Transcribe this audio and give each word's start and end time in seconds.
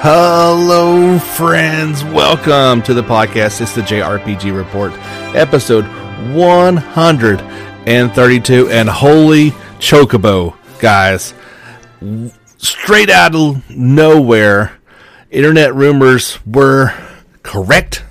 Hello, 0.00 1.18
friends. 1.18 2.02
Welcome 2.02 2.80
to 2.84 2.94
the 2.94 3.02
podcast. 3.02 3.60
It's 3.60 3.74
the 3.74 3.82
JRPG 3.82 4.56
Report, 4.56 4.94
episode 5.36 5.84
132. 6.34 8.70
And 8.70 8.88
holy 8.88 9.50
chocobo, 9.80 10.56
guys. 10.78 11.34
Straight 12.56 13.10
out 13.10 13.34
of 13.34 13.68
nowhere, 13.68 14.78
internet 15.30 15.74
rumors 15.74 16.38
were 16.46 16.94
correct. 17.42 18.02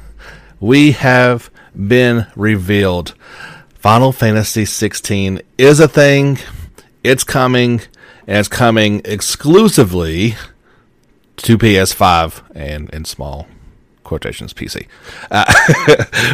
We 0.60 0.92
have 0.92 1.50
been 1.76 2.28
revealed. 2.36 3.14
Final 3.76 4.12
Fantasy 4.12 4.66
16 4.66 5.42
is 5.58 5.80
a 5.80 5.88
thing. 5.88 6.40
It's 7.04 7.24
coming, 7.24 7.82
and 8.28 8.38
it's 8.38 8.48
coming 8.48 9.02
exclusively 9.06 10.36
to 11.38 11.58
PS5 11.58 12.44
and 12.56 12.90
in 12.92 13.06
small 13.06 13.48
quotations 14.04 14.54
PC. 14.54 14.88
Uh, 15.32 15.46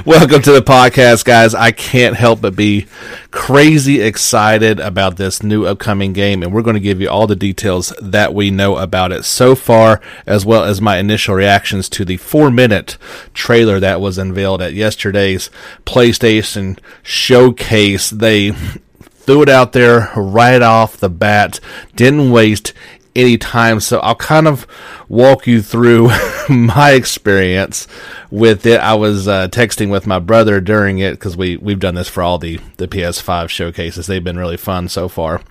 welcome 0.05 0.41
to 0.41 0.51
the 0.51 0.61
podcast, 0.61 1.25
guys. 1.25 1.53
I 1.53 1.71
can't 1.71 2.15
help 2.15 2.41
but 2.41 2.55
be 2.55 2.87
crazy 3.31 4.01
excited 4.01 4.79
about 4.79 5.17
this 5.17 5.43
new 5.43 5.65
upcoming 5.65 6.13
game, 6.13 6.43
and 6.43 6.53
we're 6.53 6.61
going 6.61 6.75
to 6.75 6.79
give 6.79 7.01
you 7.01 7.09
all 7.09 7.27
the 7.27 7.35
details 7.35 7.93
that 8.01 8.33
we 8.33 8.51
know 8.51 8.77
about 8.77 9.11
it 9.11 9.23
so 9.23 9.55
far, 9.55 10.01
as 10.25 10.45
well 10.45 10.63
as 10.63 10.81
my 10.81 10.97
initial 10.97 11.35
reactions 11.35 11.89
to 11.89 12.05
the 12.05 12.17
four 12.17 12.51
minute 12.51 12.97
trailer 13.33 13.79
that 13.79 14.01
was 14.01 14.17
unveiled 14.17 14.61
at 14.61 14.73
yesterday's 14.73 15.49
PlayStation 15.85 16.79
showcase. 17.03 18.09
They 18.09 18.51
threw 19.29 19.43
it 19.43 19.49
out 19.49 19.73
there 19.73 20.11
right 20.15 20.61
off 20.61 20.97
the 20.97 21.09
bat, 21.09 21.59
didn't 21.95 22.31
waste 22.31 22.73
any 23.15 23.37
time. 23.37 23.79
So 23.79 23.99
I'll 23.99 24.15
kind 24.15 24.47
of 24.47 24.67
walk 25.07 25.47
you 25.47 25.61
through 25.61 26.09
my 26.49 26.91
experience 26.91 27.87
with 28.31 28.65
it. 28.65 28.79
I 28.79 28.95
was 28.95 29.27
uh, 29.27 29.47
texting 29.49 29.89
with 29.89 30.07
my 30.07 30.19
brother 30.19 30.61
during 30.61 30.99
it 30.99 31.11
because 31.11 31.35
we 31.35 31.57
we've 31.57 31.79
done 31.79 31.95
this 31.95 32.09
for 32.09 32.23
all 32.23 32.37
the 32.37 32.59
the 32.77 32.87
PS5 32.87 33.49
showcases. 33.49 34.07
They've 34.07 34.23
been 34.23 34.37
really 34.37 34.57
fun 34.57 34.89
so 34.89 35.07
far. 35.07 35.41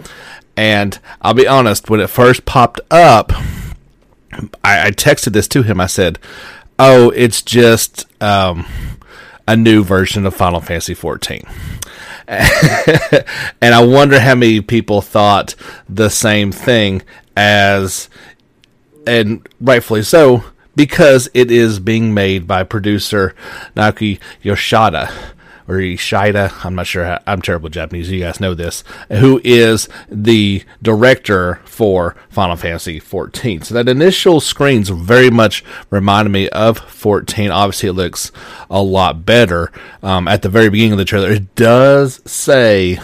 And 0.57 0.99
I'll 1.23 1.35
be 1.35 1.47
honest, 1.47 1.89
when 1.89 2.01
it 2.01 2.11
first 2.11 2.45
popped 2.45 2.81
up, 2.91 3.33
I, 4.65 4.89
I 4.89 4.91
texted 4.91 5.33
this 5.33 5.49
to 5.49 5.63
him. 5.63 5.81
I 5.81 5.87
said, 5.87 6.19
"Oh, 6.79 7.11
it's 7.11 7.43
just." 7.43 8.07
Um, 8.23 8.67
a 9.49 9.57
new 9.57 9.83
version 9.83 10.27
of 10.27 10.37
Final 10.37 10.61
Fantasy 10.61 10.93
14. 10.93 11.43
and 12.29 13.25
I 13.63 13.83
wonder 13.83 14.21
how 14.21 14.35
many 14.35 14.61
people 14.61 15.01
thought 15.01 15.55
the 15.89 16.11
same 16.11 16.53
thing 16.53 17.03
as, 17.39 18.11
and 19.07 19.47
rightfully 19.61 20.03
so, 20.03 20.43
because 20.75 21.31
it 21.35 21.51
is 21.53 21.79
being 21.79 22.13
made 22.13 22.49
by 22.49 22.65
producer 22.65 23.35
Naoki 23.77 24.19
Yoshida 24.43 25.09
or 25.69 25.79
Ishida. 25.81 26.53
I'm 26.65 26.75
not 26.75 26.89
sure. 26.89 27.05
How, 27.05 27.23
I'm 27.27 27.41
terrible 27.41 27.69
Japanese. 27.69 28.11
You 28.11 28.21
guys 28.21 28.41
know 28.41 28.55
this. 28.55 28.83
Who 29.11 29.41
is 29.45 29.89
the 30.09 30.65
director 30.83 31.61
for 31.65 32.17
Final 32.29 32.57
Fantasy 32.57 32.99
14? 32.99 33.63
So 33.63 33.75
that 33.75 33.89
initial 33.89 34.41
screens 34.41 34.89
very 34.89 35.31
much 35.31 35.63
reminded 35.91 36.31
me 36.31 36.49
of 36.49 36.79
14. 36.79 37.51
Obviously, 37.51 37.91
it 37.91 37.93
looks 37.93 38.33
a 38.69 38.83
lot 38.83 39.25
better. 39.25 39.71
Um, 40.03 40.27
at 40.27 40.43
the 40.43 40.49
very 40.49 40.71
beginning 40.71 40.93
of 40.93 40.99
the 40.99 41.05
trailer, 41.05 41.31
it 41.31 41.55
does 41.55 42.21
say 42.29 42.99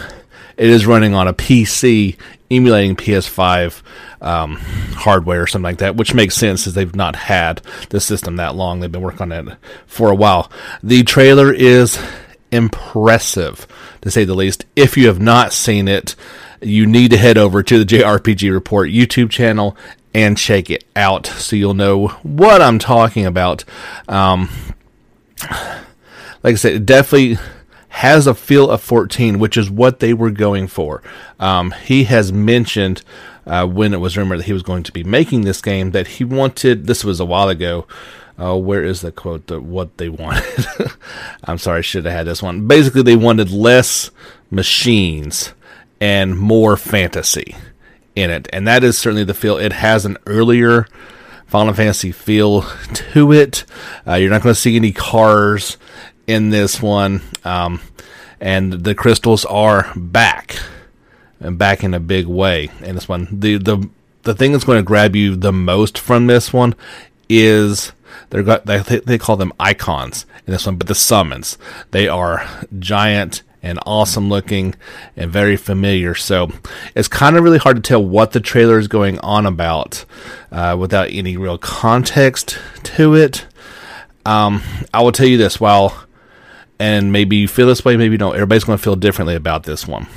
it 0.57 0.69
is 0.69 0.85
running 0.85 1.13
on 1.13 1.27
a 1.27 1.33
PC 1.33 2.17
emulating 2.51 2.95
PS5 2.95 3.81
um, 4.21 4.57
hardware 4.95 5.43
or 5.43 5.47
something 5.47 5.63
like 5.63 5.77
that, 5.79 5.95
which 5.95 6.13
makes 6.13 6.35
sense 6.35 6.67
as 6.67 6.73
they've 6.73 6.95
not 6.95 7.15
had 7.15 7.61
the 7.89 7.99
system 7.99 8.35
that 8.35 8.55
long. 8.55 8.79
They've 8.79 8.91
been 8.91 9.01
working 9.01 9.31
on 9.31 9.49
it 9.49 9.57
for 9.85 10.11
a 10.11 10.15
while. 10.15 10.51
The 10.83 11.03
trailer 11.03 11.51
is 11.53 11.99
impressive, 12.51 13.67
to 14.01 14.11
say 14.11 14.25
the 14.25 14.35
least. 14.35 14.65
If 14.75 14.97
you 14.97 15.07
have 15.07 15.19
not 15.19 15.53
seen 15.53 15.87
it, 15.87 16.15
you 16.61 16.85
need 16.85 17.11
to 17.11 17.17
head 17.17 17.37
over 17.37 17.61
to 17.63 17.83
the 17.83 17.85
JRPG 17.85 18.51
Report 18.51 18.89
YouTube 18.89 19.29
channel 19.29 19.77
and 20.13 20.37
check 20.37 20.69
it 20.69 20.85
out 20.95 21.27
so 21.27 21.55
you'll 21.55 21.73
know 21.73 22.07
what 22.23 22.61
I'm 22.61 22.79
talking 22.79 23.25
about. 23.25 23.65
Um, 24.07 24.49
like 26.41 26.53
I 26.53 26.55
said, 26.55 26.85
definitely 26.85 27.37
has 27.95 28.27
a 28.27 28.35
feel 28.35 28.69
of 28.69 28.81
14, 28.81 29.39
which 29.39 29.55
is 29.55 29.69
what 29.69 30.01
they 30.01 30.13
were 30.13 30.29
going 30.29 30.67
for. 30.67 31.01
Um, 31.39 31.71
he 31.71 32.03
has 32.03 32.33
mentioned 32.33 33.01
uh, 33.45 33.65
when 33.65 33.93
it 33.93 34.01
was 34.01 34.17
rumored 34.17 34.39
that 34.39 34.47
he 34.47 34.51
was 34.51 34.63
going 34.63 34.83
to 34.83 34.91
be 34.91 35.05
making 35.05 35.41
this 35.41 35.61
game 35.61 35.91
that 35.91 36.05
he 36.05 36.25
wanted, 36.25 36.87
this 36.87 37.05
was 37.05 37.21
a 37.21 37.25
while 37.25 37.47
ago, 37.47 37.87
uh, 38.37 38.57
where 38.57 38.83
is 38.83 38.99
the 38.99 39.13
quote? 39.13 39.47
The, 39.47 39.61
what 39.61 39.95
they 39.95 40.09
wanted. 40.09 40.65
I'm 41.45 41.57
sorry, 41.57 41.77
I 41.77 41.81
should 41.81 42.03
have 42.03 42.13
had 42.13 42.27
this 42.27 42.43
one. 42.43 42.67
Basically, 42.67 43.01
they 43.01 43.15
wanted 43.15 43.49
less 43.49 44.11
machines 44.51 45.53
and 46.01 46.37
more 46.37 46.75
fantasy 46.75 47.55
in 48.13 48.29
it, 48.29 48.49
and 48.51 48.67
that 48.67 48.83
is 48.83 48.97
certainly 48.97 49.23
the 49.23 49.33
feel. 49.33 49.55
It 49.55 49.71
has 49.71 50.05
an 50.05 50.17
earlier 50.25 50.85
Final 51.47 51.73
Fantasy 51.73 52.11
feel 52.11 52.63
to 52.93 53.31
it. 53.31 53.63
Uh, 54.05 54.15
you're 54.15 54.29
not 54.29 54.41
going 54.41 54.53
to 54.53 54.59
see 54.59 54.75
any 54.75 54.91
cars 54.91 55.77
in 56.27 56.49
this 56.49 56.81
one, 56.81 57.21
um, 57.43 57.81
and 58.39 58.73
the 58.73 58.95
crystals 58.95 59.45
are 59.45 59.91
back 59.95 60.57
and 61.39 61.57
back 61.57 61.83
in 61.83 61.93
a 61.93 61.99
big 61.99 62.25
way 62.25 62.69
in 62.81 62.95
this 62.95 63.07
one. 63.07 63.27
The 63.31 63.57
the 63.57 63.89
the 64.23 64.33
thing 64.33 64.51
that's 64.51 64.63
going 64.63 64.79
to 64.79 64.83
grab 64.83 65.15
you 65.15 65.35
the 65.35 65.53
most 65.53 65.97
from 65.97 66.27
this 66.27 66.51
one 66.51 66.75
is 67.29 67.91
they're 68.29 68.43
got 68.43 68.65
they, 68.65 68.79
they 68.79 69.17
call 69.17 69.37
them 69.37 69.53
icons 69.59 70.25
in 70.45 70.51
this 70.51 70.65
one, 70.65 70.77
but 70.77 70.87
the 70.87 70.95
summons 70.95 71.57
they 71.91 72.07
are 72.07 72.47
giant 72.79 73.43
and 73.65 73.79
awesome 73.85 74.29
looking 74.29 74.75
and 75.17 75.31
very 75.31 75.57
familiar. 75.57 76.13
So 76.13 76.51
it's 76.93 77.07
kind 77.07 77.35
of 77.35 77.43
really 77.43 77.57
hard 77.57 77.77
to 77.77 77.81
tell 77.81 78.03
what 78.03 78.31
the 78.31 78.39
trailer 78.39 78.77
is 78.77 78.87
going 78.87 79.19
on 79.19 79.47
about 79.47 80.05
uh, 80.51 80.77
without 80.79 81.09
any 81.09 81.35
real 81.35 81.57
context 81.57 82.59
to 82.83 83.15
it. 83.15 83.47
Um, 84.23 84.61
I 84.93 85.01
will 85.01 85.11
tell 85.11 85.27
you 85.27 85.37
this 85.37 85.59
while, 85.59 86.04
and 86.79 87.11
maybe 87.11 87.37
you 87.37 87.47
feel 87.47 87.67
this 87.67 87.85
way, 87.85 87.97
maybe 87.97 88.13
you 88.13 88.17
don't. 88.17 88.35
Everybody's 88.35 88.63
going 88.63 88.77
to 88.77 88.83
feel 88.83 88.95
differently 88.95 89.35
about 89.35 89.63
this 89.63 89.87
one. 89.87 90.07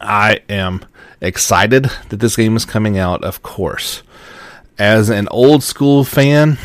I 0.00 0.40
am 0.48 0.84
excited 1.20 1.84
that 2.08 2.16
this 2.20 2.36
game 2.36 2.56
is 2.56 2.64
coming 2.64 2.98
out, 2.98 3.24
of 3.24 3.42
course. 3.42 4.02
As 4.78 5.10
an 5.10 5.28
old 5.30 5.62
school 5.62 6.04
fan, 6.04 6.58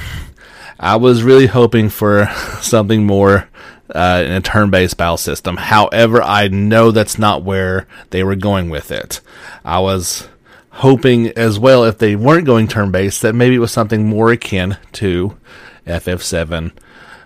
I 0.80 0.98
was 0.98 1.24
really 1.24 1.48
hoping 1.48 1.90
for 1.90 2.28
something 2.62 3.06
more 3.06 3.50
uh, 3.94 4.24
in 4.26 4.32
a 4.32 4.42
turn 4.42 4.70
based 4.70 4.98
battle 4.98 5.18
system. 5.18 5.58
However, 5.58 6.22
I 6.22 6.48
know 6.48 6.92
that's 6.92 7.18
not 7.18 7.44
where 7.44 7.88
they 8.10 8.24
were 8.24 8.36
going 8.36 8.70
with 8.70 8.92
it. 8.92 9.22
I 9.64 9.80
was 9.80 10.28
hoping 10.72 11.28
as 11.30 11.60
well, 11.60 11.84
if 11.84 11.98
they 11.98 12.16
weren't 12.16 12.46
going 12.46 12.68
turn 12.68 12.92
based, 12.92 13.22
that 13.22 13.36
maybe 13.36 13.56
it 13.56 13.60
was 13.60 13.72
something 13.72 14.08
more 14.08 14.32
akin 14.32 14.78
to 14.94 15.38
FF7 15.86 16.72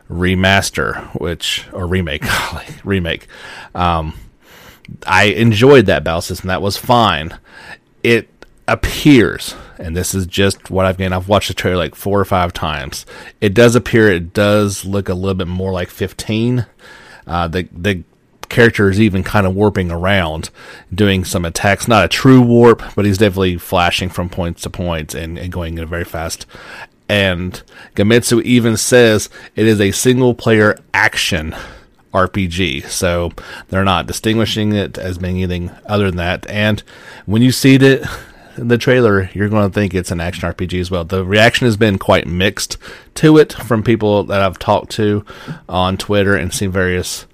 remaster, 0.09 1.03
which, 1.19 1.67
or 1.73 1.87
remake, 1.87 2.23
remake. 2.83 3.27
Um, 3.75 4.17
I 5.05 5.25
enjoyed 5.25 5.85
that 5.87 6.03
battle 6.03 6.21
system. 6.21 6.47
That 6.47 6.61
was 6.61 6.77
fine. 6.77 7.37
It 8.03 8.29
appears, 8.67 9.55
and 9.77 9.95
this 9.95 10.13
is 10.13 10.25
just 10.25 10.69
what 10.69 10.85
I've 10.85 10.97
gained. 10.97 11.13
I've 11.13 11.29
watched 11.29 11.49
the 11.49 11.53
trailer 11.53 11.77
like 11.77 11.95
four 11.95 12.19
or 12.19 12.25
five 12.25 12.53
times. 12.53 13.05
It 13.41 13.53
does 13.53 13.75
appear. 13.75 14.11
It 14.11 14.33
does 14.33 14.85
look 14.85 15.09
a 15.09 15.13
little 15.13 15.35
bit 15.35 15.47
more 15.47 15.71
like 15.71 15.89
15. 15.89 16.65
Uh, 17.25 17.47
the 17.47 17.67
the 17.71 18.03
character 18.49 18.89
is 18.89 18.99
even 18.99 19.23
kind 19.23 19.45
of 19.45 19.53
warping 19.55 19.91
around, 19.91 20.49
doing 20.93 21.25
some 21.25 21.45
attacks. 21.45 21.87
Not 21.87 22.05
a 22.05 22.07
true 22.07 22.41
warp, 22.41 22.81
but 22.95 23.05
he's 23.05 23.17
definitely 23.17 23.57
flashing 23.57 24.09
from 24.09 24.29
points 24.29 24.61
to 24.61 24.69
points 24.69 25.13
and, 25.13 25.37
and 25.37 25.51
going 25.51 25.77
in 25.77 25.83
a 25.83 25.87
very 25.87 26.05
fast. 26.05 26.45
And 27.09 27.61
Gematsu 27.95 28.41
even 28.43 28.77
says 28.77 29.29
it 29.55 29.65
is 29.65 29.79
a 29.79 29.91
single 29.91 30.33
player 30.33 30.77
action 30.93 31.55
RPG. 32.13 32.85
So 32.87 33.31
they're 33.69 33.83
not 33.83 34.07
distinguishing 34.07 34.73
it 34.73 34.97
as 34.97 35.17
being 35.17 35.37
anything 35.37 35.71
other 35.85 36.07
than 36.07 36.17
that. 36.17 36.49
And 36.49 36.81
when 37.25 37.41
you 37.41 37.51
see 37.51 37.75
it 37.75 38.05
in 38.57 38.67
the 38.67 38.77
trailer, 38.77 39.29
you're 39.33 39.49
going 39.49 39.69
to 39.69 39.73
think 39.73 39.93
it's 39.93 40.11
an 40.11 40.19
action 40.19 40.51
RPG 40.51 40.79
as 40.79 40.91
well. 40.91 41.05
The 41.05 41.23
reaction 41.23 41.65
has 41.65 41.77
been 41.77 41.99
quite 41.99 42.27
mixed 42.27 42.77
to 43.15 43.37
it 43.37 43.53
from 43.53 43.83
people 43.83 44.23
that 44.25 44.41
I've 44.41 44.59
talked 44.59 44.91
to 44.93 45.23
on 45.69 45.97
Twitter 45.97 46.35
and 46.35 46.53
seen 46.53 46.71
various 46.71 47.25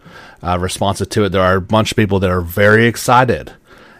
uh, 0.43 0.57
responses 0.59 1.07
to 1.07 1.23
it. 1.23 1.29
There 1.29 1.41
are 1.41 1.55
a 1.55 1.61
bunch 1.61 1.91
of 1.91 1.97
people 1.97 2.19
that 2.19 2.29
are 2.29 2.41
very 2.41 2.85
excited. 2.85 3.53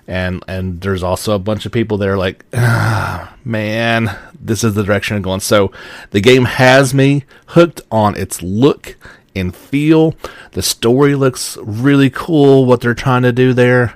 And 0.07 0.43
and 0.47 0.81
there's 0.81 1.03
also 1.03 1.33
a 1.33 1.39
bunch 1.39 1.65
of 1.65 1.71
people 1.71 1.97
that 1.97 2.09
are 2.09 2.17
like, 2.17 2.45
ah, 2.53 3.35
man, 3.45 4.15
this 4.39 4.63
is 4.63 4.73
the 4.73 4.83
direction 4.83 5.15
I'm 5.15 5.21
going. 5.21 5.39
So 5.39 5.71
the 6.11 6.21
game 6.21 6.45
has 6.45 6.93
me 6.93 7.23
hooked 7.47 7.81
on 7.91 8.15
its 8.17 8.41
look 8.41 8.97
and 9.35 9.55
feel. 9.55 10.15
The 10.51 10.61
story 10.61 11.15
looks 11.15 11.57
really 11.61 12.09
cool, 12.09 12.65
what 12.65 12.81
they're 12.81 12.93
trying 12.93 13.23
to 13.23 13.31
do 13.31 13.53
there. 13.53 13.95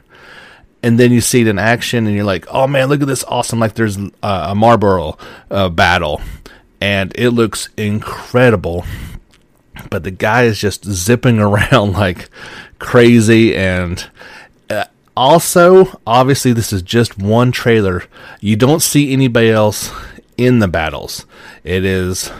And 0.83 1.00
then 1.00 1.12
you 1.12 1.21
see 1.21 1.42
it 1.42 1.48
in 1.48 1.59
action, 1.59 2.06
and 2.06 2.15
you're 2.15 2.24
like, 2.24 2.45
oh 2.50 2.68
man, 2.68 2.88
look 2.88 3.01
at 3.01 3.07
this 3.07 3.24
awesome. 3.25 3.59
Like 3.59 3.74
there's 3.74 3.98
uh, 3.98 4.09
a 4.21 4.56
Malboro 4.56 5.19
uh, 5.50 5.69
battle, 5.69 6.21
and 6.80 7.12
it 7.15 7.31
looks 7.31 7.69
incredible. 7.75 8.86
But 9.89 10.04
the 10.04 10.12
guy 10.12 10.44
is 10.44 10.59
just 10.59 10.86
zipping 10.86 11.39
around 11.42 11.94
like 11.94 12.30
crazy, 12.80 13.56
and 13.56 14.07
also, 15.17 15.99
obviously, 16.05 16.53
this 16.53 16.71
is 16.71 16.83
just 16.83 17.17
one 17.17 17.51
trailer. 17.51 18.03
You 18.39 18.55
don't 18.55 18.81
see 18.81 19.11
anybody 19.11 19.49
else 19.49 19.91
in 20.37 20.59
the 20.59 20.67
battles. 20.67 21.25
It 21.63 21.83
is 21.83 22.31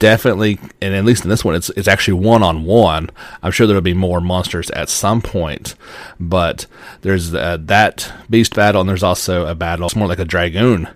definitely, 0.00 0.58
and 0.82 0.92
at 0.92 1.04
least 1.04 1.22
in 1.22 1.30
this 1.30 1.44
one, 1.44 1.54
it's 1.54 1.70
it's 1.70 1.86
actually 1.86 2.20
one 2.20 2.42
on 2.42 2.64
one. 2.64 3.10
I'm 3.42 3.52
sure 3.52 3.68
there'll 3.68 3.80
be 3.80 3.94
more 3.94 4.20
monsters 4.20 4.70
at 4.70 4.88
some 4.88 5.22
point, 5.22 5.76
but 6.18 6.66
there's 7.02 7.32
uh, 7.32 7.58
that 7.60 8.12
beast 8.28 8.56
battle, 8.56 8.80
and 8.80 8.90
there's 8.90 9.04
also 9.04 9.46
a 9.46 9.54
battle. 9.54 9.86
It's 9.86 9.96
more 9.96 10.08
like 10.08 10.18
a 10.18 10.24
dragoon 10.24 10.88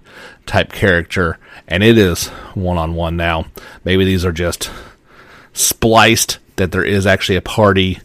type 0.46 0.72
character, 0.72 1.38
and 1.68 1.84
it 1.84 1.96
is 1.96 2.26
one 2.54 2.76
on 2.76 2.96
one 2.96 3.16
now. 3.16 3.46
Maybe 3.84 4.04
these 4.04 4.24
are 4.24 4.32
just 4.32 4.68
spliced 5.52 6.38
that 6.56 6.72
there 6.72 6.84
is 6.84 7.06
actually 7.06 7.36
a 7.36 7.40
party 7.40 8.00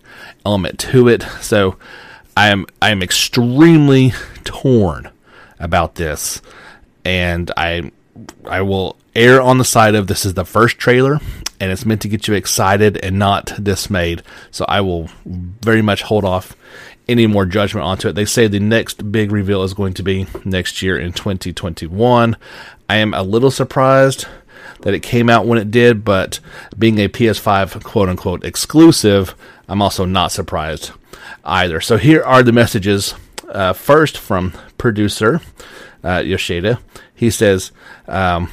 element 0.45 0.79
to 0.79 1.07
it. 1.07 1.23
So 1.41 1.77
I 2.35 2.49
am 2.49 2.65
I 2.81 2.89
am 2.89 3.01
extremely 3.01 4.13
torn 4.43 5.09
about 5.59 5.95
this, 5.95 6.41
and 7.05 7.51
I 7.55 7.91
I 8.45 8.61
will 8.61 8.97
err 9.15 9.41
on 9.41 9.57
the 9.57 9.65
side 9.65 9.95
of 9.95 10.07
this 10.07 10.25
is 10.25 10.33
the 10.33 10.45
first 10.45 10.77
trailer 10.77 11.19
and 11.59 11.71
it's 11.71 11.85
meant 11.85 12.01
to 12.01 12.09
get 12.09 12.27
you 12.27 12.33
excited 12.33 12.97
and 12.97 13.17
not 13.17 13.63
dismayed. 13.63 14.21
So 14.51 14.65
I 14.67 14.81
will 14.81 15.09
very 15.25 15.81
much 15.81 16.01
hold 16.01 16.25
off 16.25 16.57
any 17.07 17.25
more 17.25 17.45
judgment 17.45 17.85
onto 17.85 18.09
it. 18.09 18.13
They 18.13 18.25
say 18.25 18.47
the 18.47 18.59
next 18.59 19.11
big 19.11 19.31
reveal 19.31 19.63
is 19.63 19.73
going 19.73 19.93
to 19.93 20.03
be 20.03 20.27
next 20.43 20.81
year 20.81 20.97
in 20.97 21.13
2021. 21.13 22.35
I 22.89 22.95
am 22.95 23.13
a 23.13 23.23
little 23.23 23.51
surprised 23.51 24.25
that 24.81 24.93
it 24.93 25.01
came 25.01 25.29
out 25.29 25.45
when 25.45 25.57
it 25.57 25.71
did, 25.71 26.03
but 26.03 26.41
being 26.77 26.99
a 26.99 27.07
PS5 27.07 27.81
quote 27.83 28.09
unquote 28.09 28.43
exclusive, 28.43 29.33
I'm 29.69 29.81
also 29.81 30.03
not 30.03 30.33
surprised 30.33 30.91
either. 31.43 31.81
So 31.81 31.97
here 31.97 32.23
are 32.23 32.43
the 32.43 32.51
messages. 32.51 33.15
Uh, 33.49 33.71
first 33.71 34.17
from 34.17 34.51
producer 34.79 35.39
uh, 36.03 36.19
Yoshida. 36.19 36.79
He 37.13 37.29
says, 37.29 37.71
um, 38.07 38.49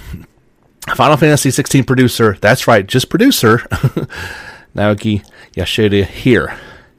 Final 0.94 1.16
Fantasy 1.16 1.50
16 1.50 1.84
producer, 1.84 2.36
that's 2.40 2.66
right, 2.66 2.86
just 2.86 3.08
producer, 3.08 3.58
Naoki 4.74 5.24
Yoshida 5.54 6.04
here. 6.04 6.56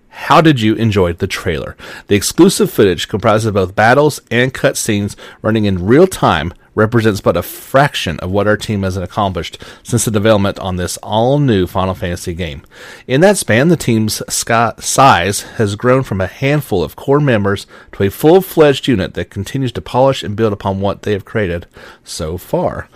How 0.09 0.41
did 0.41 0.61
you 0.61 0.75
enjoy 0.75 1.13
the 1.13 1.27
trailer? 1.27 1.75
The 2.07 2.15
exclusive 2.15 2.69
footage 2.69 3.07
comprises 3.07 3.51
both 3.51 3.75
battles 3.75 4.19
and 4.29 4.53
cutscenes 4.53 5.15
running 5.41 5.65
in 5.65 5.85
real 5.85 6.05
time 6.05 6.53
represents 6.75 7.21
but 7.21 7.38
a 7.38 7.44
fraction 7.44 8.19
of 8.19 8.31
what 8.31 8.47
our 8.47 8.57
team 8.57 8.83
has 8.83 8.97
accomplished 8.97 9.62
since 9.83 10.06
the 10.06 10.12
development 10.12 10.59
on 10.59 10.75
this 10.75 10.97
all 10.97 11.39
new 11.39 11.68
Final 11.68 11.94
Fantasy 11.94 12.33
game. 12.33 12.63
In 13.07 13.21
that 13.21 13.38
span, 13.38 13.68
the 13.68 13.77
team's 13.77 14.21
size 14.29 15.41
has 15.41 15.75
grown 15.75 16.03
from 16.03 16.21
a 16.21 16.27
handful 16.27 16.83
of 16.83 16.95
core 16.95 17.19
members 17.19 17.68
to 17.94 18.03
a 18.03 18.09
full 18.09 18.41
fledged 18.41 18.88
unit 18.88 19.13
that 19.13 19.29
continues 19.29 19.71
to 19.73 19.81
polish 19.81 20.23
and 20.23 20.35
build 20.35 20.53
upon 20.53 20.81
what 20.81 21.01
they 21.01 21.12
have 21.12 21.25
created 21.25 21.68
so 22.03 22.38
far. 22.38 22.88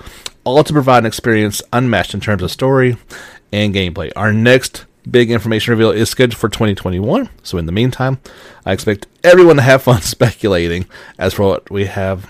All 0.43 0.63
to 0.63 0.73
provide 0.73 0.99
an 0.99 1.05
experience 1.07 1.61
unmatched 1.73 2.13
in 2.13 2.19
terms 2.19 2.43
of 2.43 2.51
story 2.51 2.97
and 3.51 3.73
gameplay. 3.73 4.11
Our 4.15 4.31
next 4.31 4.85
big 5.09 5.31
information 5.31 5.71
reveal 5.71 5.91
is 5.91 6.09
scheduled 6.09 6.37
for 6.37 6.49
2021. 6.49 7.29
So, 7.43 7.57
in 7.57 7.65
the 7.65 7.71
meantime, 7.71 8.19
I 8.65 8.73
expect 8.73 9.07
everyone 9.23 9.57
to 9.57 9.61
have 9.61 9.83
fun 9.83 10.01
speculating 10.03 10.85
as 11.17 11.33
for 11.33 11.43
what 11.43 11.71
we 11.71 11.85
have 11.85 12.29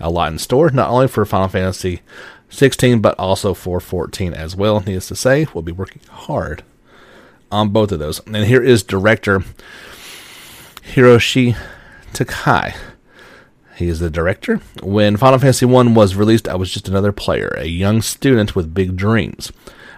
a 0.00 0.10
lot 0.10 0.32
in 0.32 0.38
store, 0.38 0.70
not 0.70 0.90
only 0.90 1.08
for 1.08 1.24
Final 1.24 1.48
Fantasy 1.48 2.02
16, 2.48 3.00
but 3.00 3.18
also 3.18 3.54
for 3.54 3.80
14 3.80 4.32
as 4.32 4.56
well. 4.56 4.80
Needless 4.80 5.08
to 5.08 5.16
say, 5.16 5.46
we'll 5.52 5.62
be 5.62 5.72
working 5.72 6.02
hard 6.10 6.62
on 7.50 7.70
both 7.70 7.92
of 7.92 7.98
those. 7.98 8.20
And 8.26 8.36
here 8.36 8.62
is 8.62 8.82
director 8.82 9.42
Hiroshi 10.94 11.56
Takai. 12.12 12.74
He 13.76 13.88
is 13.88 13.98
the 13.98 14.10
director. 14.10 14.60
When 14.82 15.16
Final 15.16 15.38
Fantasy 15.38 15.66
1 15.66 15.94
was 15.94 16.14
released, 16.14 16.48
I 16.48 16.54
was 16.54 16.70
just 16.70 16.88
another 16.88 17.10
player, 17.10 17.48
a 17.58 17.66
young 17.66 18.02
student 18.02 18.54
with 18.54 18.74
big 18.74 18.96
dreams. 18.96 19.50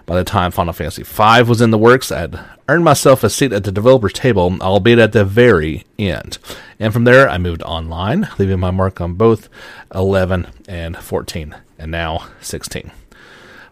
By 0.07 0.15
the 0.15 0.25
time 0.25 0.53
Final 0.53 0.73
Fantasy 0.73 1.03
V 1.03 1.43
was 1.43 1.61
in 1.61 1.73
the 1.73 1.79
works, 1.79 2.13
I'd 2.13 2.39
earned 2.69 2.85
myself 2.85 3.25
a 3.25 3.29
seat 3.29 3.53
at 3.53 3.65
the 3.65 3.73
developer's 3.73 4.13
table, 4.13 4.57
albeit 4.61 5.01
at 5.01 5.11
the 5.11 5.25
very 5.25 5.85
end. 5.99 6.39
And 6.79 6.93
from 6.93 7.03
there, 7.03 7.29
I 7.29 7.39
moved 7.39 7.63
online, 7.65 8.29
leaving 8.39 8.61
my 8.61 8.71
mark 8.71 9.01
on 9.01 9.15
both 9.15 9.49
11 9.93 10.47
and 10.69 10.97
14, 10.97 11.57
and 11.77 11.91
now 11.91 12.29
16. 12.41 12.93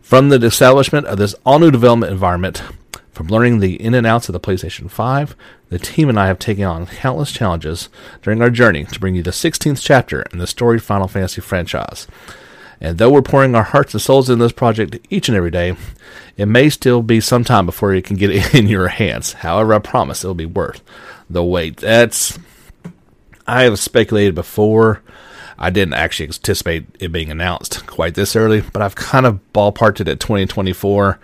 From 0.03 0.29
the 0.29 0.45
establishment 0.45 1.07
of 1.07 1.19
this 1.19 1.37
all 1.47 1.61
new 1.61 1.71
development 1.71 2.11
environment, 2.11 2.65
from 3.13 3.29
learning 3.29 3.61
the 3.61 3.81
in 3.81 3.95
and 3.95 4.07
outs 4.07 4.29
of 4.29 4.33
the 4.33 4.41
PlayStation 4.41 4.91
5, 4.91 5.37
the 5.69 5.79
team 5.79 6.09
and 6.09 6.19
I 6.19 6.27
have 6.27 6.41
taken 6.41 6.65
on 6.65 6.87
countless 6.87 7.31
challenges 7.31 7.89
during 8.23 8.43
our 8.43 8.51
journey 8.51 8.85
to 8.87 8.99
bring 8.99 9.15
you 9.15 9.23
the 9.23 9.31
16th 9.31 9.81
chapter 9.81 10.23
in 10.33 10.41
the 10.41 10.49
storied 10.49 10.83
Final 10.83 11.07
Fantasy 11.07 11.41
franchise. 11.41 12.09
And 12.81 12.99
though 12.99 13.11
we're 13.11 13.23
pouring 13.23 13.55
our 13.55 13.63
hearts 13.63 13.95
and 13.95 14.03
souls 14.03 14.29
in 14.29 14.39
this 14.39 14.53
project 14.53 14.99
each 15.11 15.29
and 15.29 15.37
every 15.37 15.51
day, 15.51 15.77
it 16.37 16.47
may 16.47 16.69
still 16.69 17.03
be 17.03 17.21
some 17.21 17.45
time 17.45 17.67
before 17.67 17.95
you 17.95 18.03
can 18.03 18.17
get 18.17 18.31
it 18.31 18.55
in 18.57 18.67
your 18.67 18.89
hands. 18.89 19.35
However, 19.35 19.75
I 19.75 19.79
promise 19.79 20.25
it'll 20.25 20.35
be 20.35 20.47
worth 20.47 20.83
the 21.31 21.45
wait. 21.45 21.79
That's 21.79 22.39
I 23.47 23.65
have 23.65 23.79
speculated 23.79 24.35
before. 24.35 25.03
I 25.59 25.71
didn't 25.71 25.95
actually 25.95 26.27
anticipate 26.27 26.87
it 26.99 27.13
being 27.13 27.31
announced 27.31 27.87
quite 27.87 28.15
this 28.15 28.35
early, 28.35 28.61
but 28.61 28.83
I've 28.83 28.97
kind 28.97 29.25
of 29.25 29.41
ballparked 29.53 30.01
it 30.01 30.09
at 30.09 30.19
2024. 30.19 31.19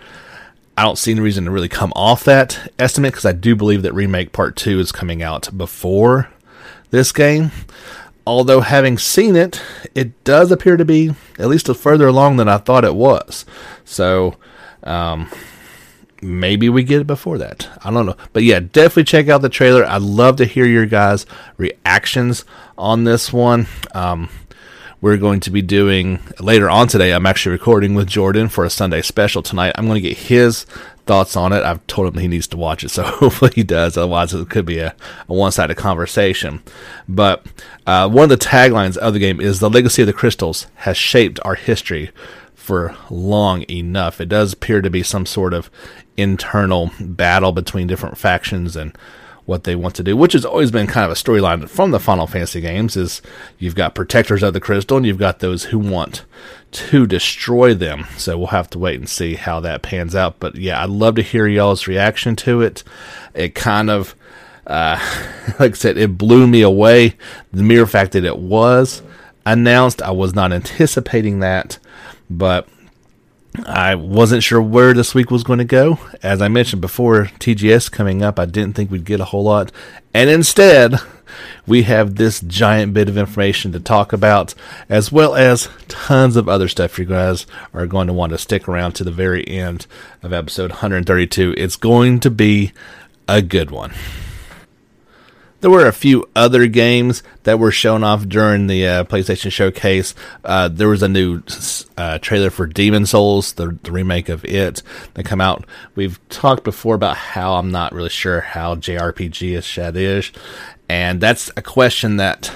I 0.77 0.83
don't 0.83 0.97
see 0.97 1.11
any 1.11 1.19
reason 1.19 1.45
to 1.45 1.51
really 1.51 1.67
come 1.67 1.91
off 1.95 2.23
that 2.23 2.71
estimate 2.79 3.11
because 3.11 3.25
I 3.25 3.33
do 3.33 3.55
believe 3.55 3.81
that 3.81 3.93
Remake 3.93 4.31
Part 4.31 4.55
2 4.55 4.79
is 4.79 4.91
coming 4.91 5.21
out 5.21 5.49
before 5.55 6.29
this 6.91 7.11
game 7.11 7.51
although 8.25 8.61
having 8.61 8.97
seen 8.97 9.35
it, 9.35 9.61
it 9.95 10.23
does 10.23 10.51
appear 10.51 10.77
to 10.77 10.85
be 10.85 11.13
at 11.39 11.47
least 11.47 11.73
further 11.75 12.07
along 12.07 12.37
than 12.37 12.47
I 12.47 12.57
thought 12.57 12.85
it 12.85 12.95
was. 12.95 13.45
So, 13.85 14.35
um, 14.83 15.29
maybe 16.21 16.69
we 16.69 16.83
get 16.83 17.01
it 17.01 17.07
before 17.07 17.37
that. 17.39 17.67
I 17.83 17.91
don't 17.91 18.05
know. 18.05 18.17
But 18.33 18.43
yeah, 18.43 18.59
definitely 18.59 19.05
check 19.05 19.27
out 19.27 19.41
the 19.41 19.49
trailer. 19.49 19.85
I'd 19.85 20.01
love 20.01 20.35
to 20.37 20.45
hear 20.45 20.65
your 20.65 20.85
guys' 20.85 21.25
reactions 21.57 22.45
on 22.77 23.03
this 23.03 23.33
one. 23.33 23.67
Um, 23.93 24.29
we're 25.01 25.17
going 25.17 25.39
to 25.41 25.49
be 25.49 25.63
doing 25.63 26.19
later 26.39 26.69
on 26.69 26.87
today. 26.87 27.11
I'm 27.11 27.25
actually 27.25 27.53
recording 27.53 27.95
with 27.95 28.07
Jordan 28.07 28.49
for 28.49 28.63
a 28.63 28.69
Sunday 28.69 29.01
special 29.01 29.41
tonight. 29.41 29.73
I'm 29.75 29.87
going 29.87 30.01
to 30.01 30.07
get 30.07 30.17
his 30.17 30.67
thoughts 31.05 31.35
on 31.35 31.53
it. 31.53 31.63
I've 31.63 31.85
told 31.87 32.13
him 32.13 32.21
he 32.21 32.27
needs 32.27 32.47
to 32.47 32.57
watch 32.57 32.83
it, 32.83 32.89
so 32.89 33.03
hopefully 33.05 33.51
he 33.55 33.63
does. 33.63 33.97
Otherwise, 33.97 34.33
it 34.33 34.49
could 34.49 34.65
be 34.65 34.79
a, 34.79 34.95
a 35.27 35.33
one 35.33 35.51
sided 35.51 35.77
conversation. 35.77 36.63
But 37.07 37.45
uh, 37.85 38.09
one 38.09 38.23
of 38.23 38.29
the 38.29 38.45
taglines 38.45 38.97
of 38.97 39.13
the 39.13 39.19
game 39.19 39.41
is 39.41 39.59
The 39.59 39.69
legacy 39.69 40.01
of 40.03 40.07
the 40.07 40.13
crystals 40.13 40.67
has 40.75 40.97
shaped 40.97 41.39
our 41.43 41.55
history 41.55 42.11
for 42.53 42.95
long 43.09 43.63
enough. 43.69 44.21
It 44.21 44.29
does 44.29 44.53
appear 44.53 44.81
to 44.81 44.89
be 44.89 45.03
some 45.03 45.25
sort 45.25 45.53
of 45.53 45.69
internal 46.17 46.91
battle 46.99 47.51
between 47.51 47.87
different 47.87 48.17
factions 48.17 48.75
and 48.75 48.95
what 49.45 49.63
they 49.63 49.75
want 49.75 49.95
to 49.95 50.03
do, 50.03 50.15
which 50.15 50.33
has 50.33 50.45
always 50.45 50.71
been 50.71 50.87
kind 50.87 51.05
of 51.05 51.11
a 51.11 51.15
storyline 51.15 51.67
from 51.67 51.91
the 51.91 51.99
Final 51.99 52.27
Fantasy 52.27 52.61
games. 52.61 52.95
Is 52.95 53.21
you've 53.59 53.75
got 53.75 53.95
protectors 53.95 54.43
of 54.43 54.53
the 54.53 54.59
crystal, 54.59 54.97
and 54.97 55.05
you've 55.05 55.17
got 55.17 55.39
those 55.39 55.65
who 55.65 55.79
want 55.79 56.25
to 56.71 57.05
destroy 57.05 57.73
them. 57.73 58.05
So 58.17 58.37
we'll 58.37 58.47
have 58.47 58.69
to 58.71 58.79
wait 58.79 58.99
and 58.99 59.09
see 59.09 59.35
how 59.35 59.59
that 59.61 59.81
pans 59.81 60.15
out. 60.15 60.39
But 60.39 60.55
yeah, 60.55 60.81
I'd 60.81 60.89
love 60.89 61.15
to 61.15 61.21
hear 61.21 61.47
y'all's 61.47 61.87
reaction 61.87 62.35
to 62.37 62.61
it. 62.61 62.83
It 63.33 63.55
kind 63.55 63.89
of, 63.89 64.15
uh, 64.67 64.99
like 65.59 65.71
I 65.71 65.75
said, 65.75 65.97
it 65.97 66.17
blew 66.17 66.47
me 66.47 66.61
away. 66.61 67.15
The 67.51 67.63
mere 67.63 67.85
fact 67.85 68.13
that 68.13 68.25
it 68.25 68.37
was 68.37 69.01
announced, 69.45 70.01
I 70.01 70.11
was 70.11 70.33
not 70.33 70.53
anticipating 70.53 71.39
that, 71.39 71.79
but 72.29 72.67
I 73.65 73.95
wasn't 73.95 74.43
sure 74.43 74.61
where 74.61 74.93
this 74.93 75.13
week 75.13 75.29
was 75.29 75.43
going 75.43 75.59
to 75.59 75.65
go. 75.65 75.99
As 76.23 76.41
I 76.41 76.47
mentioned 76.47 76.81
before, 76.81 77.25
TGS 77.39 77.91
coming 77.91 78.23
up, 78.23 78.39
I 78.39 78.45
didn't 78.45 78.75
think 78.75 78.89
we'd 78.89 79.05
get 79.05 79.19
a 79.19 79.25
whole 79.25 79.43
lot. 79.43 79.71
And 80.13 80.29
instead, 80.29 80.95
we 81.67 81.83
have 81.83 82.15
this 82.15 82.39
giant 82.39 82.93
bit 82.93 83.09
of 83.09 83.17
information 83.17 83.71
to 83.73 83.79
talk 83.79 84.13
about, 84.13 84.53
as 84.89 85.11
well 85.11 85.35
as 85.35 85.69
tons 85.87 86.37
of 86.37 86.47
other 86.47 86.67
stuff 86.67 86.97
you 86.97 87.05
guys 87.05 87.45
are 87.73 87.87
going 87.87 88.07
to 88.07 88.13
want 88.13 88.31
to 88.31 88.37
stick 88.37 88.67
around 88.67 88.93
to 88.93 89.03
the 89.03 89.11
very 89.11 89.47
end 89.47 89.85
of 90.23 90.31
episode 90.33 90.71
132. 90.71 91.53
It's 91.57 91.75
going 91.75 92.19
to 92.21 92.31
be 92.31 92.71
a 93.27 93.41
good 93.41 93.69
one. 93.69 93.91
There 95.61 95.69
were 95.69 95.85
a 95.85 95.93
few 95.93 96.27
other 96.35 96.65
games 96.65 97.21
that 97.43 97.59
were 97.59 97.71
shown 97.71 98.03
off 98.03 98.27
during 98.27 98.65
the 98.65 98.87
uh, 98.87 99.03
PlayStation 99.03 99.51
Showcase. 99.51 100.15
Uh, 100.43 100.67
there 100.67 100.87
was 100.87 101.03
a 101.03 101.07
new 101.07 101.43
uh, 101.95 102.17
trailer 102.17 102.49
for 102.49 102.65
Demon's 102.65 103.11
Souls, 103.11 103.53
the, 103.53 103.77
the, 103.83 103.91
remake 103.91 104.27
of 104.27 104.43
it, 104.43 104.81
that 105.13 105.25
come 105.25 105.39
out. 105.39 105.65
We've 105.93 106.19
talked 106.29 106.63
before 106.63 106.95
about 106.95 107.15
how 107.15 107.53
I'm 107.53 107.69
not 107.69 107.93
really 107.93 108.09
sure 108.09 108.41
how 108.41 108.73
that 108.73 109.95
is, 109.95 110.31
and 110.89 111.21
that's 111.21 111.51
a 111.55 111.61
question 111.61 112.17
that 112.17 112.51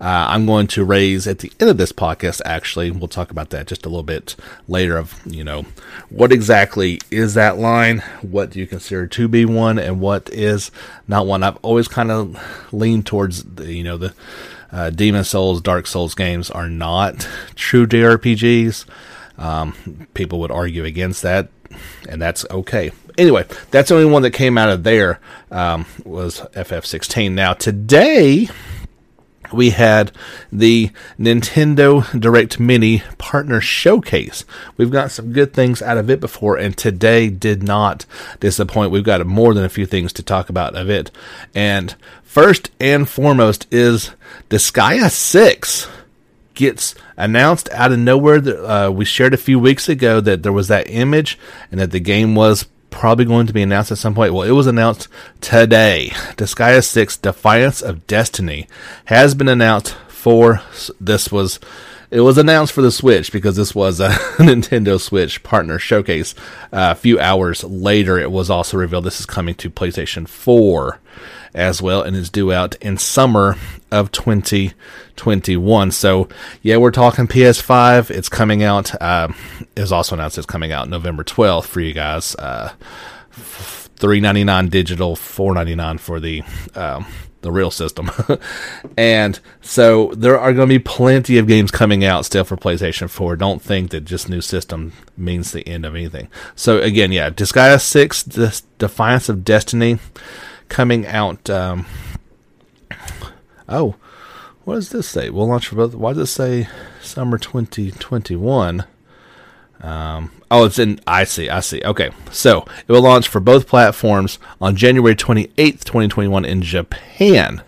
uh, 0.00 0.26
I'm 0.28 0.44
going 0.44 0.66
to 0.68 0.84
raise 0.84 1.26
at 1.26 1.38
the 1.38 1.50
end 1.58 1.70
of 1.70 1.78
this 1.78 1.92
podcast. 1.92 2.42
Actually, 2.44 2.90
we'll 2.90 3.08
talk 3.08 3.30
about 3.30 3.50
that 3.50 3.66
just 3.66 3.86
a 3.86 3.88
little 3.88 4.02
bit 4.02 4.36
later. 4.68 4.96
Of 4.98 5.18
you 5.24 5.42
know, 5.42 5.64
what 6.10 6.32
exactly 6.32 7.00
is 7.10 7.34
that 7.34 7.56
line? 7.56 8.00
What 8.20 8.50
do 8.50 8.58
you 8.58 8.66
consider 8.66 9.06
to 9.06 9.28
be 9.28 9.44
one, 9.46 9.78
and 9.78 10.00
what 10.00 10.28
is 10.30 10.70
not 11.08 11.26
one? 11.26 11.42
I've 11.42 11.56
always 11.58 11.88
kind 11.88 12.10
of 12.10 12.38
leaned 12.72 13.06
towards 13.06 13.42
the, 13.44 13.72
you 13.72 13.84
know 13.84 13.96
the 13.96 14.14
uh, 14.70 14.90
Demon's 14.90 15.30
Souls, 15.30 15.62
Dark 15.62 15.86
Souls 15.86 16.14
games 16.14 16.50
are 16.50 16.68
not 16.68 17.26
true 17.54 17.86
JRPGs. 17.86 18.84
Um, 19.38 20.06
people 20.12 20.40
would 20.40 20.50
argue 20.50 20.84
against 20.84 21.22
that, 21.22 21.48
and 22.08 22.20
that's 22.20 22.44
okay. 22.50 22.92
Anyway, 23.16 23.46
that's 23.70 23.88
the 23.88 23.94
only 23.94 24.10
one 24.10 24.22
that 24.22 24.32
came 24.32 24.58
out 24.58 24.68
of 24.68 24.82
there 24.82 25.20
um, 25.50 25.86
was 26.04 26.40
FF16. 26.52 27.32
Now 27.32 27.54
today 27.54 28.48
we 29.52 29.70
had 29.70 30.12
the 30.52 30.90
Nintendo 31.18 32.18
Direct 32.18 32.58
Mini 32.60 33.02
Partner 33.18 33.60
Showcase. 33.60 34.44
We've 34.76 34.90
got 34.90 35.10
some 35.10 35.32
good 35.32 35.52
things 35.52 35.82
out 35.82 35.98
of 35.98 36.10
it 36.10 36.20
before, 36.20 36.56
and 36.56 36.76
today 36.76 37.28
did 37.28 37.62
not 37.62 38.06
disappoint. 38.40 38.90
We've 38.90 39.04
got 39.04 39.26
more 39.26 39.54
than 39.54 39.64
a 39.64 39.70
few 39.70 39.86
things 39.86 40.12
to 40.14 40.22
talk 40.22 40.48
about 40.48 40.74
of 40.74 40.90
it. 40.90 41.10
And 41.54 41.94
first 42.22 42.70
and 42.80 43.08
foremost 43.08 43.66
is 43.70 44.12
Disgaea 44.50 45.10
6 45.10 45.88
gets 46.54 46.94
announced 47.16 47.68
out 47.70 47.92
of 47.92 47.98
nowhere. 47.98 48.38
Uh, 48.66 48.90
we 48.90 49.04
shared 49.04 49.34
a 49.34 49.38
few 49.38 49.58
weeks 49.58 49.88
ago 49.88 50.20
that 50.20 50.42
there 50.42 50.52
was 50.52 50.68
that 50.68 50.90
image 50.90 51.38
and 51.70 51.80
that 51.80 51.92
the 51.92 52.00
game 52.00 52.34
was 52.34 52.66
probably 52.96 53.26
going 53.26 53.46
to 53.46 53.52
be 53.52 53.62
announced 53.62 53.92
at 53.92 53.98
some 53.98 54.14
point. 54.14 54.32
Well, 54.32 54.48
it 54.48 54.52
was 54.52 54.66
announced 54.66 55.08
today. 55.42 56.08
Disgaea 56.36 56.82
6 56.82 57.18
Defiance 57.18 57.82
of 57.82 58.06
Destiny 58.06 58.66
has 59.06 59.34
been 59.34 59.48
announced 59.48 59.94
for 60.08 60.62
this 60.98 61.30
was 61.30 61.60
it 62.10 62.20
was 62.20 62.38
announced 62.38 62.72
for 62.72 62.80
the 62.80 62.90
Switch 62.90 63.32
because 63.32 63.56
this 63.56 63.74
was 63.74 64.00
a 64.00 64.08
Nintendo 64.38 64.98
Switch 64.98 65.42
partner 65.42 65.78
showcase. 65.78 66.34
Uh, 66.72 66.88
a 66.92 66.94
few 66.94 67.20
hours 67.20 67.62
later, 67.64 68.18
it 68.18 68.30
was 68.30 68.48
also 68.48 68.78
revealed 68.78 69.04
this 69.04 69.20
is 69.20 69.26
coming 69.26 69.54
to 69.56 69.68
PlayStation 69.68 70.26
4 70.26 70.98
as 71.54 71.82
well 71.82 72.02
and 72.02 72.16
is 72.16 72.30
due 72.30 72.52
out 72.52 72.74
in 72.76 72.98
summer 72.98 73.56
of 73.90 74.12
2021. 74.12 75.90
So, 75.90 76.28
yeah, 76.62 76.76
we're 76.76 76.90
talking 76.90 77.26
PS5. 77.26 78.10
It's 78.10 78.28
coming 78.28 78.62
out. 78.62 79.00
Uh, 79.00 79.28
it 79.74 79.80
was 79.80 79.92
also 79.92 80.14
announced 80.14 80.38
it's 80.38 80.46
coming 80.46 80.72
out 80.72 80.88
November 80.88 81.24
12th 81.24 81.66
for 81.66 81.80
you 81.80 81.92
guys. 81.92 82.34
Uh, 82.36 82.72
399 83.30 84.68
digital, 84.68 85.16
499 85.16 85.98
for 85.98 86.20
the 86.20 86.42
um, 86.74 87.06
the 87.46 87.52
real 87.52 87.70
system. 87.70 88.10
and 88.96 89.38
so 89.60 90.12
there 90.16 90.38
are 90.38 90.52
going 90.52 90.68
to 90.68 90.74
be 90.74 90.82
plenty 90.82 91.38
of 91.38 91.46
games 91.46 91.70
coming 91.70 92.04
out 92.04 92.24
still 92.24 92.42
for 92.42 92.56
PlayStation 92.56 93.08
4. 93.08 93.36
Don't 93.36 93.62
think 93.62 93.90
that 93.90 94.00
just 94.00 94.28
new 94.28 94.40
system 94.40 94.92
means 95.16 95.52
the 95.52 95.66
end 95.66 95.86
of 95.86 95.94
anything. 95.94 96.28
So 96.56 96.80
again, 96.80 97.12
yeah, 97.12 97.30
Disgaea 97.30 97.80
6, 97.80 98.62
Defiance 98.78 99.28
of 99.28 99.44
Destiny 99.44 99.98
coming 100.68 101.06
out. 101.06 101.48
Um, 101.48 101.86
oh, 103.68 103.96
what 104.64 104.74
does 104.74 104.90
this 104.90 105.08
say? 105.08 105.30
We'll 105.30 105.48
launch 105.48 105.68
for 105.68 105.76
both. 105.76 105.94
Why 105.94 106.12
does 106.12 106.28
it 106.28 106.32
say 106.32 106.68
summer 107.00 107.38
2021? 107.38 108.84
Um, 109.80 110.32
oh, 110.50 110.64
it's 110.64 110.78
in. 110.78 111.00
I 111.06 111.24
see. 111.24 111.48
I 111.48 111.60
see. 111.60 111.82
Okay, 111.82 112.10
so 112.32 112.64
it 112.86 112.92
will 112.92 113.02
launch 113.02 113.28
for 113.28 113.40
both 113.40 113.68
platforms 113.68 114.38
on 114.60 114.76
January 114.76 115.14
28th, 115.14 115.84
2021 115.84 116.44
in 116.44 116.62
Japan. 116.62 117.62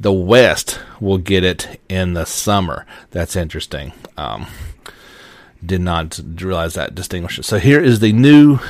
The 0.00 0.12
West 0.12 0.80
will 1.00 1.18
get 1.18 1.42
it 1.42 1.80
in 1.88 2.14
the 2.14 2.24
summer. 2.24 2.86
That's 3.10 3.34
interesting. 3.34 3.92
Um, 4.16 4.46
did 5.64 5.80
not 5.80 6.20
realize 6.36 6.74
that 6.74 6.94
distinction. 6.94 7.42
So 7.42 7.58
here 7.58 7.82
is 7.82 7.98
the 7.98 8.12
new 8.12 8.60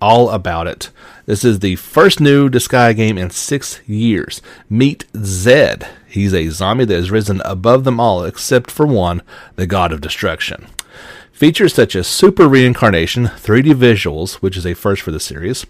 all 0.00 0.30
about 0.30 0.66
it. 0.66 0.90
This 1.26 1.42
is 1.42 1.60
the 1.60 1.76
first 1.76 2.20
new 2.20 2.50
Disgaea 2.50 2.94
game 2.94 3.16
in 3.16 3.30
six 3.30 3.80
years. 3.86 4.42
Meet 4.68 5.06
Zed. 5.16 5.88
He's 6.06 6.34
a 6.34 6.50
zombie 6.50 6.84
that 6.84 6.94
has 6.94 7.10
risen 7.10 7.40
above 7.46 7.84
them 7.84 7.98
all 7.98 8.24
except 8.24 8.70
for 8.70 8.86
one, 8.86 9.22
the 9.56 9.66
god 9.66 9.90
of 9.90 10.02
destruction. 10.02 10.66
Features 11.32 11.74
such 11.74 11.96
as 11.96 12.06
super 12.06 12.46
reincarnation, 12.46 13.26
3D 13.26 13.72
visuals, 13.74 14.34
which 14.34 14.56
is 14.56 14.66
a 14.66 14.74
first 14.74 15.00
for 15.00 15.12
the 15.12 15.18
series, 15.18 15.64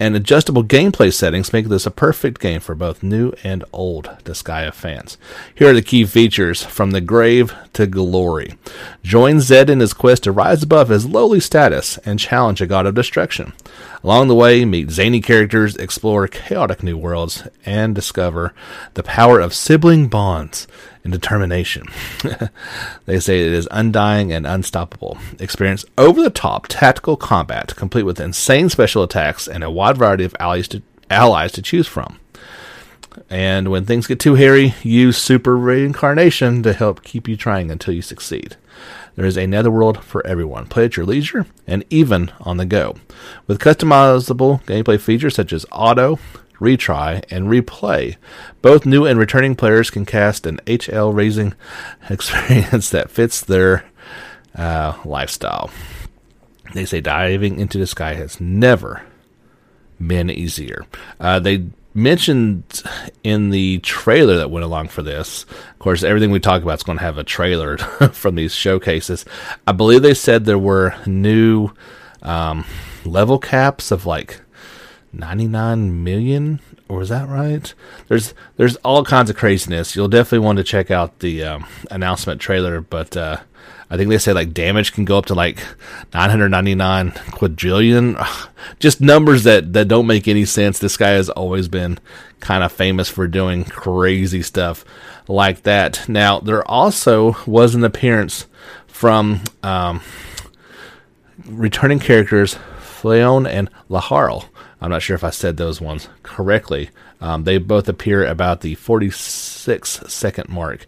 and 0.00 0.14
adjustable 0.14 0.62
gameplay 0.62 1.12
settings 1.12 1.52
make 1.52 1.68
this 1.68 1.86
a 1.86 1.90
perfect 1.90 2.40
game 2.40 2.60
for 2.60 2.74
both 2.74 3.02
new 3.02 3.32
and 3.42 3.64
old 3.72 4.04
Disgaea 4.24 4.72
fans. 4.72 5.18
Here 5.54 5.70
are 5.70 5.74
the 5.74 5.82
key 5.82 6.04
features 6.04 6.62
from 6.62 6.92
the 6.92 7.00
grave 7.00 7.54
to 7.72 7.86
glory. 7.86 8.54
Join 9.02 9.40
Zed 9.40 9.68
in 9.70 9.80
his 9.80 9.92
quest 9.92 10.24
to 10.24 10.32
rise 10.32 10.62
above 10.62 10.88
his 10.88 11.06
lowly 11.06 11.40
status 11.40 11.98
and 11.98 12.18
challenge 12.18 12.60
a 12.60 12.66
god 12.66 12.86
of 12.86 12.94
destruction. 12.94 13.52
Along 14.04 14.28
the 14.28 14.34
way, 14.34 14.64
meet 14.64 14.90
zany 14.90 15.20
characters, 15.20 15.76
explore 15.76 16.28
chaotic 16.28 16.82
new 16.82 16.96
worlds, 16.96 17.48
and 17.66 17.94
discover 17.94 18.54
the 18.94 19.02
power 19.02 19.40
of 19.40 19.54
sibling 19.54 20.08
bonds 20.08 20.68
and 21.08 21.12
determination. 21.20 21.86
they 23.06 23.18
say 23.18 23.40
it 23.40 23.52
is 23.52 23.68
undying 23.70 24.30
and 24.30 24.46
unstoppable. 24.46 25.18
Experience 25.38 25.86
over 25.96 26.22
the 26.22 26.30
top 26.30 26.66
tactical 26.68 27.16
combat, 27.16 27.74
complete 27.76 28.02
with 28.02 28.20
insane 28.20 28.68
special 28.68 29.02
attacks 29.02 29.48
and 29.48 29.64
a 29.64 29.70
wide 29.70 29.96
variety 29.96 30.24
of 30.24 30.36
allies 30.38 30.68
to, 30.68 30.82
allies 31.10 31.52
to 31.52 31.62
choose 31.62 31.86
from. 31.86 32.20
And 33.30 33.70
when 33.70 33.86
things 33.86 34.06
get 34.06 34.20
too 34.20 34.34
hairy, 34.34 34.74
use 34.82 35.16
super 35.16 35.56
reincarnation 35.56 36.62
to 36.62 36.74
help 36.74 37.02
keep 37.02 37.26
you 37.26 37.36
trying 37.36 37.70
until 37.70 37.94
you 37.94 38.02
succeed. 38.02 38.56
There 39.16 39.26
is 39.26 39.38
a 39.38 39.46
netherworld 39.46 40.04
for 40.04 40.24
everyone. 40.26 40.66
Play 40.66 40.84
at 40.84 40.96
your 40.96 41.06
leisure 41.06 41.46
and 41.66 41.84
even 41.90 42.30
on 42.40 42.58
the 42.58 42.66
go. 42.66 42.96
With 43.46 43.58
customizable 43.58 44.62
gameplay 44.64 45.00
features 45.00 45.34
such 45.34 45.52
as 45.52 45.66
auto, 45.72 46.18
retry, 46.60 47.24
and 47.30 47.48
replay. 47.48 48.16
Both 48.62 48.86
new 48.86 49.04
and 49.04 49.18
returning 49.18 49.54
players 49.54 49.90
can 49.90 50.04
cast 50.04 50.46
an 50.46 50.58
HL 50.66 51.14
raising 51.14 51.54
experience 52.10 52.90
that 52.90 53.10
fits 53.10 53.40
their 53.40 53.84
uh, 54.54 54.98
lifestyle. 55.04 55.70
They 56.74 56.84
say 56.84 57.00
diving 57.00 57.58
into 57.58 57.78
Disgaea 57.78 58.16
has 58.16 58.40
never 58.40 59.02
been 60.04 60.30
easier. 60.30 60.84
Uh, 61.18 61.38
they 61.38 61.64
mentioned 61.94 62.82
in 63.24 63.50
the 63.50 63.78
trailer 63.78 64.36
that 64.36 64.50
went 64.50 64.64
along 64.64 64.88
for 64.88 65.02
this. 65.02 65.44
Of 65.44 65.78
course, 65.78 66.02
everything 66.02 66.30
we 66.30 66.40
talk 66.40 66.62
about 66.62 66.78
is 66.78 66.82
going 66.82 66.98
to 66.98 67.04
have 67.04 67.18
a 67.18 67.24
trailer 67.24 67.78
from 68.12 68.34
these 68.34 68.54
showcases. 68.54 69.24
I 69.66 69.72
believe 69.72 70.02
they 70.02 70.14
said 70.14 70.44
there 70.44 70.58
were 70.58 70.94
new 71.06 71.70
um, 72.22 72.64
level 73.04 73.38
caps 73.38 73.90
of 73.90 74.06
like 74.06 74.40
99 75.12 76.04
million 76.04 76.60
or 76.88 77.02
is 77.02 77.10
that 77.10 77.28
right? 77.28 77.72
There's 78.08 78.34
there's 78.56 78.76
all 78.76 79.04
kinds 79.04 79.30
of 79.30 79.36
craziness. 79.36 79.94
You'll 79.94 80.08
definitely 80.08 80.44
want 80.46 80.58
to 80.58 80.64
check 80.64 80.90
out 80.90 81.18
the 81.18 81.44
um, 81.44 81.66
announcement 81.90 82.40
trailer 82.40 82.80
but 82.80 83.16
uh, 83.16 83.38
i 83.90 83.96
think 83.96 84.10
they 84.10 84.18
say 84.18 84.32
like 84.32 84.52
damage 84.52 84.92
can 84.92 85.04
go 85.04 85.18
up 85.18 85.26
to 85.26 85.34
like 85.34 85.62
999 86.14 87.12
quadrillion. 87.30 88.16
Just 88.78 89.00
numbers 89.00 89.44
that 89.44 89.72
that 89.74 89.88
don't 89.88 90.06
make 90.06 90.28
any 90.28 90.44
sense. 90.44 90.78
This 90.78 90.96
guy 90.96 91.10
has 91.10 91.28
always 91.30 91.68
been 91.68 91.98
kind 92.40 92.62
of 92.62 92.72
famous 92.72 93.08
for 93.08 93.26
doing 93.26 93.64
crazy 93.64 94.42
stuff 94.42 94.84
like 95.26 95.62
that. 95.62 96.08
Now 96.08 96.40
there 96.40 96.66
also 96.68 97.36
was 97.46 97.74
an 97.74 97.84
appearance 97.84 98.46
from 98.86 99.42
um, 99.62 100.00
returning 101.46 101.98
characters 101.98 102.56
Fleon 102.80 103.46
and 103.46 103.70
Laharl 103.88 104.46
I'm 104.80 104.90
not 104.90 105.02
sure 105.02 105.16
if 105.16 105.24
I 105.24 105.30
said 105.30 105.56
those 105.56 105.80
ones 105.80 106.08
correctly. 106.22 106.90
Um, 107.20 107.44
they 107.44 107.58
both 107.58 107.88
appear 107.88 108.24
about 108.24 108.60
the 108.60 108.74
46 108.76 109.88
second 110.06 110.48
mark 110.48 110.86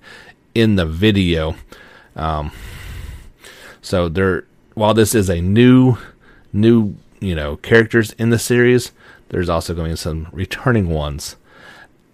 in 0.55 0.77
the 0.77 0.87
video. 0.87 1.57
Um, 2.15 2.53
so 3.83 4.43
while 4.75 4.95
this 4.95 5.15
is 5.15 5.29
a 5.29 5.41
new, 5.41 5.97
new, 6.53 6.95
you 7.21 7.35
know, 7.35 7.57
characters 7.57 8.13
in 8.13 8.31
the 8.31 8.39
series, 8.39 8.93
there's 9.31 9.49
also 9.49 9.75
going 9.75 9.89
to 9.89 9.93
be 9.93 9.97
some 9.97 10.29
returning 10.33 10.89
ones 10.89 11.37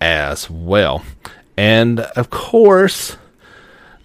as 0.00 0.48
well. 0.48 1.04
And 1.56 2.00
of 2.00 2.30
course, 2.30 3.16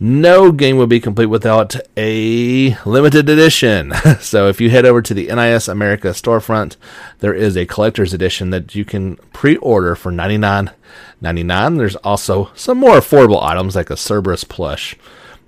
no 0.03 0.51
game 0.51 0.77
will 0.77 0.88
be 0.88 1.00
complete 1.00 1.27
without 1.27 1.75
a 1.96 2.75
limited 2.86 3.29
edition. 3.29 3.93
so 4.20 4.48
if 4.48 4.60
you 4.60 4.72
head 4.72 4.84
over 4.84 5.00
to 5.00 5.13
the 5.13 5.27
NIS 5.27 5.67
America 5.67 6.08
storefront, 6.08 6.75
there 7.20 7.36
is 7.36 7.55
a 7.55 7.67
collector's 7.67 8.12
edition 8.12 8.50
that 8.50 8.74
you 8.74 8.84
can 8.84 9.17
pre-order 9.31 9.93
for 9.96 10.12
$99.99. 10.12 11.77
There's 11.77 11.96
also 11.98 12.50
some 12.55 12.79
more 12.79 12.98
affordable 12.98 13.43
items 13.43 13.75
like 13.75 13.91
a 13.91 13.96
Cerberus 13.96 14.43
plush 14.43 14.98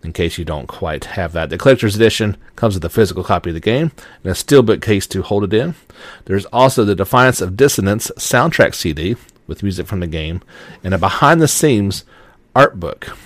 in 0.04 0.14
case 0.14 0.38
you 0.38 0.46
don't 0.46 0.68
quite 0.68 1.06
have 1.06 1.34
that. 1.34 1.50
The 1.50 1.58
collector's 1.58 1.96
edition 1.96 2.38
comes 2.56 2.76
with 2.76 2.86
a 2.86 2.90
physical 2.90 3.24
copy 3.24 3.50
of 3.50 3.56
the 3.56 3.60
game 3.60 3.92
and 4.24 4.32
a 4.32 4.36
steelbook 4.36 4.84
case 4.84 5.08
to 5.08 5.24
hold 5.24 5.46
it 5.46 5.54
in. 5.54 5.74
There's 6.26 6.46
also 6.46 6.86
the 6.86 6.94
Defiance 6.94 7.42
of 7.42 7.58
Dissonance 7.58 8.12
soundtrack 8.18 8.76
CD 8.76 9.16
with 9.48 9.64
music 9.64 9.88
from 9.88 10.00
the 10.00 10.06
game 10.06 10.44
and 10.84 10.94
a 10.94 11.00
behind 11.00 11.42
the 11.42 11.48
scenes 11.48 12.06
art 12.56 12.80
book. 12.80 13.18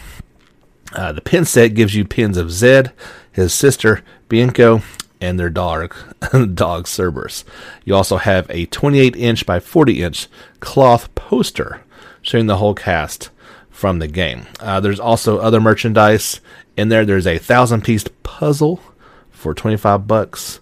Uh, 0.94 1.12
the 1.12 1.22
pin 1.22 1.46
set 1.46 1.74
gives 1.74 1.96
you 1.96 2.06
pins 2.06 2.38
of 2.38 2.51
Zed, 2.51 2.91
his 3.32 3.53
sister 3.53 4.03
Bianco, 4.29 4.82
and 5.20 5.39
their 5.39 5.50
dog, 5.50 5.96
dog 6.53 6.88
Cerberus. 6.88 7.44
You 7.84 7.96
also 7.96 8.17
have 8.17 8.50
a 8.50 8.65
28 8.67 9.15
inch 9.15 9.46
by 9.46 9.60
40 9.60 10.03
inch 10.03 10.27
cloth 10.60 11.13
poster 11.15 11.82
showing 12.22 12.48
the 12.48 12.58
whole 12.58 12.74
cast 12.74 13.29
from 13.70 14.00
the 14.00 14.08
game. 14.08 14.48
Uh, 14.60 14.79
there's 14.79 15.00
also 15.00 15.38
other 15.38 15.62
merchandise 15.62 16.41
in 16.75 16.89
there. 16.89 17.06
There's 17.06 17.27
a 17.27 17.38
thousand 17.38 17.84
piece 17.84 18.06
puzzle 18.24 18.82
for 19.29 19.53
25 19.53 20.08
bucks. 20.08 20.60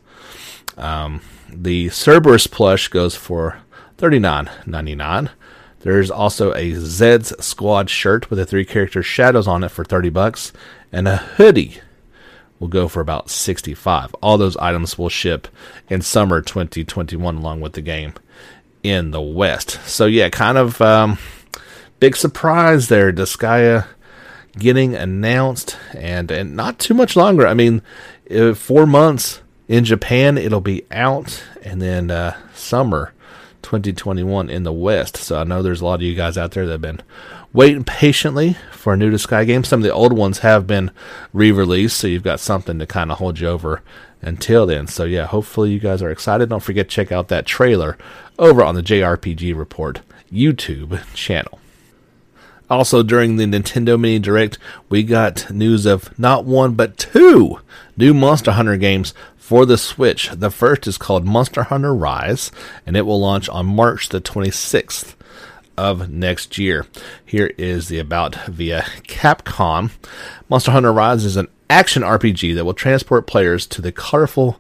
Um, 0.78 1.22
the 1.50 1.90
Cerberus 1.90 2.48
plush 2.48 2.90
goes 2.90 3.16
for 3.16 3.60
39.99. 3.98 5.30
There's 5.86 6.10
also 6.10 6.52
a 6.56 6.74
Zed's 6.74 7.32
Squad 7.46 7.92
shirt 7.92 8.32
with 8.32 8.40
the 8.40 8.46
three 8.48 8.66
character 8.66 9.04
shadows 9.04 9.48
on 9.48 9.64
it 9.64 9.70
for 9.70 9.86
30 9.86 10.10
bucks, 10.10 10.52
and 10.92 11.08
a 11.08 11.18
hoodie 11.18 11.78
will 12.60 12.70
go 12.70 12.88
for 12.88 13.02
about 13.02 13.30
65. 13.30 14.16
All 14.16 14.40
those 14.40 14.58
items 14.58 14.98
will 14.98 15.10
ship 15.10 15.48
in 15.88 16.02
summer 16.02 16.42
2021 16.42 17.36
along 17.36 17.62
with 17.62 17.74
the 17.74 17.84
game 17.84 18.16
in 18.82 19.12
the 19.12 19.22
West. 19.22 19.80
So 19.86 20.08
yeah, 20.08 20.30
kind 20.30 20.58
of 20.58 20.82
um, 20.82 21.20
big 22.00 22.16
surprise 22.16 22.88
there. 22.88 23.14
Disgaea 23.14 23.86
getting 24.58 24.96
announced, 24.96 25.78
and 25.94 26.32
and 26.32 26.56
not 26.56 26.80
too 26.80 26.96
much 26.96 27.16
longer. 27.16 27.46
I 27.46 27.54
mean, 27.54 27.84
four 28.56 28.88
months 28.88 29.44
in 29.68 29.84
Japan, 29.84 30.40
it'll 30.40 30.62
be 30.62 30.84
out, 30.90 31.44
and 31.62 31.80
then 31.80 32.10
uh, 32.10 32.36
summer 32.56 33.14
2021 33.66 34.50
in 34.50 34.62
the 34.62 34.72
West. 34.72 35.18
So 35.18 35.40
I 35.40 35.44
know 35.44 35.64
there's 35.64 35.82
a 35.82 35.86
lot 35.86 35.96
of 35.96 36.04
you 36.04 36.14
guys 36.14 36.38
out 36.38 36.52
there 36.52 36.66
that 36.68 36.72
have 36.72 36.82
been 36.82 37.02
waiting 37.52 37.84
patiently 37.84 38.56
for 38.72 38.94
a 38.94 38.98
new 38.98 39.12
Disgaea 39.12 39.48
game. 39.48 39.64
Some 39.64 39.80
of 39.80 39.84
the 39.84 39.92
old 39.92 40.14
ones 40.14 40.40
have 40.40 40.68
been 40.68 40.92
re-released, 41.34 41.98
so 41.98 42.06
you've 42.06 42.22
got 42.22 42.40
something 42.40 42.78
to 42.78 42.86
kind 42.86 43.12
of 43.12 43.18
hold 43.18 43.40
you 43.40 43.48
over 43.48 43.82
until 44.22 44.68
then. 44.68 44.86
So 44.86 45.04
yeah, 45.04 45.26
hopefully 45.26 45.72
you 45.72 45.80
guys 45.80 46.04
are 46.04 46.12
excited. 46.12 46.50
Don't 46.50 46.62
forget 46.62 46.88
to 46.90 46.96
check 46.96 47.12
out 47.12 47.28
that 47.30 47.48
trailer 47.48 47.98
over 48.38 48.64
on 48.64 48.76
the 48.76 48.84
JRPG 48.84 49.58
Report 49.58 50.02
YouTube 50.32 51.02
channel. 51.16 51.60
Also, 52.70 53.04
during 53.04 53.38
the 53.38 53.46
Nintendo 53.46 54.00
Mini 54.00 54.20
Direct, 54.20 54.58
we 54.90 55.04
got 55.04 55.52
news 55.52 55.86
of 55.86 56.18
not 56.20 56.46
one 56.46 56.74
but 56.74 56.98
two 56.98 57.60
new 57.98 58.14
Monster 58.14 58.52
Hunter 58.52 58.78
games 58.78 59.14
for 59.46 59.64
the 59.68 59.78
Switch. 59.78 60.32
The 60.32 60.50
first 60.50 60.88
is 60.88 60.98
called 60.98 61.24
Monster 61.24 61.62
Hunter 61.62 61.94
Rise, 61.94 62.52
and 62.84 62.98
it 62.98 63.04
will 63.04 63.20
launch 63.20 63.48
on 63.48 63.68
March 63.68 64.10
the 64.10 64.20
26th 64.20 65.14
of 65.78 66.10
next 66.10 66.58
year. 66.58 66.88
Here 67.24 67.54
is 67.56 67.88
the 67.88 68.00
about 68.00 68.34
via 68.48 68.82
Capcom. 69.04 69.92
Monster 70.50 70.72
Hunter 70.72 70.92
Rise 70.92 71.24
is 71.24 71.38
an 71.38 71.48
action 71.70 72.02
RPG 72.02 72.56
that 72.56 72.66
will 72.66 72.74
transport 72.74 73.28
players 73.28 73.68
to 73.68 73.84
the 73.84 73.92
colorful 73.92 74.60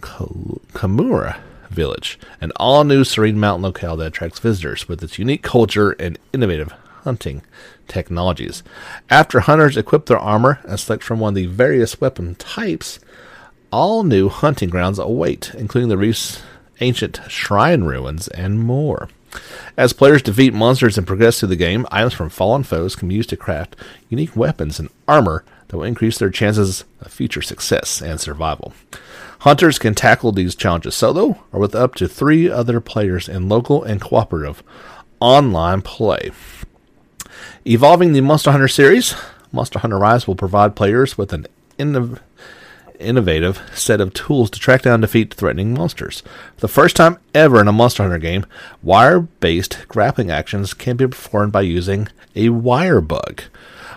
Kamura 0.00 1.38
village, 1.70 2.18
an 2.40 2.50
all 2.56 2.82
new 2.82 3.04
serene 3.04 3.38
mountain 3.38 3.62
locale 3.62 3.96
that 3.98 4.08
attracts 4.08 4.40
visitors 4.40 4.88
with 4.88 5.00
its 5.00 5.16
unique 5.16 5.42
culture 5.42 5.92
and 5.92 6.18
innovative 6.32 6.72
hunting 7.04 7.42
technologies. 7.86 8.64
After 9.08 9.38
hunters 9.38 9.76
equip 9.76 10.06
their 10.06 10.18
armor 10.18 10.58
and 10.64 10.80
select 10.80 11.04
from 11.04 11.20
one 11.20 11.30
of 11.30 11.34
the 11.36 11.46
various 11.46 12.00
weapon 12.00 12.34
types, 12.34 12.98
all 13.74 14.04
new 14.04 14.28
hunting 14.28 14.70
grounds 14.70 15.00
await, 15.00 15.52
including 15.54 15.88
the 15.88 15.98
reef's 15.98 16.40
ancient 16.80 17.20
shrine 17.26 17.82
ruins 17.82 18.28
and 18.28 18.60
more. 18.60 19.08
As 19.76 19.92
players 19.92 20.22
defeat 20.22 20.54
monsters 20.54 20.96
and 20.96 21.04
progress 21.04 21.40
through 21.40 21.48
the 21.48 21.56
game, 21.56 21.84
items 21.90 22.14
from 22.14 22.28
fallen 22.28 22.62
foes 22.62 22.94
can 22.94 23.08
be 23.08 23.16
used 23.16 23.30
to 23.30 23.36
craft 23.36 23.74
unique 24.08 24.36
weapons 24.36 24.78
and 24.78 24.90
armor 25.08 25.44
that 25.66 25.76
will 25.76 25.82
increase 25.82 26.18
their 26.18 26.30
chances 26.30 26.84
of 27.00 27.10
future 27.10 27.42
success 27.42 28.00
and 28.00 28.20
survival. 28.20 28.72
Hunters 29.40 29.80
can 29.80 29.96
tackle 29.96 30.30
these 30.30 30.54
challenges 30.54 30.94
solo 30.94 31.42
or 31.50 31.58
with 31.58 31.74
up 31.74 31.96
to 31.96 32.06
three 32.06 32.48
other 32.48 32.80
players 32.80 33.28
in 33.28 33.48
local 33.48 33.82
and 33.82 34.00
cooperative 34.00 34.62
online 35.18 35.82
play. 35.82 36.30
Evolving 37.66 38.12
the 38.12 38.20
Monster 38.20 38.52
Hunter 38.52 38.68
series, 38.68 39.16
Monster 39.50 39.80
Hunter 39.80 39.98
Rise 39.98 40.28
will 40.28 40.36
provide 40.36 40.76
players 40.76 41.18
with 41.18 41.32
an 41.32 41.48
innov- 41.76 42.20
innovative 43.04 43.60
set 43.74 44.00
of 44.00 44.14
tools 44.14 44.50
to 44.50 44.58
track 44.58 44.82
down 44.82 44.94
and 44.94 45.02
defeat 45.02 45.32
threatening 45.32 45.74
monsters. 45.74 46.22
For 46.56 46.60
the 46.60 46.68
first 46.68 46.96
time 46.96 47.18
ever 47.34 47.60
in 47.60 47.68
a 47.68 47.72
Monster 47.72 48.02
Hunter 48.02 48.18
game, 48.18 48.46
wire 48.82 49.20
based 49.20 49.86
grappling 49.88 50.30
actions 50.30 50.74
can 50.74 50.96
be 50.96 51.06
performed 51.06 51.52
by 51.52 51.62
using 51.62 52.08
a 52.34 52.48
wire 52.48 53.00
bug 53.00 53.42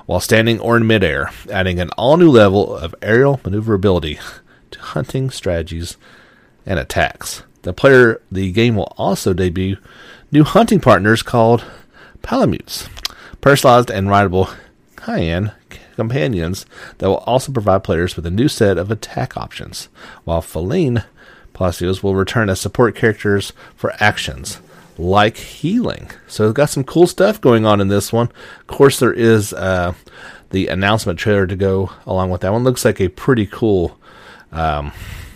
while 0.06 0.20
standing 0.20 0.60
or 0.60 0.78
in 0.78 0.88
midair, 0.88 1.32
adding 1.52 1.80
an 1.80 1.90
all 1.92 2.18
new 2.18 2.30
level 2.30 2.76
of 2.76 2.96
aerial 3.02 3.40
maneuverability 3.44 4.20
to 4.72 4.80
hunting 4.80 5.30
strategies 5.30 5.98
and 6.66 6.80
attacks. 6.80 7.44
The 7.64 7.74
player 7.74 8.22
the 8.32 8.52
game 8.52 8.76
will 8.76 8.94
also 8.98 9.34
debut 9.34 9.78
new 10.32 10.44
hunting 10.44 10.80
partners 10.80 11.24
called 11.24 11.66
Palamutes 12.22 12.90
personalized 13.42 13.90
and 13.90 14.10
rideable 14.10 14.50
Cayenne 14.96 15.52
companions 15.98 16.66
that 17.00 17.08
will 17.08 17.18
also 17.18 17.52
provide 17.52 17.84
players 17.84 18.16
with 18.16 18.26
a 18.26 18.32
new 18.32 18.48
set 18.48 18.78
of 18.78 18.90
attack 18.90 19.36
options, 19.36 19.90
while 20.24 20.42
Felyne 20.42 21.04
Palicoes 21.54 22.02
will 22.02 22.16
return 22.16 22.50
as 22.50 22.62
support 22.62 22.96
characters 22.96 23.52
for 23.76 23.92
actions 24.00 24.62
like 24.98 25.38
healing. 25.38 26.10
So 26.28 26.52
got 26.54 26.70
some 26.70 26.84
cool 26.84 27.08
stuff 27.08 27.42
going 27.42 27.66
on 27.66 27.82
in 27.82 27.88
this 27.88 28.14
one. 28.14 28.32
Of 28.62 28.68
course, 28.68 29.00
there 29.00 29.14
is 29.14 29.54
uh, 29.54 29.94
the 30.52 30.68
announcement 30.68 31.20
trailer 31.20 31.48
to 31.48 31.56
go 31.56 31.92
along 32.06 32.30
with 32.30 32.42
that 32.42 32.52
one. 32.52 32.64
Looks 32.64 32.86
like 32.86 33.02
a 33.02 33.10
pretty 33.10 33.46
cool, 33.46 33.98
um, 34.52 34.92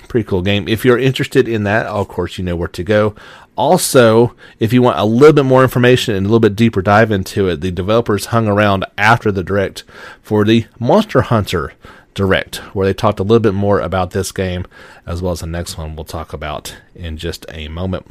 pretty 0.08 0.28
cool 0.28 0.42
game. 0.42 0.68
If 0.68 0.86
you're 0.86 0.98
interested 0.98 1.48
in 1.48 1.64
that, 1.64 1.86
of 1.86 2.08
course, 2.08 2.38
you 2.38 2.44
know 2.44 2.56
where 2.56 2.68
to 2.70 2.84
go. 2.84 3.16
Also, 3.58 4.36
if 4.60 4.72
you 4.72 4.82
want 4.82 4.98
a 4.98 5.06
little 5.06 5.34
bit 5.34 5.46
more 5.46 5.62
information 5.62 6.16
and 6.16 6.26
a 6.26 6.30
little 6.30 6.40
bit 6.40 6.56
deeper 6.56 6.82
dive 6.82 7.12
into 7.12 7.48
it, 7.48 7.62
the 7.62 7.72
developers 7.72 8.28
hung 8.28 8.48
around 8.48 8.86
after 8.98 9.32
the 9.32 9.44
direct 9.44 9.84
for 10.22 10.46
the 10.46 10.66
Monster 10.80 11.22
Hunter 11.22 11.74
Direct, 12.14 12.58
where 12.74 12.86
they 12.86 12.94
talked 12.94 13.20
a 13.20 13.24
little 13.24 13.40
bit 13.40 13.54
more 13.54 13.80
about 13.80 14.12
this 14.12 14.32
game, 14.32 14.66
as 15.06 15.22
well 15.22 15.32
as 15.32 15.42
the 15.42 15.48
next 15.48 15.78
one 15.78 15.96
we'll 15.96 16.06
talk 16.06 16.34
about 16.34 16.76
in 16.96 17.18
just 17.18 17.46
a 17.50 17.68
moment. 17.68 18.08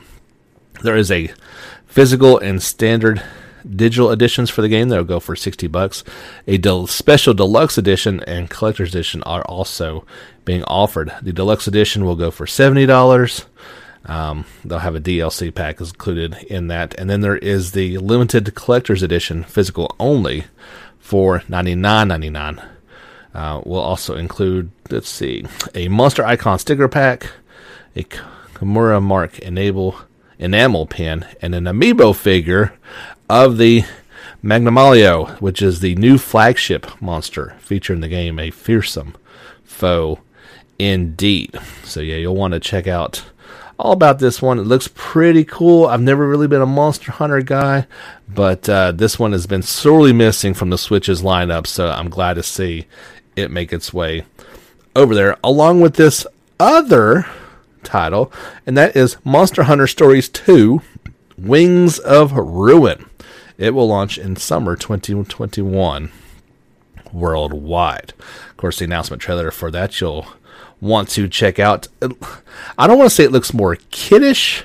There 0.82 0.96
is 0.96 1.10
a 1.10 1.32
physical 1.86 2.38
and 2.38 2.62
standard 2.62 3.22
digital 3.76 4.10
editions 4.10 4.48
for 4.48 4.62
the 4.62 4.68
game 4.68 4.88
that'll 4.88 5.04
go 5.04 5.20
for 5.20 5.36
60 5.36 5.66
bucks. 5.66 6.02
A 6.46 6.56
del- 6.56 6.86
special 6.86 7.34
deluxe 7.34 7.76
edition 7.76 8.20
and 8.24 8.48
collector's 8.48 8.90
edition 8.90 9.22
are 9.24 9.42
also 9.42 10.06
being 10.44 10.64
offered. 10.64 11.12
The 11.20 11.32
deluxe 11.32 11.66
edition 11.66 12.04
will 12.04 12.16
go 12.16 12.30
for 12.30 12.46
$70. 12.46 13.44
Um, 14.06 14.46
they'll 14.64 14.78
have 14.78 14.94
a 14.94 15.00
DLC 15.00 15.54
pack 15.54 15.80
included 15.80 16.34
in 16.48 16.68
that, 16.68 16.94
and 16.98 17.08
then 17.08 17.20
there 17.20 17.36
is 17.36 17.72
the 17.72 17.98
limited 17.98 18.54
collector's 18.54 19.02
edition, 19.02 19.44
physical 19.44 19.94
only, 20.00 20.44
for 20.98 21.42
ninety 21.48 21.74
nine 21.74 22.08
ninety 22.08 22.30
nine. 22.30 22.62
Uh, 23.32 23.62
will 23.64 23.78
also 23.78 24.16
include, 24.16 24.70
let's 24.90 25.08
see, 25.08 25.44
a 25.74 25.86
monster 25.88 26.24
icon 26.24 26.58
sticker 26.58 26.88
pack, 26.88 27.30
a 27.94 28.02
Kamura 28.02 29.00
Mark 29.00 29.38
enable 29.38 29.96
enamel 30.38 30.86
pin, 30.86 31.26
and 31.40 31.54
an 31.54 31.64
amiibo 31.64 32.16
figure 32.16 32.72
of 33.28 33.58
the 33.58 33.84
Magnamalo, 34.42 35.40
which 35.40 35.60
is 35.62 35.80
the 35.80 35.94
new 35.96 36.16
flagship 36.18 37.00
monster 37.00 37.54
featured 37.60 37.96
in 37.96 38.00
the 38.00 38.08
game, 38.08 38.38
a 38.38 38.50
fearsome 38.50 39.14
foe 39.62 40.18
indeed. 40.78 41.54
So 41.84 42.00
yeah, 42.00 42.16
you'll 42.16 42.36
want 42.36 42.54
to 42.54 42.60
check 42.60 42.86
out 42.86 43.24
all 43.80 43.92
about 43.92 44.18
this 44.18 44.40
one. 44.42 44.58
It 44.58 44.66
looks 44.66 44.88
pretty 44.94 45.44
cool. 45.44 45.86
I've 45.86 46.00
never 46.00 46.28
really 46.28 46.46
been 46.46 46.62
a 46.62 46.66
Monster 46.66 47.12
Hunter 47.12 47.40
guy, 47.42 47.86
but 48.28 48.68
uh, 48.68 48.92
this 48.92 49.18
one 49.18 49.32
has 49.32 49.46
been 49.46 49.62
sorely 49.62 50.12
missing 50.12 50.54
from 50.54 50.70
the 50.70 50.78
Switch's 50.78 51.22
lineup, 51.22 51.66
so 51.66 51.88
I'm 51.88 52.10
glad 52.10 52.34
to 52.34 52.42
see 52.42 52.86
it 53.36 53.50
make 53.50 53.72
its 53.72 53.92
way 53.92 54.24
over 54.94 55.14
there, 55.14 55.36
along 55.42 55.80
with 55.80 55.94
this 55.96 56.26
other 56.58 57.26
title, 57.82 58.32
and 58.66 58.76
that 58.76 58.94
is 58.96 59.16
Monster 59.24 59.62
Hunter 59.64 59.86
Stories 59.86 60.28
2 60.28 60.82
Wings 61.38 61.98
of 61.98 62.32
Ruin. 62.32 63.06
It 63.56 63.74
will 63.74 63.88
launch 63.88 64.18
in 64.18 64.36
summer 64.36 64.76
2021. 64.76 66.10
worldwide. 67.12 68.12
Of 68.50 68.56
course, 68.56 68.78
the 68.78 68.84
announcement 68.84 69.20
trailer 69.22 69.50
for 69.50 69.70
that 69.70 70.00
you'll 70.00 70.26
want 70.80 71.08
to 71.10 71.28
check 71.28 71.58
out. 71.58 71.88
I 72.78 72.86
don't 72.86 72.98
want 72.98 73.10
to 73.10 73.14
say 73.14 73.24
it 73.24 73.32
looks 73.32 73.54
more 73.54 73.76
kiddish, 73.90 74.64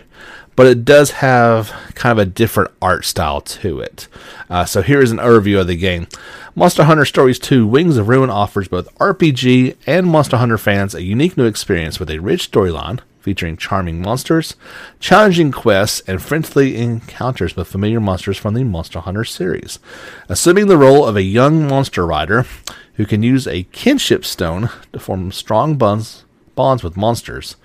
but 0.56 0.68
it 0.68 0.86
does 0.86 1.12
have 1.12 1.70
kind 1.96 2.18
of 2.18 2.28
a 2.28 2.30
different 2.30 2.72
art 2.82 3.06
style 3.06 3.42
to 3.42 3.80
it. 3.80 4.08
Uh, 4.50 4.66
so 4.66 4.82
here 4.82 5.02
is 5.02 5.12
an 5.12 5.18
overview 5.18 5.60
of 5.60 5.68
the 5.68 5.76
game. 5.76 6.08
Monster 6.56 6.86
Hunter 6.86 7.06
Stories 7.06 7.40
2 7.40 7.68
Wings 7.68 7.98
of 7.98 8.08
Ruin 8.08 8.30
offers 8.30 8.70
both 8.70 8.94
RPG 8.96 9.76
and 9.86 10.08
Monster 10.08 10.38
Hunter 10.38 10.58
fans 10.58 10.96
a 10.96 11.04
unique 11.04 11.36
new 11.36 11.46
experience 11.46 12.00
with 12.00 12.10
a 12.10 12.20
rich 12.20 12.50
storyline 12.50 13.02
featuring 13.20 13.58
charming 13.58 14.04
monsters, 14.04 14.56
challenging 15.00 15.52
quests, 15.52 16.00
and 16.08 16.22
friendly 16.22 16.78
encounters 16.78 17.56
with 17.56 17.68
familiar 17.68 18.00
monsters 18.00 18.38
from 18.38 18.54
the 18.54 18.64
Monster 18.64 19.00
Hunter 19.00 19.26
series. 19.26 19.80
Assuming 20.30 20.68
the 20.68 20.78
role 20.78 21.04
of 21.08 21.16
a 21.16 21.24
young 21.24 21.68
monster 21.68 22.06
rider 22.06 22.46
who 22.96 23.06
can 23.06 23.24
use 23.24 23.48
a 23.48 23.64
kinship 23.72 24.26
stone 24.26 24.70
to 24.94 25.00
form 25.00 25.32
strong 25.32 25.76
bonds, 25.76 26.26
bonds 26.56 26.84
with 26.84 26.98
monsters, 26.98 27.56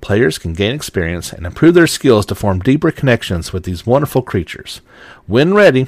players 0.00 0.38
can 0.38 0.52
gain 0.52 0.74
experience 0.74 1.32
and 1.32 1.46
improve 1.46 1.74
their 1.74 1.86
skills 1.86 2.26
to 2.26 2.34
form 2.34 2.60
deeper 2.60 2.90
connections 2.90 3.52
with 3.52 3.64
these 3.64 3.86
wonderful 3.86 4.22
creatures. 4.22 4.80
When 5.26 5.54
ready, 5.54 5.86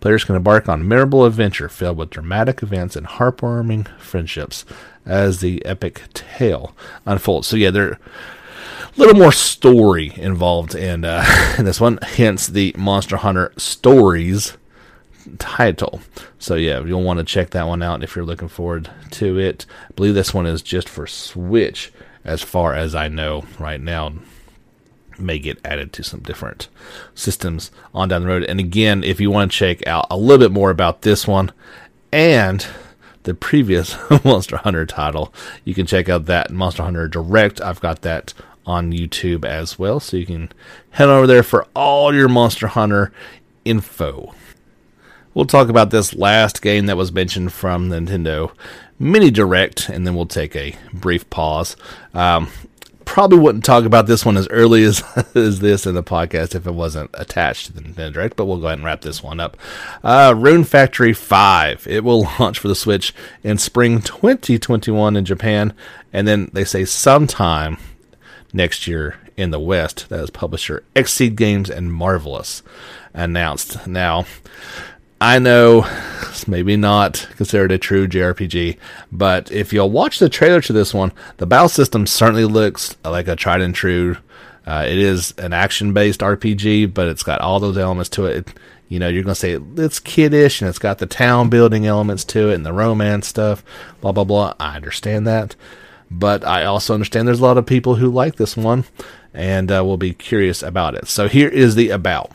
players 0.00 0.24
can 0.24 0.36
embark 0.36 0.68
on 0.68 0.80
a 0.80 0.84
memorable 0.84 1.24
adventure 1.24 1.68
filled 1.68 1.96
with 1.96 2.10
dramatic 2.10 2.62
events 2.62 2.96
and 2.96 3.06
heartwarming 3.06 3.88
friendships 3.98 4.64
as 5.04 5.40
the 5.40 5.64
epic 5.64 6.02
tale 6.14 6.74
unfolds. 7.06 7.48
So 7.48 7.56
yeah, 7.56 7.70
there 7.70 7.98
little 8.98 9.16
more 9.16 9.32
story 9.32 10.12
involved 10.16 10.74
in, 10.74 11.04
uh, 11.04 11.24
in 11.58 11.64
this 11.64 11.80
one, 11.80 11.98
hence 12.02 12.46
the 12.46 12.74
Monster 12.76 13.16
Hunter 13.18 13.52
Stories 13.56 14.56
title. 15.38 16.00
So 16.38 16.54
yeah, 16.54 16.82
you'll 16.82 17.02
want 17.02 17.18
to 17.18 17.24
check 17.24 17.50
that 17.50 17.66
one 17.66 17.82
out 17.82 18.02
if 18.02 18.16
you're 18.16 18.24
looking 18.24 18.48
forward 18.48 18.90
to 19.12 19.38
it. 19.38 19.66
I 19.88 19.92
believe 19.92 20.14
this 20.14 20.34
one 20.34 20.46
is 20.46 20.62
just 20.62 20.88
for 20.88 21.06
Switch, 21.06 21.92
as 22.24 22.42
far 22.42 22.74
as 22.74 22.94
I 22.94 23.08
know 23.08 23.44
right 23.58 23.80
now. 23.80 24.14
May 25.18 25.40
get 25.40 25.58
added 25.64 25.92
to 25.94 26.04
some 26.04 26.20
different 26.20 26.68
systems 27.12 27.72
on 27.92 28.08
down 28.08 28.22
the 28.22 28.28
road. 28.28 28.44
And 28.44 28.60
again, 28.60 29.02
if 29.02 29.20
you 29.20 29.32
want 29.32 29.50
to 29.50 29.58
check 29.58 29.84
out 29.84 30.06
a 30.10 30.16
little 30.16 30.38
bit 30.38 30.52
more 30.52 30.70
about 30.70 31.02
this 31.02 31.26
one 31.26 31.50
and 32.12 32.64
the 33.24 33.34
previous 33.34 33.96
Monster 34.24 34.58
Hunter 34.58 34.86
title, 34.86 35.34
you 35.64 35.74
can 35.74 35.86
check 35.86 36.08
out 36.08 36.26
that 36.26 36.52
Monster 36.52 36.84
Hunter 36.84 37.08
Direct. 37.08 37.60
I've 37.60 37.80
got 37.80 38.02
that 38.02 38.32
on 38.64 38.92
YouTube 38.92 39.44
as 39.44 39.78
well. 39.78 39.98
So 39.98 40.16
you 40.16 40.26
can 40.26 40.52
head 40.90 41.08
over 41.08 41.26
there 41.26 41.42
for 41.42 41.66
all 41.74 42.14
your 42.14 42.28
Monster 42.28 42.68
Hunter 42.68 43.10
info. 43.64 44.34
We'll 45.38 45.46
talk 45.46 45.68
about 45.68 45.90
this 45.90 46.16
last 46.16 46.62
game 46.62 46.86
that 46.86 46.96
was 46.96 47.12
mentioned 47.12 47.52
from 47.52 47.90
Nintendo 47.90 48.50
Mini 48.98 49.30
Direct, 49.30 49.88
and 49.88 50.04
then 50.04 50.16
we'll 50.16 50.26
take 50.26 50.56
a 50.56 50.74
brief 50.92 51.30
pause. 51.30 51.76
Um, 52.12 52.48
probably 53.04 53.38
wouldn't 53.38 53.64
talk 53.64 53.84
about 53.84 54.08
this 54.08 54.24
one 54.24 54.36
as 54.36 54.48
early 54.48 54.82
as, 54.84 55.00
as 55.36 55.60
this 55.60 55.86
in 55.86 55.94
the 55.94 56.02
podcast 56.02 56.56
if 56.56 56.66
it 56.66 56.74
wasn't 56.74 57.10
attached 57.14 57.66
to 57.66 57.72
the 57.72 57.82
Nintendo 57.82 58.14
Direct, 58.14 58.36
but 58.36 58.46
we'll 58.46 58.58
go 58.58 58.66
ahead 58.66 58.78
and 58.78 58.84
wrap 58.84 59.02
this 59.02 59.22
one 59.22 59.38
up. 59.38 59.56
Uh, 60.02 60.34
Rune 60.36 60.64
Factory 60.64 61.12
5. 61.12 61.86
It 61.86 62.02
will 62.02 62.22
launch 62.40 62.58
for 62.58 62.66
the 62.66 62.74
Switch 62.74 63.14
in 63.44 63.58
spring 63.58 64.02
2021 64.02 65.16
in 65.16 65.24
Japan, 65.24 65.72
and 66.12 66.26
then 66.26 66.50
they 66.52 66.64
say 66.64 66.84
sometime 66.84 67.78
next 68.52 68.88
year 68.88 69.20
in 69.36 69.52
the 69.52 69.60
West. 69.60 70.08
That 70.08 70.18
is 70.18 70.30
publisher 70.30 70.82
Xseed 70.96 71.36
Games 71.36 71.70
and 71.70 71.92
Marvelous 71.92 72.64
announced. 73.14 73.86
Now, 73.86 74.26
I 75.20 75.38
know 75.38 75.84
it's 76.22 76.46
maybe 76.48 76.76
not 76.76 77.28
considered 77.36 77.72
a 77.72 77.78
true 77.78 78.06
JRPG, 78.06 78.78
but 79.10 79.50
if 79.50 79.72
you'll 79.72 79.90
watch 79.90 80.18
the 80.18 80.28
trailer 80.28 80.60
to 80.62 80.72
this 80.72 80.94
one, 80.94 81.12
the 81.38 81.46
battle 81.46 81.68
system 81.68 82.06
certainly 82.06 82.44
looks 82.44 82.96
like 83.04 83.28
a 83.28 83.36
tried 83.36 83.60
and 83.60 83.74
true. 83.74 84.16
Uh, 84.66 84.84
it 84.86 84.98
is 84.98 85.34
an 85.38 85.52
action 85.52 85.92
based 85.92 86.20
RPG, 86.20 86.92
but 86.92 87.08
it's 87.08 87.22
got 87.22 87.40
all 87.40 87.58
those 87.58 87.78
elements 87.78 88.10
to 88.10 88.26
it. 88.26 88.36
it 88.36 88.54
you 88.88 88.98
know, 88.98 89.08
you're 89.08 89.22
going 89.22 89.34
to 89.34 89.40
say 89.40 89.58
it's 89.76 90.00
kiddish 90.00 90.62
and 90.62 90.68
it's 90.68 90.78
got 90.78 90.98
the 90.98 91.06
town 91.06 91.50
building 91.50 91.86
elements 91.86 92.24
to 92.24 92.50
it 92.50 92.54
and 92.54 92.64
the 92.64 92.72
romance 92.72 93.28
stuff, 93.28 93.62
blah, 94.00 94.12
blah, 94.12 94.24
blah. 94.24 94.54
I 94.58 94.76
understand 94.76 95.26
that. 95.26 95.54
But 96.10 96.46
I 96.46 96.64
also 96.64 96.94
understand 96.94 97.28
there's 97.28 97.40
a 97.40 97.44
lot 97.44 97.58
of 97.58 97.66
people 97.66 97.96
who 97.96 98.10
like 98.10 98.36
this 98.36 98.56
one 98.56 98.84
and 99.34 99.70
uh, 99.70 99.84
will 99.84 99.98
be 99.98 100.14
curious 100.14 100.62
about 100.62 100.94
it. 100.94 101.06
So 101.06 101.28
here 101.28 101.48
is 101.48 101.74
the 101.74 101.90
about. 101.90 102.32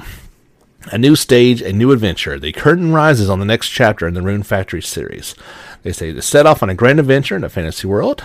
A 0.91 0.97
new 0.97 1.15
stage, 1.15 1.61
a 1.61 1.71
new 1.71 1.91
adventure. 1.91 2.37
The 2.37 2.51
curtain 2.51 2.91
rises 2.91 3.29
on 3.29 3.39
the 3.39 3.45
next 3.45 3.69
chapter 3.69 4.05
in 4.05 4.13
the 4.13 4.21
Rune 4.21 4.43
Factory 4.43 4.81
series. 4.81 5.33
They 5.81 5.93
say 5.93 6.11
to 6.11 6.21
set 6.21 6.45
off 6.45 6.61
on 6.61 6.69
a 6.69 6.75
grand 6.75 6.99
adventure 6.99 7.35
in 7.35 7.43
a 7.43 7.49
fantasy 7.49 7.87
world. 7.87 8.23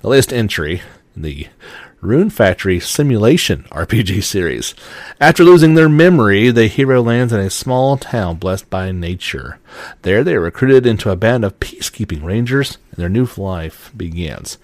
The 0.00 0.08
latest 0.08 0.32
entry, 0.32 0.82
in 1.14 1.22
the 1.22 1.48
Rune 2.00 2.30
Factory 2.30 2.80
Simulation 2.80 3.64
RPG 3.70 4.22
series. 4.22 4.74
After 5.20 5.44
losing 5.44 5.74
their 5.74 5.88
memory, 5.88 6.50
the 6.50 6.66
hero 6.66 7.02
lands 7.02 7.32
in 7.32 7.40
a 7.40 7.50
small 7.50 7.96
town 7.96 8.36
blessed 8.36 8.70
by 8.70 8.90
nature. 8.90 9.58
There, 10.02 10.24
they 10.24 10.34
are 10.34 10.40
recruited 10.40 10.86
into 10.86 11.10
a 11.10 11.16
band 11.16 11.44
of 11.44 11.60
peacekeeping 11.60 12.22
rangers, 12.22 12.78
and 12.90 13.00
their 13.00 13.08
new 13.08 13.28
life 13.36 13.92
begins. 13.96 14.56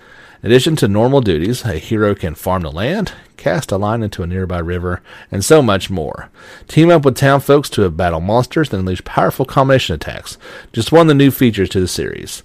In 0.45 0.51
addition 0.51 0.77
to 0.77 0.89
normal 0.89 1.23
duties, 1.23 1.65
a 1.65 1.79
hero 1.79 2.15
can 2.15 2.35
farm 2.35 2.65
the 2.65 2.71
land, 2.71 3.15
cast 3.39 3.73
a 3.73 3.79
line 3.79 4.03
into 4.03 4.23
a 4.23 4.27
nearby 4.27 4.59
river, 4.59 5.01
and 5.31 5.43
so 5.43 5.63
much 5.63 5.89
more. 5.89 6.29
Team 6.69 6.91
up 6.91 7.07
with 7.07 7.17
town 7.17 7.41
folks 7.41 7.71
to 7.71 7.89
battle 7.89 8.21
monsters 8.21 8.71
and 8.71 8.81
unleash 8.81 9.03
powerful 9.05 9.47
combination 9.47 9.95
attacks. 9.95 10.37
Just 10.71 10.93
one 10.93 11.01
of 11.01 11.09
the 11.09 11.15
new 11.15 11.31
features 11.31 11.71
to 11.71 11.81
the 11.81 11.89
series. 11.89 12.43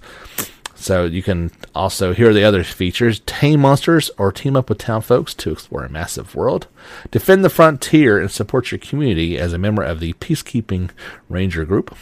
So 0.74 1.04
you 1.04 1.22
can 1.22 1.50
also 1.74 2.14
hear 2.14 2.32
the 2.32 2.42
other 2.42 2.64
features 2.64 3.20
tame 3.26 3.60
monsters 3.60 4.10
or 4.16 4.32
team 4.32 4.56
up 4.56 4.70
with 4.70 4.78
town 4.78 5.02
folks 5.02 5.34
to 5.34 5.52
explore 5.52 5.84
a 5.84 5.90
massive 5.90 6.34
world, 6.34 6.68
defend 7.10 7.44
the 7.44 7.50
frontier 7.50 8.18
and 8.18 8.30
support 8.30 8.72
your 8.72 8.78
community 8.78 9.38
as 9.38 9.52
a 9.52 9.58
member 9.58 9.82
of 9.82 10.00
the 10.00 10.14
peacekeeping 10.14 10.88
ranger 11.28 11.66
group, 11.66 11.94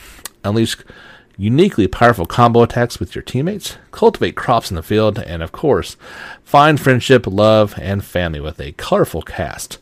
unleash 0.45 0.77
uniquely 1.39 1.87
powerful 1.87 2.27
combo 2.27 2.63
attacks 2.63 2.99
with 2.99 3.15
your 3.15 3.23
teammates, 3.23 3.79
cultivate 3.93 4.35
crops 4.35 4.71
in 4.71 4.75
the 4.75 4.83
field, 4.83 5.19
and 5.19 5.43
of 5.43 5.53
course, 5.53 5.97
find 6.43 6.81
friendship, 6.81 7.27
love, 7.27 7.75
and 7.79 8.05
family 8.05 8.41
with 8.41 8.61
a 8.61 8.73
colorful 8.73 9.23
cast 9.23 9.79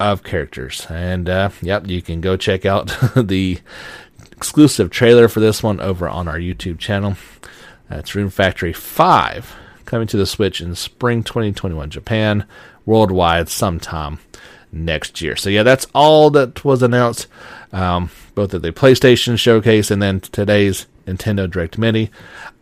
of 0.00 0.24
characters. 0.24 0.86
And 0.88 1.28
uh, 1.28 1.50
yep, 1.60 1.86
you 1.86 2.00
can 2.00 2.20
go 2.20 2.36
check 2.36 2.64
out 2.64 2.86
the 3.16 3.60
exclusive 4.32 4.90
trailer 4.90 5.28
for 5.28 5.40
this 5.40 5.62
one 5.62 5.78
over 5.80 6.08
on 6.08 6.26
our 6.26 6.38
YouTube 6.38 6.78
channel. 6.78 7.16
That's 7.90 8.14
Rune 8.14 8.30
Factory 8.30 8.72
5 8.72 9.54
coming 9.84 10.06
to 10.08 10.16
the 10.16 10.26
Switch 10.26 10.60
in 10.60 10.74
spring 10.74 11.22
2021 11.22 11.90
Japan, 11.90 12.46
worldwide 12.84 13.48
sometime 13.48 14.18
next 14.70 15.20
year. 15.20 15.34
So 15.34 15.50
yeah, 15.50 15.62
that's 15.62 15.86
all 15.94 16.30
that 16.30 16.64
was 16.64 16.82
announced 16.82 17.26
um, 17.72 18.10
both 18.34 18.54
at 18.54 18.62
the 18.62 18.72
PlayStation 18.72 19.38
showcase 19.38 19.90
and 19.90 20.00
then 20.00 20.20
today's 20.20 20.86
Nintendo 21.06 21.50
Direct 21.50 21.78
Mini. 21.78 22.10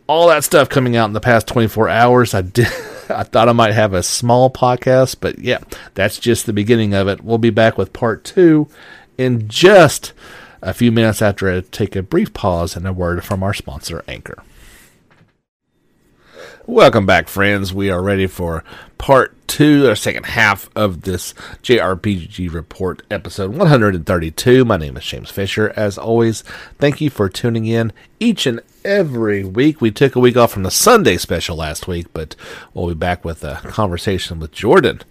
All 0.06 0.28
that 0.28 0.44
stuff 0.44 0.68
coming 0.68 0.96
out 0.96 1.06
in 1.06 1.12
the 1.12 1.20
past 1.20 1.48
24 1.48 1.88
hours. 1.88 2.34
I 2.34 2.42
did. 2.42 2.66
I 3.08 3.22
thought 3.22 3.48
I 3.48 3.52
might 3.52 3.72
have 3.72 3.92
a 3.92 4.02
small 4.02 4.50
podcast, 4.50 5.16
but 5.20 5.38
yeah, 5.38 5.58
that's 5.94 6.18
just 6.18 6.46
the 6.46 6.52
beginning 6.52 6.92
of 6.92 7.06
it. 7.06 7.22
We'll 7.22 7.38
be 7.38 7.50
back 7.50 7.78
with 7.78 7.92
part 7.92 8.24
two 8.24 8.68
in 9.16 9.48
just 9.48 10.12
a 10.60 10.74
few 10.74 10.90
minutes 10.90 11.22
after 11.22 11.48
I 11.48 11.60
take 11.60 11.94
a 11.94 12.02
brief 12.02 12.32
pause 12.34 12.76
and 12.76 12.86
a 12.86 12.92
word 12.92 13.24
from 13.24 13.42
our 13.42 13.54
sponsor, 13.54 14.02
Anchor. 14.08 14.42
Welcome 16.68 17.06
back, 17.06 17.28
friends. 17.28 17.72
We 17.72 17.90
are 17.90 18.02
ready 18.02 18.26
for 18.26 18.64
part 18.98 19.36
two, 19.46 19.82
the 19.82 19.94
second 19.94 20.26
half 20.26 20.68
of 20.74 21.02
this 21.02 21.32
JRPG 21.62 22.52
Report 22.52 23.02
episode 23.08 23.54
132. 23.54 24.64
My 24.64 24.76
name 24.76 24.96
is 24.96 25.04
James 25.04 25.30
Fisher. 25.30 25.72
As 25.76 25.96
always, 25.96 26.42
thank 26.80 27.00
you 27.00 27.08
for 27.08 27.28
tuning 27.28 27.66
in 27.66 27.92
each 28.18 28.46
and 28.46 28.60
every 28.84 29.44
week. 29.44 29.80
We 29.80 29.92
took 29.92 30.16
a 30.16 30.20
week 30.20 30.36
off 30.36 30.50
from 30.50 30.64
the 30.64 30.72
Sunday 30.72 31.18
special 31.18 31.54
last 31.54 31.86
week, 31.86 32.08
but 32.12 32.34
we'll 32.74 32.88
be 32.88 32.94
back 32.94 33.24
with 33.24 33.44
a 33.44 33.60
conversation 33.66 34.40
with 34.40 34.50
Jordan 34.50 35.02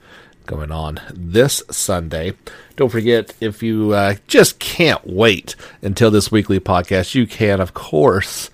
going 0.46 0.74
on 0.74 1.00
this 1.14 1.64
Sunday. 1.72 2.34
Don't 2.76 2.92
forget, 2.92 3.34
if 3.40 3.64
you 3.64 3.94
uh, 3.94 4.16
just 4.28 4.60
can't 4.60 5.08
wait 5.08 5.56
until 5.82 6.12
this 6.12 6.30
weekly 6.30 6.60
podcast, 6.60 7.16
you 7.16 7.26
can, 7.26 7.62
of 7.62 7.74
course 7.74 8.50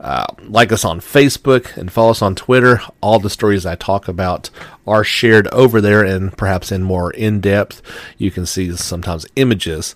uh, 0.00 0.26
like 0.42 0.72
us 0.72 0.84
on 0.84 1.00
Facebook 1.00 1.76
and 1.76 1.92
follow 1.92 2.10
us 2.10 2.22
on 2.22 2.34
Twitter. 2.34 2.80
All 3.00 3.18
the 3.18 3.30
stories 3.30 3.64
I 3.64 3.74
talk 3.74 4.08
about 4.08 4.50
are 4.86 5.04
shared 5.04 5.48
over 5.48 5.80
there 5.80 6.04
and 6.04 6.36
perhaps 6.36 6.70
in 6.72 6.82
more 6.82 7.10
in 7.12 7.40
depth. 7.40 7.80
You 8.18 8.30
can 8.30 8.46
see 8.46 8.74
sometimes 8.76 9.26
images 9.36 9.94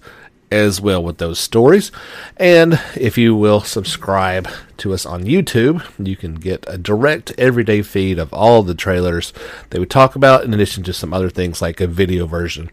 as 0.50 0.80
well 0.80 1.02
with 1.02 1.18
those 1.18 1.38
stories. 1.38 1.92
And 2.36 2.80
if 2.96 3.18
you 3.18 3.34
will 3.34 3.60
subscribe 3.60 4.48
to 4.78 4.92
us 4.94 5.04
on 5.04 5.24
YouTube, 5.24 5.84
you 5.98 6.16
can 6.16 6.36
get 6.36 6.64
a 6.66 6.78
direct 6.78 7.32
everyday 7.38 7.82
feed 7.82 8.18
of 8.18 8.32
all 8.32 8.62
the 8.62 8.74
trailers 8.74 9.32
that 9.70 9.80
we 9.80 9.86
talk 9.86 10.16
about, 10.16 10.44
in 10.44 10.54
addition 10.54 10.82
to 10.84 10.92
some 10.92 11.12
other 11.12 11.30
things 11.30 11.60
like 11.60 11.80
a 11.80 11.86
video 11.86 12.26
version 12.26 12.70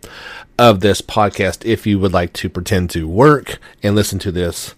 of 0.58 0.80
this 0.80 1.02
podcast 1.02 1.66
if 1.66 1.86
you 1.86 2.00
would 2.00 2.14
like 2.14 2.32
to 2.34 2.50
pretend 2.50 2.90
to 2.90 3.08
work 3.08 3.58
and 3.84 3.96
listen 3.96 4.20
to 4.20 4.32
this 4.32 4.74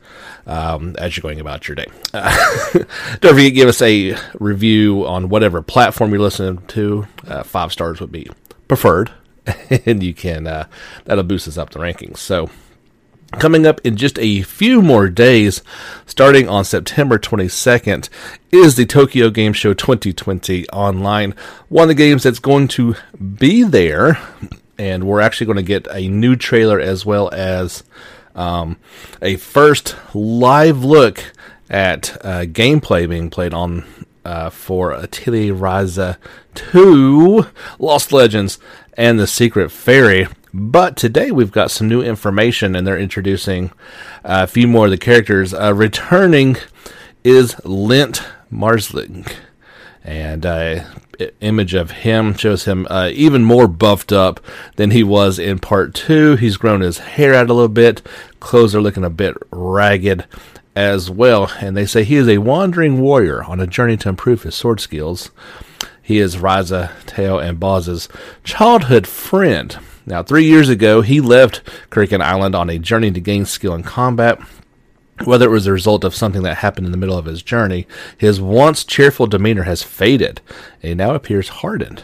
um, 0.48 0.96
as 0.98 1.16
you're 1.16 1.22
going 1.22 1.40
about 1.40 1.68
your 1.68 1.76
day. 1.76 1.86
Uh, 2.14 2.36
don't 3.20 3.36
forget 3.36 3.54
give 3.54 3.70
us 3.70 3.82
a 3.82 4.16
review 4.40 5.06
on 5.06 5.30
whatever 5.30 5.62
platform 5.62 6.12
you're 6.12 6.20
listening 6.20 6.66
to. 6.68 7.08
Uh, 7.28 7.44
five 7.44 7.72
stars 7.72 8.00
would 8.00 8.12
be 8.12 8.28
preferred, 8.68 9.12
and 9.86 10.02
you 10.02 10.14
can 10.14 10.48
uh, 10.48 10.68
that'll 11.06 11.24
boost 11.24 11.48
us 11.48 11.58
up 11.58 11.70
the 11.70 11.80
rankings. 11.80 12.18
So. 12.18 12.50
Coming 13.34 13.68
up 13.68 13.82
in 13.84 13.98
just 13.98 14.18
a 14.20 14.42
few 14.44 14.82
more 14.82 15.10
days, 15.10 15.62
starting 16.06 16.48
on 16.48 16.64
September 16.64 17.20
22nd, 17.20 18.08
is 18.52 18.78
the 18.78 18.86
Tokyo 18.86 19.30
Game 19.30 19.52
Show 19.52 19.74
2020 19.74 20.68
online. 20.70 21.36
One 21.68 21.84
of 21.84 21.88
the 21.90 21.94
games 21.96 22.24
that's 22.24 22.40
going 22.40 22.70
to 22.70 22.96
be 23.38 23.64
there, 23.64 24.18
and 24.78 25.06
we're 25.06 25.20
actually 25.20 25.48
going 25.48 25.58
to 25.58 25.64
get 25.64 25.88
a 25.92 26.08
new 26.08 26.38
trailer 26.38 26.80
as 26.80 27.06
well 27.06 27.30
as 27.34 27.84
um, 28.34 28.78
a 29.22 29.36
first 29.36 29.98
live 30.16 30.86
look 30.86 31.22
at 31.70 32.16
uh, 32.24 32.46
gameplay 32.46 33.10
being 33.10 33.30
played 33.30 33.54
on 33.54 33.86
uh, 34.24 34.50
for 34.50 34.94
Atelier 34.94 35.54
Ryza 35.54 36.16
2 36.56 37.46
Lost 37.78 38.14
Legends 38.14 38.58
and 38.94 39.20
the 39.20 39.28
Secret 39.28 39.70
Fairy. 39.70 40.28
But 40.54 40.96
today 40.96 41.32
we've 41.32 41.52
got 41.52 41.72
some 41.72 41.88
new 41.88 42.02
information, 42.02 42.76
and 42.76 42.88
they're 42.88 42.98
introducing 42.98 43.72
uh, 44.24 44.44
a 44.44 44.48
few 44.48 44.68
more 44.68 44.86
of 44.86 44.92
the 44.92 44.98
characters. 44.98 45.54
Uh, 45.54 45.74
returning 45.74 46.58
is 47.24 47.60
Lent 47.66 48.24
Marslink, 48.52 49.34
and 50.04 50.46
uh, 50.46 50.84
image 51.42 51.74
of 51.74 51.92
him 51.92 52.34
shows 52.34 52.66
him 52.66 52.88
uh, 52.90 53.10
even 53.14 53.44
more 53.44 53.68
buffed 53.68 54.12
up 54.12 54.40
than 54.76 54.92
he 54.92 55.04
was 55.04 55.38
in 55.38 55.60
part 55.60 55.94
two. 55.94 56.36
He's 56.36 56.58
grown 56.58 56.82
his 56.82 57.00
hair 57.00 57.34
out 57.34 57.50
a 57.50 57.54
little 57.54 57.68
bit, 57.68 58.02
clothes 58.40 58.76
are 58.76 58.82
looking 58.82 59.04
a 59.04 59.10
bit 59.10 59.36
ragged 59.52 60.26
as 60.76 61.10
well, 61.10 61.52
and 61.60 61.76
they 61.76 61.86
say 61.86 62.04
he 62.04 62.16
is 62.16 62.28
a 62.28 62.38
wandering 62.38 63.02
warrior 63.02 63.44
on 63.44 63.60
a 63.60 63.68
journey 63.68 63.98
to 63.98 64.10
improve 64.10 64.44
his 64.44 64.56
sword 64.56 64.80
skills. 64.80 65.32
He 66.02 66.20
is 66.20 66.38
Ryza, 66.38 66.92
Teo, 67.06 67.40
and 67.40 67.60
Boz's 67.60 68.08
childhood 68.44 69.08
friend. 69.08 69.78
Now, 70.08 70.24
three 70.24 70.46
years 70.46 70.70
ago, 70.70 71.02
he 71.02 71.20
left 71.20 71.62
Kurken 71.92 72.22
Island 72.22 72.56
on 72.56 72.70
a 72.70 72.80
journey 72.80 73.12
to 73.12 73.20
gain 73.20 73.46
skill 73.46 73.76
in 73.76 73.84
combat. 73.84 74.40
Whether 75.26 75.48
it 75.48 75.52
was 75.52 75.68
a 75.68 75.74
result 75.74 76.06
of 76.06 76.16
something 76.16 76.44
that 76.44 76.58
happened 76.58 76.86
in 76.86 76.92
the 76.92 76.98
middle 76.98 77.18
of 77.18 77.26
his 77.26 77.44
journey, 77.44 77.88
his 78.18 78.40
once 78.40 78.86
cheerful 78.86 79.28
demeanor 79.28 79.64
has 79.64 79.84
faded, 79.84 80.40
and 80.82 80.90
he 80.90 80.96
now 80.96 81.14
appears 81.14 81.50
hardened. 81.50 82.04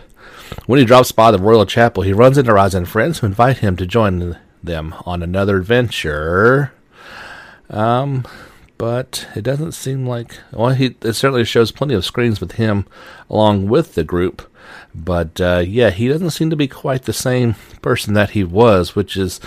When 0.65 0.79
he 0.79 0.85
drops 0.85 1.13
by 1.13 1.31
the 1.31 1.37
royal 1.37 1.65
chapel, 1.65 2.03
he 2.03 2.11
runs 2.11 2.37
into 2.37 2.51
Ryza 2.51 2.75
and 2.75 2.89
friends 2.89 3.19
who 3.19 3.27
invite 3.27 3.59
him 3.59 3.77
to 3.77 3.85
join 3.85 4.37
them 4.61 4.95
on 5.05 5.23
another 5.23 5.57
adventure. 5.57 6.73
Um, 7.69 8.25
but 8.77 9.27
it 9.33 9.43
doesn't 9.43 9.71
seem 9.71 10.05
like 10.05 10.39
well, 10.51 10.71
he 10.71 10.95
it 11.01 11.13
certainly 11.13 11.45
shows 11.45 11.71
plenty 11.71 11.93
of 11.93 12.03
screens 12.03 12.41
with 12.41 12.53
him 12.53 12.85
along 13.29 13.67
with 13.67 13.95
the 13.95 14.03
group. 14.03 14.41
But 14.93 15.39
uh, 15.39 15.63
yeah, 15.65 15.89
he 15.89 16.07
doesn't 16.07 16.31
seem 16.31 16.49
to 16.49 16.55
be 16.55 16.67
quite 16.67 17.03
the 17.03 17.13
same 17.13 17.55
person 17.81 18.13
that 18.13 18.31
he 18.31 18.43
was, 18.43 18.95
which 18.95 19.17
is 19.17 19.39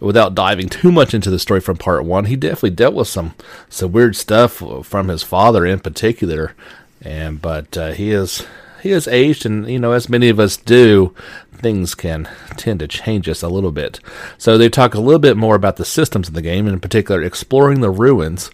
without 0.00 0.34
diving 0.34 0.68
too 0.68 0.92
much 0.92 1.14
into 1.14 1.30
the 1.30 1.38
story 1.38 1.60
from 1.60 1.76
part 1.76 2.04
one. 2.04 2.26
He 2.26 2.36
definitely 2.36 2.70
dealt 2.70 2.94
with 2.94 3.08
some 3.08 3.34
some 3.68 3.92
weird 3.92 4.16
stuff 4.16 4.62
from 4.84 5.08
his 5.08 5.22
father 5.22 5.66
in 5.66 5.80
particular, 5.80 6.54
and 7.02 7.40
but 7.40 7.76
uh, 7.76 7.92
he 7.92 8.10
is 8.10 8.46
he 8.82 8.90
has 8.90 9.08
aged, 9.08 9.44
and 9.46 9.68
you 9.68 9.78
know, 9.78 9.92
as 9.92 10.08
many 10.08 10.28
of 10.28 10.38
us 10.38 10.56
do, 10.56 11.14
things 11.52 11.94
can 11.94 12.28
tend 12.56 12.80
to 12.80 12.86
change 12.86 13.28
us 13.28 13.42
a 13.42 13.48
little 13.48 13.72
bit. 13.72 14.00
So 14.36 14.56
they 14.56 14.68
talk 14.68 14.94
a 14.94 15.00
little 15.00 15.18
bit 15.18 15.36
more 15.36 15.56
about 15.56 15.76
the 15.76 15.84
systems 15.84 16.28
of 16.28 16.34
the 16.34 16.42
game, 16.42 16.66
and 16.66 16.74
in 16.74 16.80
particular, 16.80 17.22
exploring 17.22 17.80
the 17.80 17.90
ruins. 17.90 18.50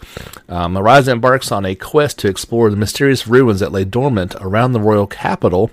Um, 0.49 0.75
Ryza 0.75 1.09
embarks 1.09 1.53
on 1.53 1.67
a 1.67 1.75
quest 1.75 2.19
to 2.21 2.29
explore 2.29 2.71
the 2.71 2.77
mysterious 2.77 3.27
ruins 3.27 3.61
that 3.61 3.73
lay 3.73 3.85
dormant 3.85 4.35
around 4.41 4.73
the 4.73 4.81
royal 4.81 5.07
capital, 5.07 5.71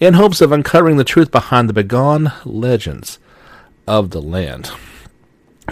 in 0.00 0.14
hopes 0.14 0.40
of 0.40 0.50
uncovering 0.50 0.96
the 0.96 1.04
truth 1.04 1.30
behind 1.30 1.68
the 1.68 1.74
begone 1.74 2.32
legends 2.46 3.18
of 3.86 4.10
the 4.10 4.22
land. 4.22 4.70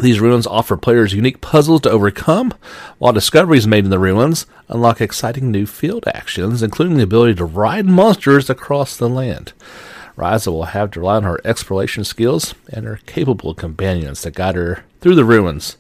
These 0.03 0.21
ruins 0.21 0.47
offer 0.47 0.77
players 0.77 1.15
unique 1.15 1.41
puzzles 1.41 1.81
to 1.81 1.91
overcome, 1.91 2.53
while 2.99 3.15
discoveries 3.15 3.67
made 3.67 3.85
in 3.85 3.91
the 3.91 3.99
ruins 3.99 4.47
unlock 4.69 5.01
exciting 5.01 5.51
new 5.51 5.65
field 5.65 6.07
actions, 6.07 6.63
including 6.63 6.99
the 6.99 7.03
ability 7.05 7.37
to 7.37 7.45
ride 7.47 7.87
monsters 7.87 8.51
across 8.51 8.97
the 8.97 9.09
land. 9.09 9.55
Ryza 10.17 10.49
will 10.49 10.65
have 10.65 10.91
to 10.91 11.01
rely 11.01 11.17
on 11.17 11.23
her 11.23 11.41
exploration 11.43 12.05
skills 12.05 12.55
and 12.71 12.85
her 12.85 13.01
capable 13.07 13.55
companions 13.55 14.21
to 14.23 14.31
guide 14.31 14.57
her 14.57 14.85
through 15.01 15.15
the 15.15 15.25
ruins. 15.25 15.79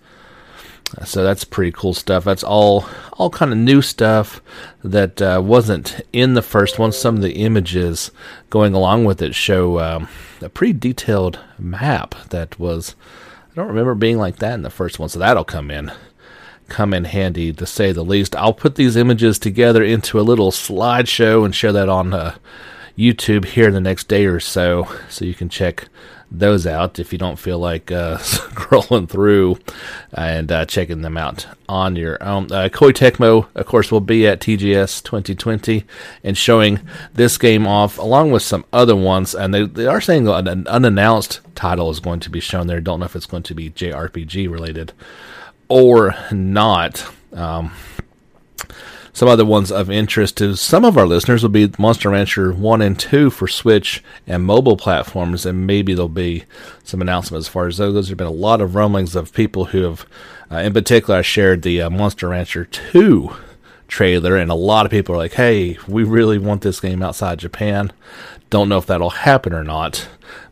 So 1.04 1.22
that's 1.22 1.44
pretty 1.44 1.72
cool 1.72 1.94
stuff. 1.94 2.24
That's 2.24 2.44
all 2.44 2.88
all 3.14 3.30
kind 3.30 3.52
of 3.52 3.58
new 3.58 3.82
stuff 3.82 4.40
that 4.82 5.20
uh, 5.20 5.40
wasn't 5.44 6.00
in 6.12 6.34
the 6.34 6.42
first 6.42 6.78
one. 6.78 6.92
Some 6.92 7.16
of 7.16 7.22
the 7.22 7.34
images 7.34 8.10
going 8.48 8.74
along 8.74 9.04
with 9.04 9.20
it 9.20 9.34
show 9.34 9.80
um, 9.80 10.08
a 10.40 10.48
pretty 10.48 10.72
detailed 10.72 11.38
map 11.58 12.14
that 12.30 12.58
was 12.58 12.94
I 13.52 13.54
don't 13.54 13.68
remember 13.68 13.94
being 13.94 14.18
like 14.18 14.36
that 14.36 14.54
in 14.54 14.62
the 14.62 14.70
first 14.70 14.98
one, 14.98 15.08
so 15.08 15.18
that'll 15.18 15.44
come 15.44 15.70
in 15.70 15.92
come 16.68 16.92
in 16.92 17.04
handy 17.04 17.52
to 17.52 17.66
say 17.66 17.92
the 17.92 18.04
least. 18.04 18.36
I'll 18.36 18.52
put 18.52 18.74
these 18.74 18.96
images 18.96 19.38
together 19.38 19.82
into 19.82 20.20
a 20.20 20.22
little 20.22 20.50
slideshow 20.50 21.44
and 21.44 21.54
share 21.54 21.72
that 21.72 21.88
on 21.88 22.12
uh, 22.12 22.36
YouTube 22.96 23.46
here 23.46 23.68
in 23.68 23.74
the 23.74 23.80
next 23.80 24.08
day 24.08 24.26
or 24.26 24.40
so, 24.40 24.88
so 25.08 25.24
you 25.24 25.34
can 25.34 25.48
check 25.48 25.88
those 26.30 26.66
out 26.66 26.98
if 26.98 27.12
you 27.12 27.18
don't 27.18 27.38
feel 27.38 27.58
like 27.58 27.90
uh, 27.90 28.16
scrolling 28.18 29.08
through 29.08 29.58
and 30.12 30.50
uh, 30.52 30.64
checking 30.66 31.02
them 31.02 31.16
out 31.16 31.46
on 31.68 31.96
your 31.96 32.22
own. 32.22 32.44
Uh, 32.52 32.68
Koei 32.68 32.92
Tecmo, 32.92 33.48
of 33.54 33.66
course, 33.66 33.90
will 33.90 34.00
be 34.00 34.26
at 34.26 34.40
TGS 34.40 35.02
2020 35.02 35.84
and 36.22 36.36
showing 36.36 36.80
this 37.14 37.38
game 37.38 37.66
off 37.66 37.98
along 37.98 38.30
with 38.30 38.42
some 38.42 38.64
other 38.72 38.96
ones. 38.96 39.34
And 39.34 39.54
they, 39.54 39.66
they 39.66 39.86
are 39.86 40.00
saying 40.00 40.28
an 40.28 40.66
unannounced 40.66 41.40
title 41.54 41.90
is 41.90 42.00
going 42.00 42.20
to 42.20 42.30
be 42.30 42.40
shown 42.40 42.66
there. 42.66 42.80
Don't 42.80 43.00
know 43.00 43.06
if 43.06 43.16
it's 43.16 43.26
going 43.26 43.42
to 43.44 43.54
be 43.54 43.70
JRPG 43.70 44.50
related 44.50 44.92
or 45.68 46.14
not. 46.30 47.06
Um, 47.32 47.72
some 49.18 49.26
other 49.28 49.44
ones 49.44 49.72
of 49.72 49.90
interest 49.90 50.36
to 50.36 50.54
some 50.54 50.84
of 50.84 50.96
our 50.96 51.04
listeners 51.04 51.42
will 51.42 51.50
be 51.50 51.68
Monster 51.76 52.10
Rancher 52.10 52.52
1 52.52 52.80
and 52.80 52.96
2 52.96 53.30
for 53.30 53.48
Switch 53.48 54.00
and 54.28 54.44
mobile 54.44 54.76
platforms, 54.76 55.44
and 55.44 55.66
maybe 55.66 55.92
there'll 55.92 56.08
be 56.08 56.44
some 56.84 57.02
announcements 57.02 57.48
as 57.48 57.52
far 57.52 57.66
as 57.66 57.78
those. 57.78 57.94
There 57.94 58.12
have 58.12 58.16
been 58.16 58.28
a 58.28 58.30
lot 58.30 58.60
of 58.60 58.76
rumblings 58.76 59.16
of 59.16 59.32
people 59.32 59.64
who 59.64 59.82
have, 59.82 60.06
uh, 60.52 60.58
in 60.58 60.72
particular, 60.72 61.18
I 61.18 61.22
shared 61.22 61.62
the 61.62 61.82
uh, 61.82 61.90
Monster 61.90 62.28
Rancher 62.28 62.64
2 62.64 63.34
trailer, 63.88 64.36
and 64.36 64.52
a 64.52 64.54
lot 64.54 64.86
of 64.86 64.92
people 64.92 65.16
are 65.16 65.18
like, 65.18 65.32
hey, 65.32 65.76
we 65.88 66.04
really 66.04 66.38
want 66.38 66.62
this 66.62 66.78
game 66.78 67.02
outside 67.02 67.40
Japan. 67.40 67.90
Don't 68.50 68.68
know 68.68 68.78
if 68.78 68.86
that'll 68.86 69.10
happen 69.10 69.52
or 69.52 69.64
not, 69.64 70.08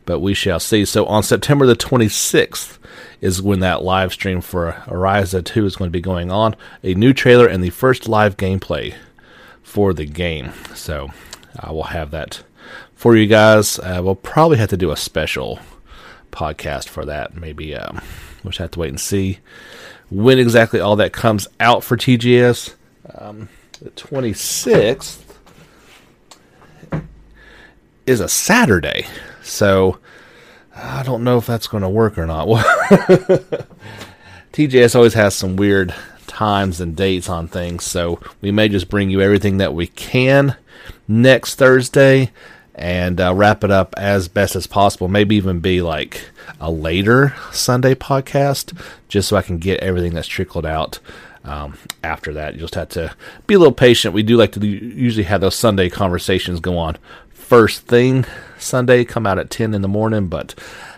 but 0.07 0.19
we 0.19 0.35
shall 0.35 0.59
see. 0.59 0.85
So 0.85 1.07
on 1.07 1.23
September 1.23 1.67
the 1.67 1.77
26th 1.77 2.79
is 3.21 3.43
when 3.43 3.61
that 3.61 3.83
live 3.83 4.13
stream 4.13 4.41
for 4.41 4.73
Ryza 4.87 5.45
2 5.45 5.67
is 5.67 5.77
going 5.77 5.89
to 5.89 5.97
be 5.97 6.01
going 6.01 6.31
on. 6.31 6.57
A 6.83 6.95
new 6.95 7.13
trailer 7.13 7.47
and 7.47 7.63
the 7.63 7.71
first 7.71 8.09
live 8.09 8.37
gameplay 8.37 8.95
for 9.63 9.93
the 9.93 10.07
game. 10.07 10.53
So 10.75 11.11
I 11.59 11.73
will 11.73 11.85
have 11.85 12.11
that 12.11 12.43
for 12.95 13.17
you 13.17 13.27
guys. 13.27 13.79
Uh, 13.79 14.01
we'll 14.03 14.15
probably 14.15 14.59
have 14.59 14.71
to 14.71 14.77
do 14.77 14.91
a 14.91 14.97
special 14.97 15.59
podcast 16.31 16.89
for 16.89 17.05
that. 17.05 17.35
Maybe 17.35 17.75
um, 17.75 18.01
we'll 18.43 18.51
just 18.51 18.59
have 18.59 18.71
to 18.73 18.81
wait 18.81 18.91
and 18.91 19.01
see 19.01 19.39
when 20.11 20.39
exactly 20.39 20.81
all 20.81 20.97
that 20.97 21.13
comes 21.13 21.49
out 21.61 21.83
for 21.83 21.97
TGS. 21.97 22.75
Um, 23.19 23.49
the 23.81 23.91
26th 23.91 25.23
is 28.07 28.21
a 28.21 28.29
Saturday. 28.29 29.07
So 29.43 29.99
I 30.77 31.03
don't 31.03 31.25
know 31.25 31.39
if 31.39 31.47
that's 31.47 31.69
going 31.69 31.83
to 31.83 31.89
work 31.89 32.19
or 32.19 32.27
not. 32.27 32.47
TGS 34.53 34.95
always 34.95 35.15
has 35.15 35.35
some 35.35 35.57
weird 35.57 35.95
times 36.27 36.81
and 36.81 36.95
dates 36.95 37.31
on 37.31 37.49
things, 37.49 37.85
so 37.85 38.21
we 38.43 38.51
may 38.51 38.69
just 38.69 38.91
bring 38.91 39.09
you 39.09 39.23
everything 39.23 39.57
that 39.57 39.75
we 39.75 39.87
can 39.87 40.57
next 41.09 41.55
Thursday 41.55 42.31
and 42.75 43.21
uh, 43.21 43.35
wrap 43.35 43.65
it 43.65 43.71
up 43.71 43.95
as 43.97 44.29
best 44.29 44.55
as 44.55 44.67
possible. 44.67 45.09
Maybe 45.09 45.37
even 45.37 45.61
be 45.61 45.81
like 45.81 46.29
a 46.61 46.71
later 46.71 47.35
Sunday 47.53 47.95
podcast, 47.95 48.79
just 49.09 49.29
so 49.29 49.37
I 49.37 49.43
can 49.43 49.59
get 49.59 49.81
everything 49.81 50.13
that's 50.13 50.29
trickled 50.29 50.67
out. 50.67 50.99
Um, 51.43 51.79
after 52.03 52.35
that, 52.35 52.55
you 52.55 52.61
just 52.61 52.75
have 52.75 52.89
to 52.91 53.15
be 53.47 53.55
a 53.55 53.59
little 53.59 53.73
patient. 53.73 54.13
We 54.13 54.25
do 54.25 54.37
like 54.37 54.53
to 54.53 54.67
usually 54.67 55.25
have 55.25 55.41
those 55.41 55.55
Sunday 55.55 55.89
conversations 55.89 56.61
go 56.61 56.77
on 56.77 56.99
first 57.47 57.83
thing 57.83 58.25
Sunday, 58.59 59.05
come 59.05 59.25
out 59.25 59.39
at 59.39 59.51
10 59.51 59.73
in 59.73 59.81
the 59.81 59.89
morning, 59.89 60.27
but 60.27 60.55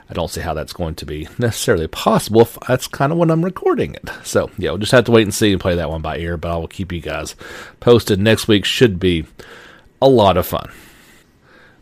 I 0.09 0.15
don't 0.15 0.31
see 0.31 0.41
how 0.41 0.55
that's 0.55 0.73
going 0.73 0.95
to 0.95 1.05
be 1.05 1.29
necessarily 1.39 1.87
possible. 1.87 2.49
That's 2.67 2.87
kind 2.87 3.13
of 3.13 3.19
when 3.19 3.31
I'm 3.31 3.45
recording 3.45 3.95
it. 3.95 4.09
So, 4.25 4.51
yeah, 4.57 4.71
we'll 4.71 4.79
just 4.79 4.93
have 4.93 5.05
to 5.05 5.13
wait 5.13 5.25
and 5.25 5.35
see 5.35 5.53
and 5.53 5.61
play 5.61 5.75
that 5.75 5.91
one 5.91 6.01
by 6.01 6.17
ear, 6.17 6.39
but 6.39 6.51
I 6.51 6.57
will 6.57 6.69
keep 6.69 6.91
you 6.91 7.01
guys 7.03 7.37
posted. 7.81 8.19
Next 8.19 8.49
week 8.49 8.65
should 8.65 8.99
be 8.99 9.27
a 10.01 10.09
lot 10.09 10.39
of 10.39 10.47
fun. 10.47 10.71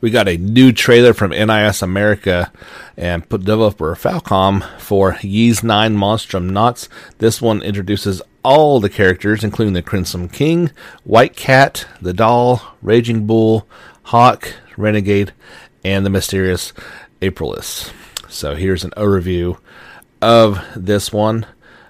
We 0.01 0.11
got 0.11 0.29
a 0.29 0.37
new 0.37 0.73
trailer 0.73 1.15
from 1.15 1.31
NIS 1.31 1.81
America 1.81 2.53
and 2.97 3.29
put 3.29 3.45
developer 3.45 3.95
Falcom 3.95 4.63
for 4.81 5.17
Ys 5.23 5.63
9 5.63 5.97
Monstrum 5.97 6.51
Nox. 6.51 6.89
This 7.19 7.41
one 7.41 7.63
introduces 7.63 8.21
all 8.43 8.79
the 8.79 8.91
characters, 8.91 9.43
including 9.43 9.75
the 9.75 9.83
Crimson 9.83 10.29
King, 10.29 10.71
White 11.05 11.35
Cat, 11.35 11.87
the 12.01 12.13
Doll, 12.13 12.77
Raging 12.83 13.27
Bull, 13.27 13.67
Hawk, 14.07 14.55
Renegade, 14.77 15.33
and 15.85 16.07
the 16.07 16.11
mysterious 16.11 16.73
Aprilis. 17.21 17.93
So 18.29 18.55
here's 18.55 18.85
an 18.85 18.93
overview 18.97 19.59
of 20.23 20.65
this 20.77 21.13
one. 21.13 21.45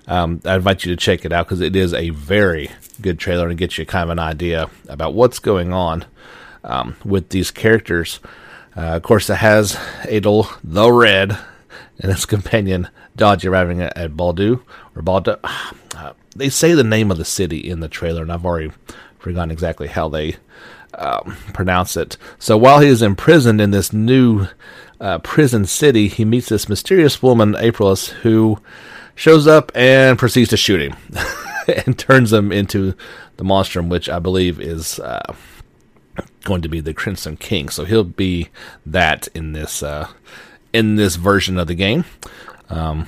Um, 0.07 0.41
I 0.47 0.57
invite 0.57 0.83
you 0.83 0.97
to 0.97 0.97
check 0.97 1.27
it 1.27 1.33
out 1.33 1.47
because 1.47 1.61
it 1.61 1.77
is 1.77 1.93
a 1.93 2.09
very 2.11 2.71
good 3.03 3.19
trailer 3.19 3.49
and 3.49 3.59
gets 3.59 3.77
you 3.77 3.85
kind 3.85 4.05
of 4.05 4.11
an 4.11 4.19
idea 4.19 4.71
about 4.89 5.13
what's 5.13 5.39
going 5.39 5.75
on 5.75 6.07
um, 6.65 6.97
with 7.05 7.29
these 7.29 7.51
characters. 7.51 8.19
Uh, 8.75 8.97
of 8.97 9.03
course, 9.03 9.29
it 9.29 9.37
has 9.37 9.75
Adol 10.05 10.49
the 10.65 10.91
Red 10.91 11.37
and 11.99 12.13
his 12.13 12.25
companion 12.25 12.89
Dodge 13.15 13.45
arriving 13.45 13.83
at, 13.83 13.95
at 13.95 14.13
Baldu 14.13 14.63
or 14.95 15.03
Baldu. 15.03 15.39
Uh, 15.95 16.13
they 16.35 16.49
say 16.49 16.73
the 16.73 16.83
name 16.83 17.11
of 17.11 17.19
the 17.19 17.27
city 17.27 17.59
in 17.59 17.81
the 17.81 17.89
trailer, 17.89 18.23
and 18.23 18.33
I've 18.33 18.47
already 18.47 18.73
forgotten 19.19 19.51
exactly 19.51 19.89
how 19.89 20.09
they 20.09 20.37
um, 20.97 21.37
pronounce 21.53 21.97
it. 21.97 22.17
So 22.39 22.57
while 22.57 22.81
he 22.81 22.89
is 22.89 23.03
imprisoned 23.03 23.61
in 23.61 23.71
this 23.71 23.93
new 23.93 24.49
uh, 25.01 25.19
prison 25.19 25.67
city, 25.67 26.09
he 26.09 26.25
meets 26.25 26.49
this 26.49 26.69
mysterious 26.69 27.23
woman, 27.23 27.55
Aprilis, 27.55 28.09
who 28.09 28.59
shows 29.15 29.47
up 29.47 29.73
and 29.75 30.19
proceeds 30.19 30.51
to 30.51 30.57
shoot 30.57 30.81
him 30.81 30.97
and 31.87 31.99
turns 31.99 32.33
him 32.33 32.53
into 32.53 32.95
the 33.37 33.45
monstrum, 33.45 33.89
which 33.89 34.09
I 34.09 34.19
believe 34.19 34.61
is 34.61 34.99
uh, 35.01 35.35
going 36.45 36.63
to 36.63 36.69
be 36.69 36.81
the 36.81 36.95
Crimson 36.95 37.37
King. 37.37 37.69
So 37.69 37.85
he'll 37.85 38.05
be 38.05 38.49
that 38.85 39.29
in 39.35 39.53
this 39.53 39.83
uh, 39.83 40.09
in 40.73 40.97
this 40.97 41.17
version 41.17 41.59
of 41.59 41.67
the 41.67 41.75
game. 41.75 42.05
Um, 42.69 43.07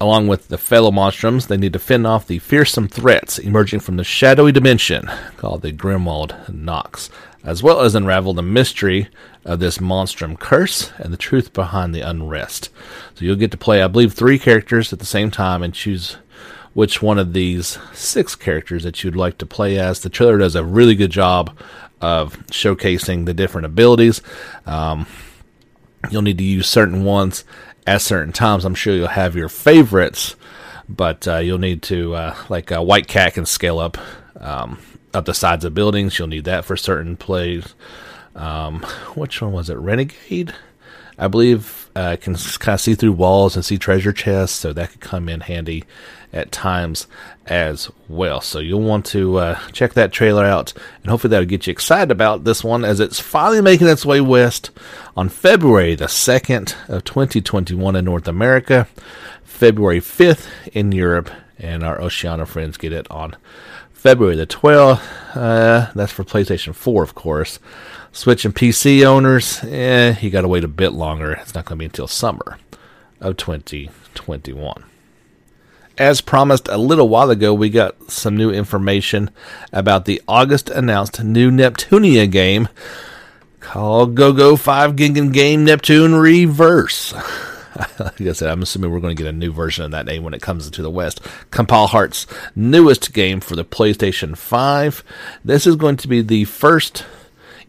along 0.00 0.28
with 0.28 0.48
the 0.48 0.58
fellow 0.58 0.90
monstrums, 0.90 1.46
they 1.46 1.56
need 1.56 1.72
to 1.72 1.78
fend 1.78 2.06
off 2.06 2.26
the 2.26 2.38
fearsome 2.38 2.88
threats 2.88 3.38
emerging 3.38 3.80
from 3.80 3.96
the 3.96 4.04
shadowy 4.04 4.52
dimension 4.52 5.10
called 5.36 5.62
the 5.62 5.72
Grimwald 5.72 6.52
Nox, 6.52 7.10
as 7.44 7.62
well 7.62 7.80
as 7.80 7.94
unravel 7.94 8.34
the 8.34 8.42
mystery 8.42 9.08
of 9.44 9.60
this 9.60 9.80
monstrum 9.80 10.36
curse 10.36 10.92
and 10.98 11.12
the 11.12 11.16
truth 11.16 11.52
behind 11.52 11.94
the 11.94 12.00
unrest. 12.00 12.68
So 13.14 13.24
you'll 13.24 13.36
get 13.36 13.52
to 13.52 13.56
play, 13.56 13.82
I 13.82 13.88
believe, 13.88 14.12
three 14.12 14.38
characters 14.38 14.92
at 14.92 14.98
the 14.98 15.06
same 15.06 15.30
time 15.30 15.62
and 15.62 15.72
choose 15.72 16.16
which 16.74 17.00
one 17.00 17.18
of 17.18 17.32
these 17.32 17.78
six 17.94 18.34
characters 18.34 18.82
that 18.82 19.02
you'd 19.02 19.16
like 19.16 19.38
to 19.38 19.46
play 19.46 19.78
as. 19.78 20.00
The 20.00 20.10
trailer 20.10 20.36
does 20.36 20.54
a 20.54 20.64
really 20.64 20.94
good 20.94 21.10
job 21.10 21.56
of 22.02 22.36
showcasing 22.48 23.24
the 23.24 23.32
different 23.32 23.64
abilities. 23.64 24.20
Um, 24.66 25.06
you'll 26.10 26.20
need 26.20 26.36
to 26.36 26.44
use 26.44 26.68
certain 26.68 27.02
ones 27.04 27.44
at 27.86 28.02
certain 28.02 28.32
times. 28.32 28.64
I'm 28.64 28.74
sure 28.74 28.94
you'll 28.94 29.08
have 29.08 29.36
your 29.36 29.48
favorites, 29.48 30.36
but 30.88 31.26
uh, 31.28 31.38
you'll 31.38 31.58
need 31.58 31.82
to, 31.84 32.14
uh, 32.14 32.36
like 32.48 32.70
a 32.70 32.82
White 32.82 33.06
Cat 33.06 33.34
can 33.34 33.46
scale 33.46 33.78
up 33.78 33.98
um, 34.40 34.78
up 35.14 35.24
the 35.24 35.34
sides 35.34 35.64
of 35.64 35.74
buildings. 35.74 36.18
You'll 36.18 36.28
need 36.28 36.44
that 36.44 36.64
for 36.64 36.76
certain 36.76 37.16
plays. 37.16 37.74
Um, 38.34 38.82
which 39.14 39.40
one 39.40 39.52
was 39.52 39.70
it? 39.70 39.76
Renegade, 39.76 40.54
I 41.18 41.28
believe, 41.28 41.90
uh, 41.96 42.16
can 42.20 42.34
kind 42.34 42.74
of 42.74 42.80
see 42.80 42.94
through 42.94 43.12
walls 43.12 43.56
and 43.56 43.64
see 43.64 43.78
treasure 43.78 44.12
chests, 44.12 44.58
so 44.58 44.72
that 44.74 44.90
could 44.90 45.00
come 45.00 45.28
in 45.28 45.40
handy 45.40 45.84
at 46.36 46.52
times 46.52 47.06
as 47.46 47.90
well. 48.08 48.40
So 48.40 48.58
you'll 48.58 48.82
want 48.82 49.06
to 49.06 49.38
uh, 49.38 49.58
check 49.72 49.94
that 49.94 50.12
trailer 50.12 50.44
out, 50.44 50.72
and 51.02 51.10
hopefully 51.10 51.30
that'll 51.30 51.46
get 51.46 51.66
you 51.66 51.70
excited 51.70 52.10
about 52.10 52.44
this 52.44 52.62
one 52.62 52.84
as 52.84 53.00
it's 53.00 53.20
finally 53.20 53.60
making 53.60 53.88
its 53.88 54.04
way 54.04 54.20
west 54.20 54.70
on 55.16 55.28
February 55.28 55.94
the 55.94 56.06
2nd 56.06 56.74
of 56.88 57.04
2021 57.04 57.96
in 57.96 58.04
North 58.04 58.28
America, 58.28 58.86
February 59.44 60.00
5th 60.00 60.46
in 60.72 60.92
Europe, 60.92 61.30
and 61.58 61.82
our 61.82 62.00
Oceania 62.00 62.46
friends 62.46 62.76
get 62.76 62.92
it 62.92 63.10
on 63.10 63.36
February 63.92 64.36
the 64.36 64.46
12th. 64.46 65.00
Uh, 65.34 65.90
that's 65.94 66.12
for 66.12 66.24
PlayStation 66.24 66.74
4, 66.74 67.02
of 67.02 67.14
course. 67.14 67.58
Switch 68.12 68.44
and 68.44 68.54
PC 68.54 69.04
owners, 69.04 69.62
eh, 69.64 70.16
you 70.20 70.30
got 70.30 70.42
to 70.42 70.48
wait 70.48 70.64
a 70.64 70.68
bit 70.68 70.92
longer. 70.92 71.32
It's 71.32 71.54
not 71.54 71.66
going 71.66 71.78
to 71.78 71.80
be 71.80 71.84
until 71.86 72.06
summer 72.06 72.58
of 73.20 73.36
2021 73.36 74.84
as 75.98 76.20
promised 76.20 76.68
a 76.68 76.76
little 76.76 77.08
while 77.08 77.30
ago, 77.30 77.54
we 77.54 77.70
got 77.70 78.10
some 78.10 78.36
new 78.36 78.50
information 78.50 79.30
about 79.72 80.04
the 80.04 80.20
August 80.28 80.68
announced 80.70 81.22
new 81.22 81.50
Neptunia 81.50 82.30
game 82.30 82.68
called 83.60 84.14
Go 84.14 84.32
Go 84.32 84.56
5 84.56 84.92
Gingan 84.92 85.32
Game 85.32 85.64
Neptune 85.64 86.14
Reverse. 86.14 87.12
like 87.98 88.20
I 88.20 88.32
said, 88.32 88.50
I'm 88.50 88.62
assuming 88.62 88.90
we're 88.90 89.00
going 89.00 89.16
to 89.16 89.22
get 89.22 89.28
a 89.28 89.36
new 89.36 89.52
version 89.52 89.84
of 89.84 89.90
that 89.90 90.06
name 90.06 90.22
when 90.22 90.34
it 90.34 90.42
comes 90.42 90.70
to 90.70 90.82
the 90.82 90.90
West. 90.90 91.20
Compile 91.50 91.88
Heart's 91.88 92.26
newest 92.54 93.12
game 93.12 93.40
for 93.40 93.56
the 93.56 93.64
PlayStation 93.64 94.36
5. 94.36 95.04
This 95.44 95.66
is 95.66 95.76
going 95.76 95.96
to 95.98 96.08
be 96.08 96.22
the 96.22 96.44
first 96.44 97.04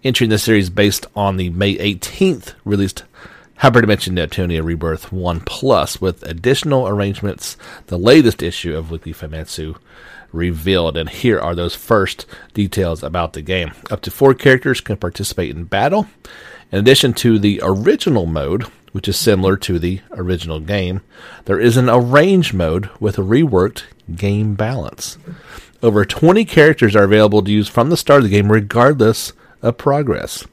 entry 0.04 0.26
in 0.26 0.30
the 0.30 0.38
series 0.38 0.70
based 0.70 1.06
on 1.16 1.38
the 1.38 1.50
May 1.50 1.76
18th 1.76 2.54
released 2.64 3.04
Hyperdimension 3.62 4.14
Neptunia 4.14 4.64
Rebirth 4.64 5.12
1 5.12 5.40
Plus 5.40 6.00
with 6.00 6.22
additional 6.22 6.88
arrangements, 6.88 7.58
the 7.88 7.98
latest 7.98 8.44
issue 8.44 8.78
of 8.78 8.92
Weekly 8.92 9.14
Famitsu 9.14 9.78
revealed. 10.32 10.96
And 10.96 11.10
here 11.10 11.40
are 11.40 11.56
those 11.56 11.74
first 11.74 12.28
details 12.54 13.02
about 13.02 13.34
the 13.34 13.42
game. 13.42 13.72
Up 13.90 14.02
to 14.02 14.12
four 14.12 14.36
characters 14.36 14.80
can 14.80 14.98
participate 14.98 15.56
in 15.56 15.64
battle. 15.64 16.08
In 16.72 16.78
addition 16.78 17.14
to 17.16 17.40
the 17.40 17.60
original 17.64 18.28
mode, 18.28 18.64
which 18.92 19.08
is 19.08 19.18
similar 19.18 19.58
to 19.58 19.80
the 19.80 20.02
original 20.12 20.60
game, 20.60 21.02
there 21.46 21.60
is 21.60 21.78
an 21.78 21.90
arrange 21.90 22.54
mode 22.54 22.92
with 23.00 23.18
a 23.18 23.24
reworked 23.24 23.84
game 24.16 24.54
balance. 24.54 25.18
Over 25.82 26.06
20 26.06 26.46
characters 26.46 26.96
are 26.96 27.06
available 27.06 27.42
to 27.42 27.52
use 27.52 27.68
from 27.68 27.90
the 27.90 27.98
start 27.98 28.20
of 28.20 28.26
the 28.26 28.38
game, 28.38 28.52
regardless 28.52 29.34
of 29.64 29.78
progress. 29.78 30.46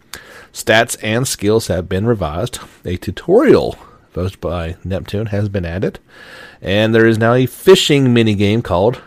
Stats 0.54 0.96
and 1.02 1.26
skills 1.26 1.66
have 1.66 1.88
been 1.88 2.06
revised. 2.06 2.60
A 2.84 2.96
tutorial 2.96 3.76
voiced 4.12 4.40
by 4.40 4.76
Neptune 4.84 5.26
has 5.26 5.48
been 5.48 5.66
added. 5.66 5.98
And 6.62 6.94
there 6.94 7.08
is 7.08 7.18
now 7.18 7.34
a 7.34 7.46
fishing 7.46 8.06
minigame 8.06 8.62
called 8.62 9.02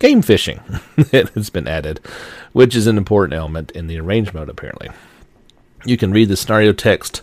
Game 0.00 0.22
Fishing 0.22 0.60
that 0.96 1.30
has 1.30 1.50
been 1.50 1.68
added, 1.68 2.00
which 2.52 2.74
is 2.74 2.88
an 2.88 2.98
important 2.98 3.38
element 3.38 3.70
in 3.70 3.86
the 3.86 4.00
arrange 4.00 4.34
mode, 4.34 4.48
apparently. 4.48 4.90
You 5.84 5.96
can 5.96 6.10
read 6.10 6.30
the 6.30 6.36
scenario 6.36 6.72
text 6.72 7.22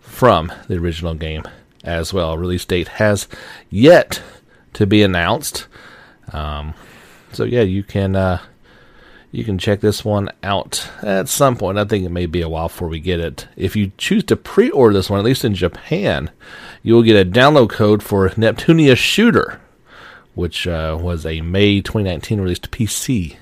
from 0.00 0.52
the 0.68 0.76
original 0.76 1.14
game 1.14 1.44
as 1.82 2.12
well. 2.12 2.36
Release 2.36 2.66
date 2.66 2.88
has 2.88 3.26
yet 3.70 4.22
to 4.74 4.86
be 4.86 5.02
announced. 5.02 5.66
Um, 6.30 6.74
so, 7.32 7.44
yeah, 7.44 7.62
you 7.62 7.82
can. 7.84 8.16
Uh, 8.16 8.40
you 9.34 9.42
can 9.42 9.58
check 9.58 9.80
this 9.80 10.04
one 10.04 10.30
out 10.44 10.88
at 11.02 11.28
some 11.28 11.56
point. 11.56 11.76
I 11.76 11.84
think 11.84 12.04
it 12.04 12.10
may 12.10 12.26
be 12.26 12.40
a 12.40 12.48
while 12.48 12.68
before 12.68 12.86
we 12.86 13.00
get 13.00 13.18
it. 13.18 13.48
If 13.56 13.74
you 13.74 13.90
choose 13.98 14.22
to 14.24 14.36
pre 14.36 14.70
order 14.70 14.94
this 14.94 15.10
one, 15.10 15.18
at 15.18 15.24
least 15.24 15.44
in 15.44 15.56
Japan, 15.56 16.30
you 16.84 16.94
will 16.94 17.02
get 17.02 17.20
a 17.20 17.28
download 17.28 17.70
code 17.70 18.00
for 18.00 18.28
Neptunia 18.30 18.96
Shooter, 18.96 19.60
which 20.36 20.68
uh, 20.68 20.96
was 21.00 21.26
a 21.26 21.40
May 21.40 21.80
2019 21.80 22.40
released 22.40 22.70
PC 22.70 23.36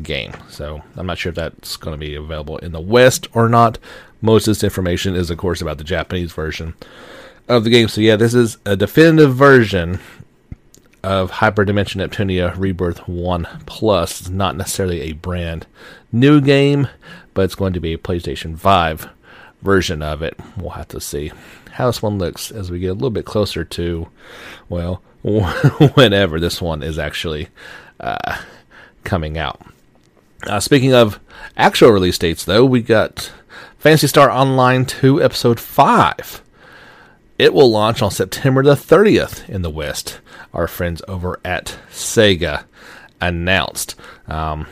game. 0.00 0.32
So 0.48 0.82
I'm 0.96 1.06
not 1.06 1.18
sure 1.18 1.30
if 1.30 1.36
that's 1.36 1.76
going 1.78 1.98
to 1.98 2.06
be 2.06 2.14
available 2.14 2.58
in 2.58 2.70
the 2.70 2.80
West 2.80 3.26
or 3.32 3.48
not. 3.48 3.80
Most 4.22 4.46
of 4.46 4.52
this 4.52 4.62
information 4.62 5.16
is, 5.16 5.30
of 5.30 5.38
course, 5.38 5.60
about 5.60 5.78
the 5.78 5.84
Japanese 5.84 6.32
version 6.32 6.74
of 7.48 7.64
the 7.64 7.70
game. 7.70 7.88
So 7.88 8.00
yeah, 8.00 8.14
this 8.14 8.34
is 8.34 8.56
a 8.64 8.76
definitive 8.76 9.34
version 9.34 9.98
of 11.04 11.30
Hyperdimension 11.32 11.96
Neptunia 11.96 12.56
Rebirth 12.56 13.06
1 13.06 13.46
Plus. 13.66 14.22
It's 14.22 14.30
not 14.30 14.56
necessarily 14.56 15.02
a 15.02 15.12
brand 15.12 15.66
new 16.10 16.40
game, 16.40 16.88
but 17.34 17.42
it's 17.42 17.54
going 17.54 17.74
to 17.74 17.80
be 17.80 17.92
a 17.92 17.98
PlayStation 17.98 18.58
5 18.58 19.10
version 19.60 20.02
of 20.02 20.22
it. 20.22 20.34
We'll 20.56 20.70
have 20.70 20.88
to 20.88 21.00
see 21.00 21.30
how 21.72 21.86
this 21.86 22.00
one 22.00 22.18
looks 22.18 22.50
as 22.50 22.70
we 22.70 22.78
get 22.78 22.88
a 22.88 22.94
little 22.94 23.10
bit 23.10 23.26
closer 23.26 23.64
to, 23.64 24.08
well, 24.70 25.02
whenever 25.22 26.40
this 26.40 26.62
one 26.62 26.82
is 26.82 26.98
actually 26.98 27.48
uh, 28.00 28.40
coming 29.04 29.36
out. 29.36 29.60
Uh, 30.46 30.58
speaking 30.58 30.94
of 30.94 31.20
actual 31.54 31.90
release 31.90 32.16
dates, 32.16 32.46
though, 32.46 32.64
we 32.64 32.80
got 32.80 33.30
Phantasy 33.78 34.06
Star 34.06 34.30
Online 34.30 34.86
2 34.86 35.22
Episode 35.22 35.60
5. 35.60 36.42
It 37.38 37.52
will 37.52 37.70
launch 37.70 38.00
on 38.00 38.10
September 38.10 38.62
the 38.62 38.74
30th 38.74 39.46
in 39.50 39.60
the 39.60 39.70
West 39.70 40.20
our 40.54 40.66
friends 40.66 41.02
over 41.08 41.38
at 41.44 41.78
Sega 41.90 42.64
announced. 43.20 43.94
Um, 44.28 44.66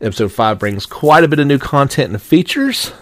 episode 0.00 0.32
5 0.32 0.58
brings 0.58 0.86
quite 0.86 1.24
a 1.24 1.28
bit 1.28 1.38
of 1.38 1.46
new 1.46 1.58
content 1.58 2.12
and 2.12 2.22
features. 2.22 2.92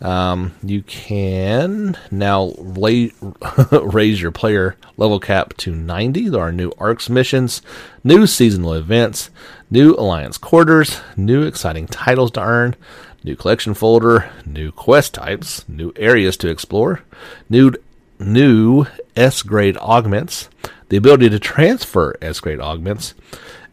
Um, 0.00 0.54
you 0.62 0.82
can 0.82 1.96
now 2.10 2.52
lay, 2.58 3.12
raise 3.72 4.20
your 4.20 4.32
player 4.32 4.76
level 4.96 5.20
cap 5.20 5.54
to 5.58 5.74
90. 5.74 6.28
There 6.28 6.40
are 6.40 6.52
new 6.52 6.70
ARKS 6.72 7.08
missions, 7.08 7.62
new 8.02 8.26
seasonal 8.26 8.74
events, 8.74 9.30
new 9.70 9.94
alliance 9.94 10.36
quarters, 10.36 11.00
new 11.16 11.42
exciting 11.42 11.86
titles 11.86 12.32
to 12.32 12.42
earn, 12.42 12.76
new 13.22 13.34
collection 13.34 13.72
folder, 13.72 14.30
new 14.44 14.70
quest 14.70 15.14
types, 15.14 15.66
new 15.68 15.92
areas 15.96 16.36
to 16.38 16.48
explore, 16.48 17.02
new 17.48 17.72
new 18.18 18.86
S 19.16 19.42
grade 19.42 19.76
augments, 19.78 20.48
the 20.88 20.96
ability 20.96 21.28
to 21.30 21.38
transfer 21.38 22.16
S 22.20 22.40
grade 22.40 22.60
augments, 22.60 23.14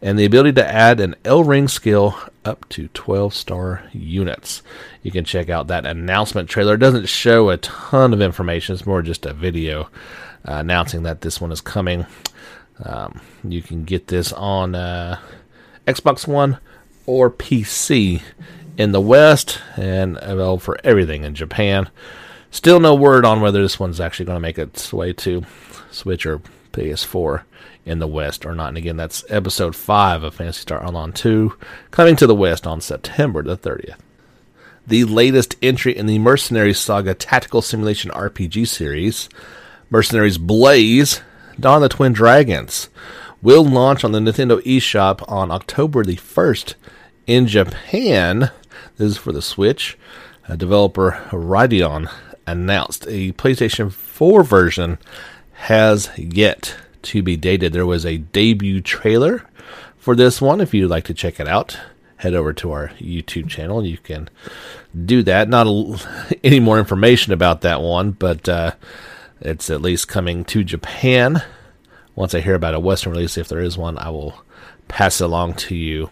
and 0.00 0.18
the 0.18 0.24
ability 0.24 0.52
to 0.54 0.66
add 0.66 1.00
an 1.00 1.14
L 1.24 1.44
ring 1.44 1.68
skill 1.68 2.16
up 2.44 2.68
to 2.70 2.88
12 2.88 3.34
star 3.34 3.84
units. 3.92 4.62
You 5.02 5.10
can 5.10 5.24
check 5.24 5.48
out 5.48 5.68
that 5.68 5.86
announcement 5.86 6.48
trailer. 6.48 6.74
It 6.74 6.78
doesn't 6.78 7.08
show 7.08 7.50
a 7.50 7.56
ton 7.58 8.12
of 8.12 8.20
information, 8.20 8.74
it's 8.74 8.86
more 8.86 9.02
just 9.02 9.26
a 9.26 9.32
video 9.32 9.84
uh, 10.46 10.54
announcing 10.54 11.04
that 11.04 11.20
this 11.20 11.40
one 11.40 11.52
is 11.52 11.60
coming. 11.60 12.06
Um, 12.84 13.20
you 13.44 13.62
can 13.62 13.84
get 13.84 14.08
this 14.08 14.32
on 14.32 14.74
uh, 14.74 15.20
Xbox 15.86 16.26
One 16.26 16.58
or 17.06 17.30
PC 17.30 18.22
in 18.76 18.92
the 18.92 19.00
West 19.00 19.60
and 19.76 20.16
available 20.16 20.58
for 20.58 20.78
everything 20.82 21.24
in 21.24 21.34
Japan. 21.34 21.88
Still 22.52 22.80
no 22.80 22.94
word 22.94 23.24
on 23.24 23.40
whether 23.40 23.62
this 23.62 23.80
one's 23.80 23.98
actually 23.98 24.26
going 24.26 24.36
to 24.36 24.40
make 24.40 24.58
its 24.58 24.92
way 24.92 25.14
to 25.14 25.42
Switch 25.90 26.26
or 26.26 26.42
PS4 26.72 27.44
in 27.86 27.98
the 27.98 28.06
West 28.06 28.44
or 28.44 28.54
not. 28.54 28.68
And 28.68 28.76
again, 28.76 28.98
that's 28.98 29.24
episode 29.30 29.74
5 29.74 30.22
of 30.22 30.34
Phantasy 30.34 30.60
Star 30.60 30.84
Online 30.86 31.12
2, 31.12 31.56
coming 31.90 32.14
to 32.16 32.26
the 32.26 32.34
West 32.34 32.66
on 32.66 32.82
September 32.82 33.42
the 33.42 33.56
30th. 33.56 33.96
The 34.86 35.04
latest 35.04 35.56
entry 35.62 35.96
in 35.96 36.04
the 36.04 36.18
Mercenaries 36.18 36.78
Saga 36.78 37.14
tactical 37.14 37.62
simulation 37.62 38.10
RPG 38.10 38.68
series, 38.68 39.30
Mercenaries 39.88 40.36
Blaze 40.36 41.22
Dawn 41.58 41.76
of 41.76 41.82
the 41.82 41.88
Twin 41.88 42.12
Dragons, 42.12 42.90
will 43.40 43.64
launch 43.64 44.04
on 44.04 44.12
the 44.12 44.18
Nintendo 44.18 44.62
eShop 44.62 45.24
on 45.26 45.50
October 45.50 46.04
the 46.04 46.16
1st 46.16 46.74
in 47.26 47.46
Japan. 47.46 48.50
This 48.98 49.12
is 49.12 49.16
for 49.16 49.32
the 49.32 49.40
Switch. 49.40 49.96
A 50.48 50.56
developer 50.56 51.26
Rideon 51.32 52.08
announced 52.46 53.06
a 53.08 53.32
PlayStation 53.32 53.92
4 53.92 54.42
version 54.42 54.98
has 55.52 56.10
yet 56.16 56.76
to 57.02 57.22
be 57.22 57.36
dated. 57.36 57.72
There 57.72 57.86
was 57.86 58.04
a 58.06 58.18
debut 58.18 58.80
trailer 58.80 59.44
for 59.98 60.16
this 60.16 60.40
one. 60.40 60.60
If 60.60 60.74
you'd 60.74 60.88
like 60.88 61.04
to 61.04 61.14
check 61.14 61.40
it 61.40 61.48
out, 61.48 61.78
head 62.16 62.34
over 62.34 62.52
to 62.54 62.72
our 62.72 62.88
YouTube 62.98 63.48
channel. 63.48 63.84
You 63.84 63.98
can 63.98 64.28
do 65.04 65.22
that. 65.24 65.48
Not 65.48 65.66
a, 65.66 66.36
any 66.44 66.60
more 66.60 66.78
information 66.78 67.32
about 67.32 67.62
that 67.62 67.80
one, 67.80 68.12
but 68.12 68.48
uh, 68.48 68.72
it's 69.40 69.70
at 69.70 69.82
least 69.82 70.08
coming 70.08 70.44
to 70.46 70.64
Japan. 70.64 71.42
Once 72.14 72.34
I 72.34 72.40
hear 72.40 72.54
about 72.54 72.74
a 72.74 72.80
Western 72.80 73.12
release, 73.12 73.38
if 73.38 73.48
there 73.48 73.60
is 73.60 73.78
one, 73.78 73.98
I 73.98 74.10
will 74.10 74.44
pass 74.88 75.20
it 75.20 75.24
along 75.24 75.54
to 75.54 75.74
you 75.74 76.10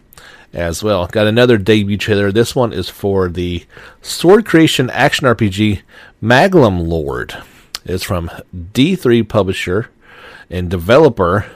as 0.53 0.83
well. 0.83 1.07
Got 1.07 1.27
another 1.27 1.59
debut 1.59 1.97
trailer. 1.97 2.33
This 2.33 2.55
one 2.55 2.73
is 2.73 2.89
for 2.89 3.29
the 3.29 3.65
Sword 4.03 4.47
Creation 4.47 4.91
action 4.91 5.27
RPG 5.27 5.83
Maglam 6.23 6.87
Lord. 6.87 7.37
It's 7.85 8.05
from 8.05 8.31
D3 8.55 9.29
publisher 9.29 9.91
and 10.51 10.69
developer 10.69 11.47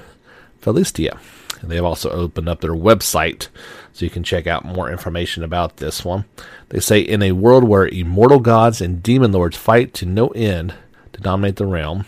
Felistella. 0.62 1.18
And 1.60 1.70
they 1.70 1.76
have 1.76 1.84
also 1.84 2.10
opened 2.10 2.48
up 2.48 2.60
their 2.60 2.74
website 2.74 3.48
so 3.92 4.04
you 4.04 4.10
can 4.10 4.24
check 4.24 4.46
out 4.46 4.64
more 4.64 4.90
information 4.90 5.44
about 5.44 5.78
this 5.78 6.04
one. 6.04 6.24
They 6.68 6.80
say 6.80 7.00
in 7.00 7.22
a 7.22 7.32
world 7.32 7.64
where 7.64 7.86
immortal 7.86 8.40
gods 8.40 8.80
and 8.80 9.02
demon 9.02 9.32
lords 9.32 9.56
fight 9.56 9.94
to 9.94 10.06
no 10.06 10.28
end 10.28 10.74
to 11.12 11.20
dominate 11.20 11.56
the 11.56 11.66
realm, 11.66 12.06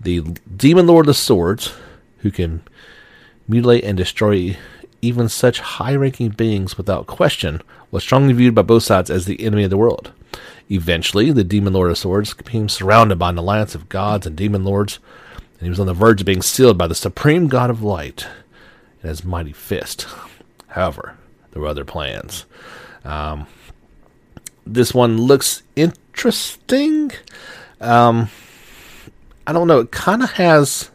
the 0.00 0.20
demon 0.56 0.86
lord 0.86 1.08
of 1.08 1.16
swords, 1.16 1.72
who 2.18 2.30
can 2.30 2.62
mutilate 3.46 3.84
and 3.84 3.96
destroy 3.96 4.56
even 5.04 5.28
such 5.28 5.60
high 5.60 5.94
ranking 5.94 6.30
beings 6.30 6.76
without 6.76 7.06
question, 7.06 7.60
was 7.90 8.02
strongly 8.02 8.32
viewed 8.32 8.54
by 8.54 8.62
both 8.62 8.82
sides 8.82 9.10
as 9.10 9.26
the 9.26 9.42
enemy 9.44 9.64
of 9.64 9.70
the 9.70 9.76
world. 9.76 10.12
Eventually, 10.70 11.30
the 11.30 11.44
demon 11.44 11.72
lord 11.72 11.90
of 11.90 11.98
swords 11.98 12.34
became 12.34 12.68
surrounded 12.68 13.18
by 13.18 13.30
an 13.30 13.38
alliance 13.38 13.74
of 13.74 13.88
gods 13.88 14.26
and 14.26 14.36
demon 14.36 14.64
lords 14.64 14.98
and 15.64 15.66
he 15.66 15.70
was 15.70 15.80
on 15.80 15.86
the 15.86 15.94
verge 15.94 16.20
of 16.20 16.26
being 16.26 16.42
sealed 16.42 16.76
by 16.76 16.86
the 16.86 16.94
supreme 16.94 17.48
god 17.48 17.70
of 17.70 17.82
light 17.82 18.26
in 19.02 19.08
his 19.08 19.24
mighty 19.24 19.52
fist. 19.52 20.06
However, 20.68 21.16
there 21.50 21.62
were 21.62 21.68
other 21.68 21.84
plans. 21.84 22.44
Um, 23.04 23.46
this 24.66 24.92
one 24.92 25.18
looks 25.18 25.62
interesting. 25.76 27.12
Um, 27.80 28.28
I 29.46 29.52
don't 29.52 29.68
know. 29.68 29.80
It 29.80 29.90
kind 29.90 30.22
of 30.22 30.32
has. 30.32 30.90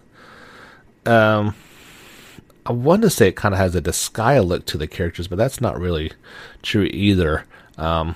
Um, 1.05 1.55
I 2.69 2.71
want 2.71 3.01
to 3.01 3.09
say 3.09 3.29
it 3.29 3.35
kind 3.35 3.55
of 3.55 3.57
has 3.57 3.73
a 3.73 3.81
Disgaea 3.81 4.45
look 4.45 4.63
to 4.67 4.77
the 4.77 4.85
characters, 4.85 5.27
but 5.27 5.39
that's 5.39 5.59
not 5.59 5.79
really 5.79 6.11
true 6.61 6.83
either. 6.93 7.45
Um, 7.79 8.13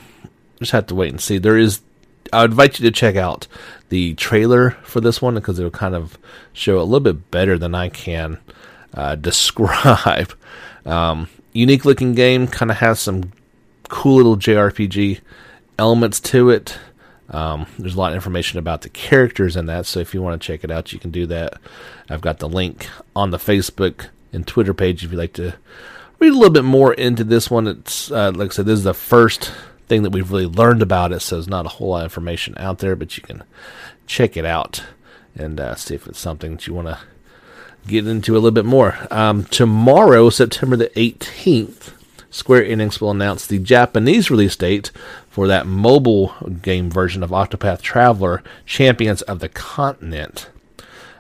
just 0.60 0.74
have 0.74 0.86
to 0.88 0.95
wait 0.95 1.10
and 1.10 1.20
see. 1.20 1.39
There 1.39 1.58
is 1.58 1.82
I 2.32 2.45
invite 2.45 2.80
you 2.80 2.86
to 2.86 2.91
check 2.91 3.16
out 3.16 3.47
the 3.89 4.14
trailer 4.14 4.72
for 4.84 5.01
this 5.01 5.24
one 5.24 5.34
because 5.34 5.58
it'll 5.58 5.72
kind 5.72 5.95
of 5.95 6.20
show 6.54 6.80
a 6.80 6.84
little 6.84 6.99
bit 6.99 7.32
better 7.32 7.58
than 7.58 7.74
I 7.74 7.89
can 7.89 8.38
uh, 8.93 9.16
describe. 9.30 10.34
Um, 10.86 11.30
unique 11.51 11.84
looking 11.84 12.14
game, 12.14 12.45
kind 12.45 12.70
of 12.70 12.78
has 12.78 12.99
some 12.99 13.34
cool 13.89 14.18
little 14.18 14.38
JRPG 14.38 15.22
elements 15.80 16.20
to 16.20 16.51
it. 16.51 16.78
Um, 17.30 17.66
there's 17.80 17.95
a 17.95 17.99
lot 17.99 18.12
of 18.12 18.16
information 18.16 18.60
about 18.60 18.84
the 18.84 18.89
characters 18.89 19.56
in 19.56 19.66
that, 19.66 19.88
so 19.88 19.99
if 19.99 20.14
you 20.14 20.22
want 20.22 20.39
to 20.39 20.45
check 20.45 20.64
it 20.64 20.70
out, 20.70 20.93
you 20.93 20.99
can 20.99 21.10
do 21.10 21.26
that. 21.26 21.60
I've 22.08 22.22
got 22.22 22.38
the 22.38 22.49
link 22.49 22.88
on 23.16 23.32
the 23.32 23.38
Facebook 23.38 24.10
and 24.34 24.45
Twitter 24.45 24.73
page 24.73 25.03
if 25.03 25.11
you'd 25.11 25.17
like 25.17 25.34
to 25.34 25.53
read 26.19 26.31
a 26.31 26.36
little 26.36 26.49
bit 26.49 26.63
more 26.63 26.93
into 26.93 27.23
this 27.23 27.49
one. 27.49 27.67
It's 27.67 28.11
uh, 28.11 28.31
like 28.34 28.51
I 28.51 28.53
said, 28.53 28.65
this 28.65 28.79
is 28.79 28.84
the 28.84 28.93
first 28.93 29.53
thing 29.88 30.03
that 30.03 30.11
we've 30.11 30.31
really 30.31 30.47
learned 30.47 30.81
about 30.81 31.11
it, 31.11 31.21
so 31.21 31.36
there's 31.36 31.47
not 31.47 31.65
a 31.65 31.69
whole 31.69 31.89
lot 31.89 31.99
of 31.99 32.05
information 32.05 32.55
out 32.57 32.79
there, 32.79 32.95
but 32.95 33.15
you 33.17 33.23
can 33.23 33.43
check 34.07 34.36
it 34.36 34.45
out 34.45 34.84
and 35.36 35.59
uh, 35.59 35.75
see 35.75 35.95
if 35.95 36.07
it's 36.07 36.19
something 36.19 36.53
that 36.53 36.67
you 36.67 36.73
want 36.73 36.88
to 36.88 36.99
get 37.88 38.07
into 38.07 38.34
a 38.34 38.36
little 38.36 38.51
bit 38.51 38.65
more. 38.65 38.97
Um, 39.11 39.45
tomorrow, 39.45 40.29
September 40.29 40.75
the 40.75 40.89
18th, 40.89 41.93
Square 42.29 42.63
Enix 42.63 42.99
will 42.99 43.11
announce 43.11 43.45
the 43.45 43.59
Japanese 43.59 44.31
release 44.31 44.55
date 44.55 44.91
for 45.29 45.47
that 45.47 45.67
mobile 45.67 46.34
game 46.61 46.89
version 46.89 47.21
of 47.21 47.29
Octopath 47.29 47.81
Traveler 47.81 48.41
Champions 48.65 49.21
of 49.23 49.39
the 49.39 49.49
Continent, 49.49 50.49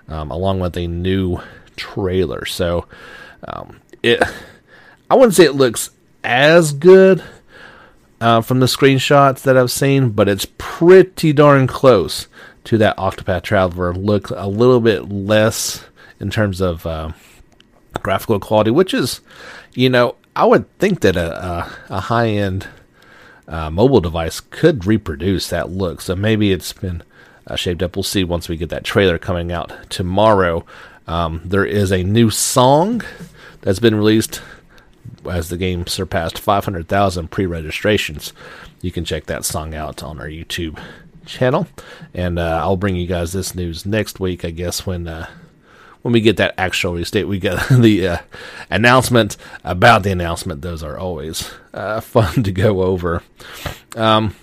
um, 0.07 0.31
along 0.31 0.59
with 0.59 0.77
a 0.77 0.87
new 0.87 1.39
trailer. 1.75 2.45
So, 2.45 2.85
um, 3.47 3.81
it, 4.01 4.21
I 5.09 5.15
wouldn't 5.15 5.35
say 5.35 5.45
it 5.45 5.55
looks 5.55 5.91
as 6.23 6.71
good 6.71 7.23
uh, 8.21 8.41
from 8.41 8.59
the 8.59 8.65
screenshots 8.65 9.41
that 9.41 9.57
I've 9.57 9.71
seen, 9.71 10.09
but 10.09 10.29
it's 10.29 10.47
pretty 10.57 11.33
darn 11.33 11.67
close 11.67 12.27
to 12.63 12.77
that 12.77 12.97
Octopath 12.97 13.43
Traveler 13.43 13.93
look. 13.93 14.29
A 14.29 14.47
little 14.47 14.79
bit 14.79 15.09
less 15.09 15.83
in 16.19 16.29
terms 16.29 16.61
of 16.61 16.85
uh, 16.85 17.11
graphical 18.01 18.39
quality, 18.39 18.71
which 18.71 18.93
is, 18.93 19.21
you 19.73 19.89
know, 19.89 20.15
I 20.35 20.45
would 20.45 20.65
think 20.79 21.01
that 21.01 21.15
a, 21.15 21.45
a, 21.45 21.77
a 21.89 21.99
high 21.99 22.29
end 22.29 22.67
uh, 23.47 23.69
mobile 23.69 24.01
device 24.01 24.39
could 24.39 24.85
reproduce 24.85 25.49
that 25.49 25.69
look. 25.69 26.01
So 26.01 26.15
maybe 26.15 26.51
it's 26.51 26.73
been 26.73 27.03
uh, 27.45 27.55
shaped 27.55 27.83
up. 27.83 27.95
We'll 27.95 28.03
see 28.03 28.23
once 28.23 28.47
we 28.47 28.57
get 28.57 28.69
that 28.69 28.83
trailer 28.83 29.17
coming 29.17 29.51
out 29.51 29.73
tomorrow. 29.89 30.65
Um, 31.07 31.41
there 31.45 31.65
is 31.65 31.91
a 31.91 32.03
new 32.03 32.29
song 32.29 33.01
that's 33.61 33.79
been 33.79 33.95
released 33.95 34.41
as 35.29 35.49
the 35.49 35.57
game 35.57 35.87
surpassed 35.87 36.39
500,000 36.39 37.29
pre-registrations. 37.29 38.33
You 38.81 38.91
can 38.91 39.05
check 39.05 39.25
that 39.27 39.45
song 39.45 39.73
out 39.73 40.03
on 40.03 40.19
our 40.19 40.27
YouTube 40.27 40.79
channel, 41.25 41.67
and 42.13 42.37
uh, 42.37 42.59
I'll 42.61 42.77
bring 42.77 42.95
you 42.95 43.07
guys 43.07 43.31
this 43.31 43.55
news 43.55 43.85
next 43.85 44.19
week. 44.19 44.43
I 44.43 44.51
guess 44.51 44.85
when 44.85 45.07
uh, 45.07 45.27
when 46.01 46.11
we 46.13 46.21
get 46.21 46.37
that 46.37 46.53
actual 46.57 46.93
release 46.93 47.11
date, 47.11 47.25
we 47.25 47.39
get 47.39 47.67
the 47.71 48.07
uh, 48.07 48.17
announcement 48.69 49.37
about 49.63 50.03
the 50.03 50.11
announcement. 50.11 50.61
Those 50.61 50.83
are 50.83 50.97
always 50.97 51.49
uh, 51.73 51.99
fun 52.01 52.43
to 52.43 52.51
go 52.51 52.83
over. 52.83 53.23
Um, 53.95 54.35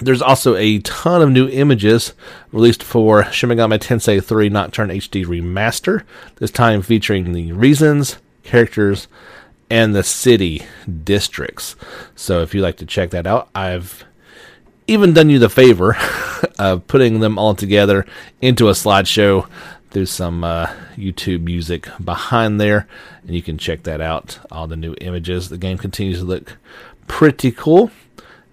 there's 0.00 0.22
also 0.22 0.56
a 0.56 0.78
ton 0.80 1.20
of 1.20 1.30
new 1.30 1.48
images 1.48 2.14
released 2.50 2.82
for 2.82 3.24
Shin 3.30 3.50
Tensei 3.50 4.24
3 4.24 4.48
Nocturne 4.48 4.88
HD 4.88 5.24
Remaster, 5.24 6.04
this 6.36 6.50
time 6.50 6.82
featuring 6.82 7.32
the 7.32 7.52
reasons, 7.52 8.18
characters, 8.42 9.06
and 9.68 9.94
the 9.94 10.02
city 10.02 10.62
districts. 11.04 11.76
So 12.14 12.40
if 12.40 12.54
you'd 12.54 12.62
like 12.62 12.76
to 12.78 12.86
check 12.86 13.10
that 13.10 13.26
out, 13.26 13.48
I've 13.54 14.04
even 14.86 15.12
done 15.12 15.30
you 15.30 15.38
the 15.38 15.48
favor 15.48 15.96
of 16.58 16.86
putting 16.86 17.20
them 17.20 17.38
all 17.38 17.54
together 17.54 18.06
into 18.40 18.68
a 18.68 18.72
slideshow 18.72 19.48
through 19.90 20.06
some 20.06 20.42
uh, 20.42 20.66
YouTube 20.96 21.42
music 21.42 21.86
behind 22.02 22.60
there, 22.60 22.88
and 23.22 23.34
you 23.34 23.42
can 23.42 23.58
check 23.58 23.82
that 23.82 24.00
out. 24.00 24.38
All 24.50 24.66
the 24.66 24.76
new 24.76 24.94
images. 25.00 25.50
The 25.50 25.58
game 25.58 25.76
continues 25.76 26.20
to 26.20 26.24
look 26.24 26.56
pretty 27.06 27.52
cool, 27.52 27.90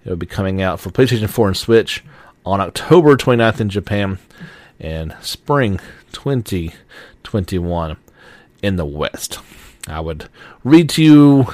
It'll 0.04 0.16
be 0.16 0.26
coming 0.26 0.62
out 0.62 0.80
for 0.80 0.90
PlayStation 0.90 1.28
4 1.28 1.48
and 1.48 1.56
Switch 1.56 2.02
on 2.44 2.60
October 2.60 3.16
29th 3.16 3.60
in 3.60 3.68
Japan 3.68 4.18
and 4.78 5.14
spring 5.20 5.78
2021 6.12 7.96
in 8.62 8.76
the 8.76 8.86
West. 8.86 9.38
I 9.86 10.00
would 10.00 10.28
read 10.64 10.88
to 10.90 11.02
you 11.02 11.46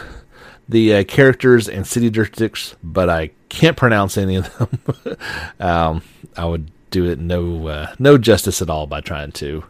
the 0.69 0.97
uh, 0.97 1.05
characters 1.05 1.69
and 1.69 1.87
city 1.87 2.11
districts, 2.11 2.75
but 2.83 3.09
I 3.09 3.31
can't 3.49 3.77
pronounce 3.77 4.17
any 4.17 4.37
of 4.37 4.59
them. 4.59 5.17
um, 5.61 6.03
I 6.37 6.45
would 6.45 6.71
do 6.91 7.05
it 7.07 7.19
no 7.19 7.67
uh, 7.67 7.95
no 7.99 8.17
justice 8.17 8.63
at 8.63 8.71
all 8.71 8.87
by 8.87 9.01
trying 9.01 9.33
to 9.33 9.65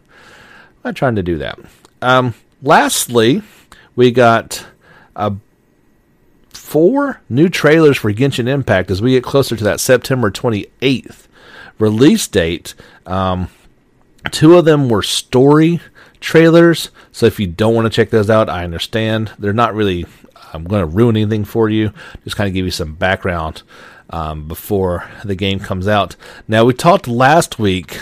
by 0.83 0.93
trying 0.93 1.17
to 1.17 1.23
do 1.23 1.39
that. 1.39 1.59
Um, 2.03 2.35
lastly, 2.63 3.43
we 3.95 4.11
got 4.11 4.67
uh, 5.15 5.31
four 6.67 7.21
new 7.29 7.49
trailers 7.49 7.97
for 7.97 8.13
Genshin 8.13 8.49
Impact 8.49 8.91
as 8.91 9.01
we 9.01 9.13
get 9.13 9.23
closer 9.23 9.55
to 9.55 9.63
that 9.63 9.79
September 9.79 10.33
28th 10.33 11.29
release 11.79 12.27
date. 12.27 12.75
Um, 13.07 13.49
two 14.33 14.57
of 14.57 14.65
them 14.65 14.89
were 14.89 15.03
story 15.03 15.81
trailers, 16.19 16.91
so 17.13 17.27
if 17.27 17.39
you 17.39 17.47
don't 17.47 17.75
want 17.75 17.87
to 17.87 17.95
check 17.95 18.11
those 18.11 18.29
out, 18.29 18.49
I 18.49 18.65
understand. 18.65 19.31
They're 19.39 19.53
not 19.53 19.75
really 19.75 20.07
I'm 20.53 20.65
going 20.65 20.81
to 20.81 20.87
ruin 20.87 21.17
anything 21.17 21.45
for 21.45 21.69
you. 21.69 21.93
Just 22.25 22.37
kind 22.37 22.49
of 22.49 22.55
give 22.55 22.65
you 22.65 22.73
some 22.73 22.95
background 22.95 23.63
um, 24.11 24.49
before 24.49 25.09
the 25.25 25.37
game 25.37 25.61
comes 25.61 25.87
out. 25.87 26.17
Now 26.49 26.65
we 26.65 26.75
talked 26.75 27.07
last 27.07 27.59
week 27.61 28.01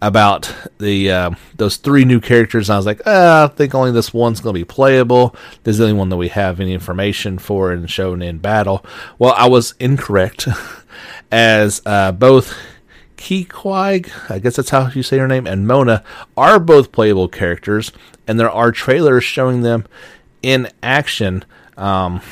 about 0.00 0.54
the 0.78 1.10
uh, 1.10 1.30
those 1.56 1.76
three 1.76 2.04
new 2.04 2.20
characters. 2.20 2.68
And 2.68 2.74
I 2.74 2.78
was 2.78 2.86
like, 2.86 3.02
ah, 3.06 3.44
I 3.44 3.48
think 3.48 3.74
only 3.74 3.92
this 3.92 4.14
one's 4.14 4.40
going 4.40 4.54
to 4.54 4.60
be 4.60 4.64
playable. 4.64 5.34
This 5.64 5.74
is 5.74 5.78
the 5.78 5.84
only 5.84 5.98
one 5.98 6.08
that 6.10 6.16
we 6.16 6.28
have 6.28 6.60
any 6.60 6.72
information 6.72 7.38
for 7.38 7.72
and 7.72 7.90
shown 7.90 8.22
in 8.22 8.38
battle. 8.38 8.84
Well, 9.18 9.34
I 9.36 9.48
was 9.48 9.74
incorrect, 9.80 10.48
as 11.32 11.82
uh, 11.84 12.12
both 12.12 12.54
Keqing, 13.16 14.10
I 14.30 14.38
guess 14.38 14.56
that's 14.56 14.70
how 14.70 14.88
you 14.88 15.02
say 15.02 15.18
her 15.18 15.28
name, 15.28 15.46
and 15.46 15.66
Mona 15.66 16.04
are 16.36 16.58
both 16.58 16.92
playable 16.92 17.28
characters, 17.28 17.92
and 18.26 18.38
there 18.38 18.50
are 18.50 18.72
trailers 18.72 19.24
showing 19.24 19.62
them 19.62 19.84
in 20.42 20.70
action. 20.82 21.44
Um, 21.76 22.22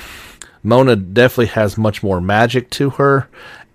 Mona 0.63 0.97
definitely 0.97 1.47
has 1.47 1.77
much 1.77 2.03
more 2.03 2.21
magic 2.21 2.71
to 2.71 2.91
her, 2.91 3.29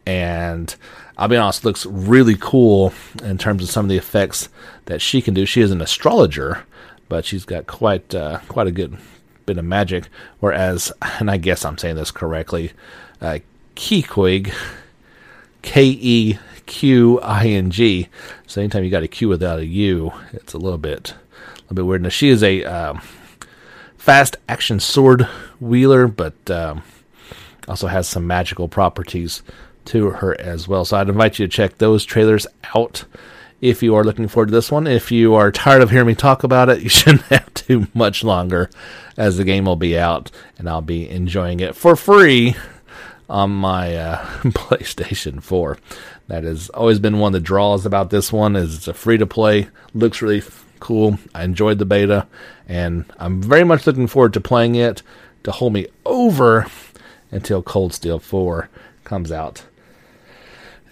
and 0.06 0.76
I'll 1.18 1.28
be 1.28 1.38
honest, 1.38 1.66
looks 1.66 1.86
really 1.86 2.36
cool 2.39 2.93
in 3.24 3.38
terms 3.38 3.64
of 3.64 3.70
some 3.70 3.86
of 3.86 3.89
the 3.89 3.97
effects 3.97 4.49
that 4.86 5.02
she 5.02 5.22
can 5.22 5.34
do. 5.34 5.45
She 5.45 5.62
is 5.62 5.72
an 5.72 5.82
astrologer, 5.82 6.66
but 7.10 7.26
she's 7.26 7.45
got 7.45 7.68
quite 7.68 8.16
uh, 8.16 8.39
quite 8.47 8.68
a 8.68 8.72
good 8.72 8.97
bit 9.45 9.58
of 9.58 9.66
magic. 9.66 10.06
Whereas, 10.39 10.91
and 11.20 11.30
I 11.30 11.38
guess 11.38 11.66
I'm 11.66 11.78
saying 11.78 11.95
this 11.95 12.12
correctly, 12.12 12.72
uh, 13.22 13.39
K 13.76 14.04
E 15.64 16.38
Q 16.66 17.20
I 17.20 17.47
N 17.47 17.70
G. 17.70 18.10
So 18.47 18.62
anytime 18.62 18.84
you 18.84 18.89
got 18.89 19.04
a 19.04 19.08
Q 19.08 19.28
without 19.28 19.60
a 19.60 19.66
U, 19.66 20.12
it's 20.34 20.54
a 20.54 20.58
little 20.58 20.78
bit 20.78 21.12
a 21.12 21.62
little 21.64 21.76
bit 21.76 21.86
weird. 21.86 22.02
Now 22.02 22.10
she 22.10 22.30
is 22.30 22.41
a 22.41 22.64
um, 22.64 23.02
fast 23.97 24.38
action 24.49 24.80
sword 24.80 25.24
wheeler, 25.60 26.08
but 26.08 26.49
um, 26.49 26.82
also 27.68 27.88
has 27.88 28.08
some 28.08 28.26
magical 28.26 28.68
properties 28.68 29.43
to 29.86 30.09
her 30.11 30.39
as 30.39 30.67
well. 30.67 30.86
So 30.86 30.97
I'd 30.97 31.09
invite 31.09 31.39
you 31.39 31.47
to 31.47 31.51
check 31.51 31.77
those 31.77 32.05
trailers 32.05 32.47
out 32.75 33.05
if 33.61 33.84
you 33.84 33.95
are 33.95 34.03
looking 34.03 34.27
forward 34.27 34.47
to 34.47 34.51
this 34.51 34.71
one. 34.71 34.88
If 34.88 35.11
you 35.11 35.36
are 35.36 35.51
tired 35.51 35.82
of 35.82 35.91
hearing 35.91 36.07
me 36.07 36.15
talk 36.15 36.43
about 36.43 36.69
it, 36.69 36.82
you 36.84 36.89
shouldn't 36.89 37.23
have 37.23 37.53
too 37.53 37.88
much 37.93 38.23
longer, 38.23 38.69
as 39.17 39.38
the 39.38 39.43
game 39.43 39.65
will 39.65 39.75
be 39.75 39.97
out 39.97 40.32
and 40.57 40.69
I'll 40.69 40.82
be 40.82 41.09
enjoying 41.09 41.59
it 41.59 41.75
for 41.75 41.95
free 41.95 42.55
on 43.29 43.51
my 43.51 43.95
uh, 43.95 44.25
PlayStation 44.43 45.41
4. 45.41 45.77
That 46.27 46.43
has 46.43 46.69
always 46.69 46.99
been 46.99 47.19
one 47.19 47.29
of 47.29 47.41
the 47.41 47.45
draws 47.45 47.86
about 47.86 48.09
this 48.09 48.32
one. 48.32 48.55
Is 48.55 48.75
it's 48.75 48.88
a 48.88 48.93
free 48.93 49.17
to 49.17 49.25
play, 49.25 49.69
looks 49.93 50.21
really 50.21 50.43
cool. 50.79 51.19
I 51.36 51.43
enjoyed 51.43 51.77
the 51.77 51.86
beta, 51.86 52.27
and 52.67 53.05
I'm 53.17 53.41
very 53.41 53.63
much 53.63 53.86
looking 53.86 54.07
forward 54.07 54.34
to 54.34 54.41
playing 54.41 54.75
it 54.75 55.03
to 55.43 55.51
hold 55.51 55.73
me 55.73 55.88
over 56.05 56.67
until 57.32 57.63
Cold 57.63 57.93
Steel 57.93 58.19
4 58.19 58.69
comes 59.03 59.32
out 59.32 59.63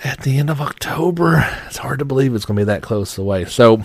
at 0.03 0.21
the 0.21 0.37
end 0.37 0.49
of 0.49 0.61
October. 0.61 1.45
It's 1.67 1.77
hard 1.77 1.99
to 1.99 2.05
believe 2.05 2.33
it's 2.33 2.45
going 2.45 2.55
to 2.57 2.61
be 2.61 2.65
that 2.65 2.81
close 2.81 3.17
away. 3.17 3.45
So, 3.45 3.83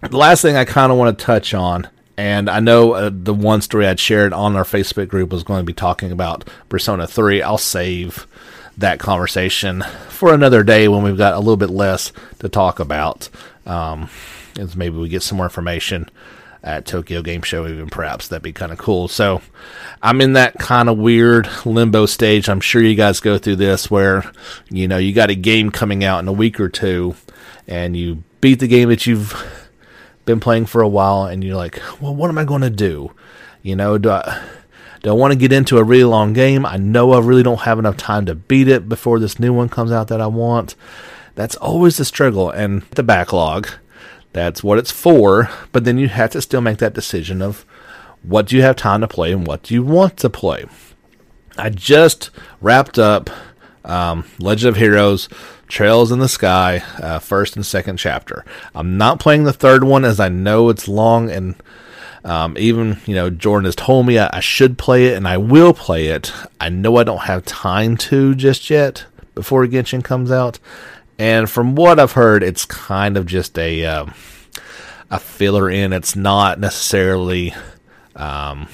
the 0.00 0.16
last 0.16 0.42
thing 0.42 0.56
I 0.56 0.64
kind 0.64 0.92
of 0.92 0.98
want 0.98 1.18
to 1.18 1.24
touch 1.24 1.54
on, 1.54 1.88
and 2.16 2.48
I 2.48 2.60
know 2.60 2.92
uh, 2.92 3.10
the 3.12 3.34
one 3.34 3.62
story 3.62 3.86
I'd 3.86 4.00
shared 4.00 4.32
on 4.32 4.56
our 4.56 4.64
Facebook 4.64 5.08
group 5.08 5.30
was 5.30 5.42
going 5.42 5.60
to 5.60 5.66
be 5.66 5.72
talking 5.72 6.12
about 6.12 6.48
Persona 6.68 7.06
3. 7.06 7.42
I'll 7.42 7.58
save 7.58 8.26
that 8.76 9.00
conversation 9.00 9.82
for 10.08 10.32
another 10.32 10.62
day 10.62 10.88
when 10.88 11.02
we've 11.02 11.18
got 11.18 11.34
a 11.34 11.38
little 11.38 11.56
bit 11.56 11.70
less 11.70 12.12
to 12.38 12.48
talk 12.48 12.78
about. 12.78 13.28
Um, 13.66 14.08
maybe 14.76 14.96
we 14.96 15.08
get 15.08 15.22
some 15.22 15.36
more 15.36 15.46
information 15.46 16.08
at 16.62 16.86
Tokyo 16.86 17.22
Game 17.22 17.42
Show, 17.42 17.66
even 17.66 17.88
perhaps 17.88 18.28
that'd 18.28 18.42
be 18.42 18.52
kind 18.52 18.72
of 18.72 18.78
cool. 18.78 19.08
So 19.08 19.40
I'm 20.02 20.20
in 20.20 20.32
that 20.34 20.54
kind 20.54 20.88
of 20.88 20.98
weird 20.98 21.48
limbo 21.64 22.06
stage. 22.06 22.48
I'm 22.48 22.60
sure 22.60 22.82
you 22.82 22.94
guys 22.94 23.20
go 23.20 23.38
through 23.38 23.56
this 23.56 23.90
where 23.90 24.30
you 24.70 24.88
know 24.88 24.98
you 24.98 25.12
got 25.12 25.30
a 25.30 25.34
game 25.34 25.70
coming 25.70 26.04
out 26.04 26.20
in 26.20 26.28
a 26.28 26.32
week 26.32 26.60
or 26.60 26.68
two, 26.68 27.14
and 27.66 27.96
you 27.96 28.22
beat 28.40 28.60
the 28.60 28.68
game 28.68 28.88
that 28.88 29.06
you've 29.06 29.34
been 30.24 30.40
playing 30.40 30.66
for 30.66 30.82
a 30.82 30.88
while, 30.88 31.24
and 31.24 31.42
you're 31.42 31.56
like, 31.56 31.80
well, 32.00 32.14
what 32.14 32.28
am 32.30 32.38
I 32.38 32.44
going 32.44 32.62
to 32.62 32.70
do? 32.70 33.12
You 33.62 33.76
know, 33.76 33.98
do 33.98 34.10
I 34.10 34.42
do 35.02 35.10
I 35.10 35.12
want 35.12 35.32
to 35.32 35.38
get 35.38 35.52
into 35.52 35.78
a 35.78 35.84
really 35.84 36.04
long 36.04 36.32
game? 36.32 36.66
I 36.66 36.76
know 36.76 37.12
I 37.12 37.20
really 37.20 37.42
don't 37.42 37.60
have 37.60 37.78
enough 37.78 37.96
time 37.96 38.26
to 38.26 38.34
beat 38.34 38.68
it 38.68 38.88
before 38.88 39.20
this 39.20 39.38
new 39.38 39.52
one 39.52 39.68
comes 39.68 39.92
out 39.92 40.08
that 40.08 40.20
I 40.20 40.26
want. 40.26 40.74
That's 41.34 41.54
always 41.56 41.98
the 41.98 42.04
struggle 42.04 42.50
and 42.50 42.82
the 42.90 43.04
backlog 43.04 43.68
that's 44.32 44.62
what 44.62 44.78
it's 44.78 44.90
for. 44.90 45.50
But 45.72 45.84
then 45.84 45.98
you 45.98 46.08
have 46.08 46.30
to 46.30 46.42
still 46.42 46.60
make 46.60 46.78
that 46.78 46.94
decision 46.94 47.42
of 47.42 47.64
what 48.22 48.46
do 48.46 48.56
you 48.56 48.62
have 48.62 48.76
time 48.76 49.00
to 49.00 49.08
play 49.08 49.32
and 49.32 49.46
what 49.46 49.62
do 49.62 49.74
you 49.74 49.82
want 49.82 50.16
to 50.18 50.30
play. 50.30 50.66
I 51.56 51.70
just 51.70 52.30
wrapped 52.60 52.98
up 52.98 53.30
um, 53.84 54.24
Legend 54.38 54.70
of 54.70 54.76
Heroes 54.76 55.28
Trails 55.66 56.12
in 56.12 56.18
the 56.18 56.28
Sky, 56.28 56.82
uh, 57.02 57.18
first 57.18 57.56
and 57.56 57.64
second 57.64 57.96
chapter. 57.96 58.44
I'm 58.74 58.96
not 58.96 59.20
playing 59.20 59.44
the 59.44 59.52
third 59.52 59.84
one 59.84 60.04
as 60.04 60.20
I 60.20 60.28
know 60.28 60.68
it's 60.68 60.88
long 60.88 61.30
and 61.30 61.54
um, 62.24 62.56
even 62.58 62.98
you 63.06 63.14
know 63.14 63.30
Jordan 63.30 63.64
has 63.64 63.76
told 63.76 64.06
me 64.06 64.18
I, 64.18 64.28
I 64.32 64.40
should 64.40 64.76
play 64.76 65.06
it 65.06 65.16
and 65.16 65.26
I 65.26 65.36
will 65.36 65.72
play 65.72 66.08
it. 66.08 66.32
I 66.60 66.68
know 66.68 66.96
I 66.96 67.04
don't 67.04 67.22
have 67.22 67.44
time 67.44 67.96
to 67.98 68.34
just 68.34 68.70
yet 68.70 69.06
before 69.34 69.66
Genshin 69.66 70.02
comes 70.02 70.30
out. 70.30 70.58
And 71.18 71.50
from 71.50 71.74
what 71.74 71.98
I've 71.98 72.12
heard, 72.12 72.42
it's 72.42 72.64
kind 72.64 73.16
of 73.16 73.26
just 73.26 73.58
a 73.58 73.84
um, 73.84 74.14
a 75.10 75.18
filler 75.18 75.68
in. 75.68 75.92
It's 75.92 76.14
not 76.14 76.60
necessarily 76.60 77.54
um, 78.14 78.68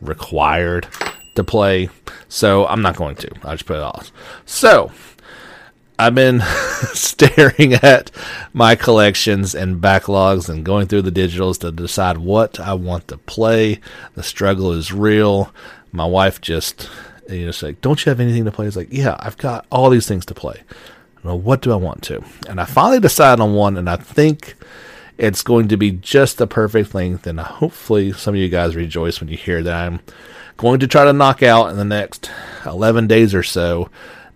required 0.00 0.86
to 1.34 1.44
play, 1.44 1.88
so 2.28 2.66
I'm 2.66 2.82
not 2.82 2.96
going 2.96 3.16
to. 3.16 3.30
I 3.42 3.52
just 3.52 3.66
put 3.66 3.76
it 3.76 3.82
off. 3.82 4.12
So 4.44 4.92
I've 5.98 6.14
been 6.14 6.40
staring 6.92 7.74
at 7.74 8.10
my 8.52 8.74
collections 8.74 9.54
and 9.54 9.80
backlogs 9.80 10.48
and 10.50 10.64
going 10.64 10.88
through 10.88 11.02
the 11.02 11.12
digitals 11.12 11.58
to 11.60 11.72
decide 11.72 12.18
what 12.18 12.60
I 12.60 12.74
want 12.74 13.08
to 13.08 13.16
play. 13.16 13.80
The 14.14 14.22
struggle 14.22 14.72
is 14.72 14.92
real. 14.92 15.54
My 15.90 16.06
wife 16.06 16.40
just 16.40 16.90
you 17.30 17.46
know, 17.46 17.52
like, 17.62 17.80
"Don't 17.80 18.04
you 18.04 18.10
have 18.10 18.20
anything 18.20 18.44
to 18.44 18.52
play?" 18.52 18.66
It's 18.66 18.76
like, 18.76 18.88
"Yeah, 18.90 19.16
I've 19.20 19.38
got 19.38 19.64
all 19.70 19.88
these 19.88 20.06
things 20.06 20.26
to 20.26 20.34
play." 20.34 20.62
Know, 21.24 21.36
what 21.36 21.62
do 21.62 21.72
I 21.72 21.76
want 21.76 22.02
to? 22.04 22.24
And 22.48 22.60
I 22.60 22.64
finally 22.64 23.00
decided 23.00 23.40
on 23.40 23.54
one, 23.54 23.76
and 23.76 23.88
I 23.88 23.96
think 23.96 24.56
it's 25.18 25.42
going 25.42 25.68
to 25.68 25.76
be 25.76 25.92
just 25.92 26.38
the 26.38 26.48
perfect 26.48 26.94
length. 26.94 27.26
And 27.26 27.38
hopefully, 27.38 28.12
some 28.12 28.34
of 28.34 28.40
you 28.40 28.48
guys 28.48 28.74
rejoice 28.74 29.20
when 29.20 29.28
you 29.28 29.36
hear 29.36 29.62
that 29.62 29.74
I'm 29.74 30.00
going 30.56 30.80
to 30.80 30.88
try 30.88 31.04
to 31.04 31.12
knock 31.12 31.42
out 31.42 31.70
in 31.70 31.76
the 31.76 31.84
next 31.84 32.30
11 32.66 33.06
days 33.06 33.34
or 33.34 33.42
so 33.42 33.88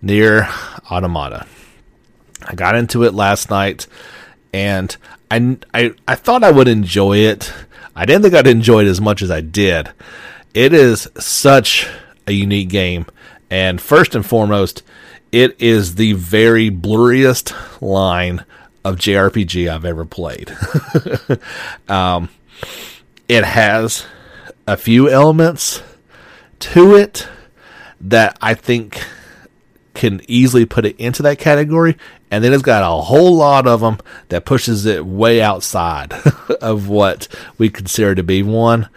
NieR 0.03 0.47
Automata. 0.89 1.45
I 2.45 2.55
got 2.55 2.75
into 2.75 3.03
it 3.03 3.13
last 3.13 3.49
night, 3.49 3.87
and 4.53 4.95
I, 5.29 5.57
I, 5.73 5.93
I 6.07 6.15
thought 6.15 6.43
I 6.43 6.51
would 6.51 6.69
enjoy 6.69 7.17
it. 7.17 7.53
I 7.95 8.05
didn't 8.05 8.21
think 8.21 8.35
I'd 8.35 8.47
enjoy 8.47 8.85
it 8.85 8.87
as 8.87 9.01
much 9.01 9.21
as 9.21 9.31
I 9.31 9.41
did. 9.41 9.89
It 10.53 10.71
is 10.71 11.09
such 11.19 11.89
a 12.25 12.31
unique 12.31 12.69
game. 12.69 13.07
And 13.49 13.81
first 13.81 14.15
and 14.15 14.25
foremost, 14.25 14.83
it 15.31 15.61
is 15.61 15.95
the 15.95 16.13
very 16.13 16.69
blurriest 16.69 17.53
line 17.81 18.45
of 18.83 18.95
JRPG 18.95 19.69
I've 19.69 19.85
ever 19.85 20.05
played. 20.05 20.55
um, 21.89 22.29
it 23.27 23.43
has 23.43 24.05
a 24.65 24.77
few 24.77 25.09
elements 25.09 25.81
to 26.59 26.95
it 26.95 27.27
that 27.99 28.37
I 28.41 28.53
think 28.53 29.03
can 29.93 30.21
easily 30.27 30.65
put 30.65 30.85
it 30.85 30.95
into 30.99 31.23
that 31.23 31.39
category, 31.39 31.97
and 32.29 32.43
then 32.43 32.53
it's 32.53 32.63
got 32.63 32.83
a 32.83 33.01
whole 33.01 33.35
lot 33.35 33.67
of 33.67 33.81
them 33.81 33.97
that 34.29 34.45
pushes 34.45 34.85
it 34.85 35.05
way 35.05 35.41
outside 35.41 36.13
of 36.61 36.87
what 36.87 37.27
we 37.57 37.69
consider 37.69 38.15
to 38.15 38.23
be 38.23 38.43
one. 38.43 38.89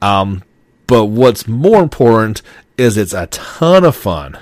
Um, 0.00 0.42
but 0.86 1.06
what's 1.06 1.46
more 1.46 1.82
important 1.82 2.42
is 2.76 2.96
it's 2.96 3.14
a 3.14 3.28
ton 3.28 3.84
of 3.84 3.94
fun 3.94 4.36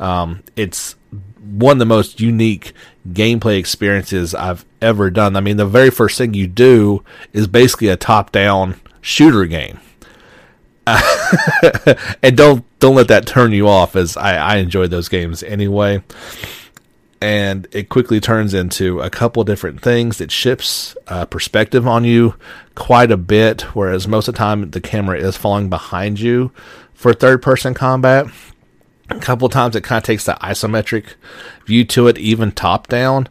Um, 0.00 0.42
it's 0.56 0.94
one 1.40 1.76
of 1.76 1.78
the 1.78 1.86
most 1.86 2.20
unique 2.20 2.72
gameplay 3.08 3.58
experiences 3.58 4.34
I've 4.34 4.64
ever 4.80 5.10
done. 5.10 5.36
I 5.36 5.40
mean, 5.40 5.56
the 5.56 5.66
very 5.66 5.90
first 5.90 6.18
thing 6.18 6.34
you 6.34 6.46
do 6.46 7.02
is 7.32 7.46
basically 7.46 7.88
a 7.88 7.96
top-down 7.96 8.80
shooter 9.00 9.46
game. 9.46 9.80
and 12.22 12.34
don't 12.34 12.64
don't 12.78 12.94
let 12.94 13.08
that 13.08 13.26
turn 13.26 13.52
you 13.52 13.68
off 13.68 13.94
as 13.94 14.16
I, 14.16 14.36
I 14.36 14.56
enjoy 14.56 14.86
those 14.86 15.10
games 15.10 15.42
anyway 15.42 16.02
and 17.20 17.66
it 17.72 17.88
quickly 17.88 18.20
turns 18.20 18.54
into 18.54 19.00
a 19.00 19.10
couple 19.10 19.42
different 19.44 19.80
things. 19.82 20.20
It 20.20 20.30
shifts 20.30 20.96
uh, 21.08 21.24
perspective 21.24 21.86
on 21.86 22.04
you 22.04 22.34
quite 22.74 23.10
a 23.10 23.16
bit, 23.16 23.62
whereas 23.74 24.06
most 24.06 24.28
of 24.28 24.34
the 24.34 24.38
time 24.38 24.70
the 24.70 24.80
camera 24.80 25.18
is 25.18 25.36
falling 25.36 25.68
behind 25.68 26.20
you 26.20 26.52
for 26.94 27.12
third 27.12 27.42
person 27.42 27.74
combat. 27.74 28.26
A 29.10 29.18
couple 29.18 29.48
times 29.48 29.76
it 29.76 29.84
kind 29.84 29.98
of 29.98 30.04
takes 30.04 30.26
that 30.26 30.40
isometric 30.40 31.14
view 31.66 31.84
to 31.86 32.08
it, 32.08 32.18
even 32.18 32.52
top 32.52 32.88
down, 32.88 33.28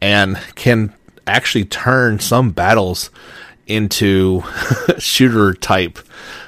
and 0.00 0.38
can 0.54 0.92
actually 1.26 1.64
turn 1.64 2.20
some 2.20 2.50
battles 2.50 3.10
into 3.66 4.42
shooter 4.98 5.54
type 5.54 5.98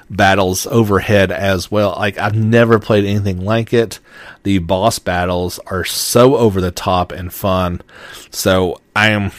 battles 0.08 0.66
overhead 0.66 1.32
as 1.32 1.70
well. 1.70 1.94
Like 1.96 2.18
I've 2.18 2.34
never 2.34 2.78
played 2.78 3.04
anything 3.04 3.44
like 3.44 3.72
it. 3.72 3.98
The 4.42 4.58
boss 4.58 4.98
battles 4.98 5.58
are 5.66 5.84
so 5.84 6.36
over 6.36 6.60
the 6.60 6.70
top 6.70 7.12
and 7.12 7.32
fun. 7.32 7.82
So 8.30 8.80
I 8.94 9.10
am 9.10 9.32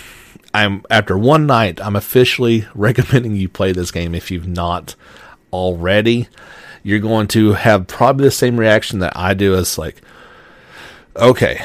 I'm 0.54 0.84
after 0.90 1.18
one 1.18 1.46
night, 1.46 1.80
I'm 1.82 1.96
officially 1.96 2.68
recommending 2.76 3.36
you 3.36 3.50
play 3.50 3.72
this 3.72 3.92
game 3.92 4.16
if 4.16 4.32
you've 4.32 4.48
not 4.48 4.96
already. 5.54 6.28
You're 6.88 7.00
going 7.00 7.28
to 7.30 7.52
have 7.52 7.86
probably 7.86 8.24
the 8.24 8.32
same 8.32 8.58
reaction 8.58 9.00
that 9.00 9.18
I 9.18 9.34
do 9.34 9.56
as 9.56 9.78
like 9.78 10.02
okay. 11.18 11.62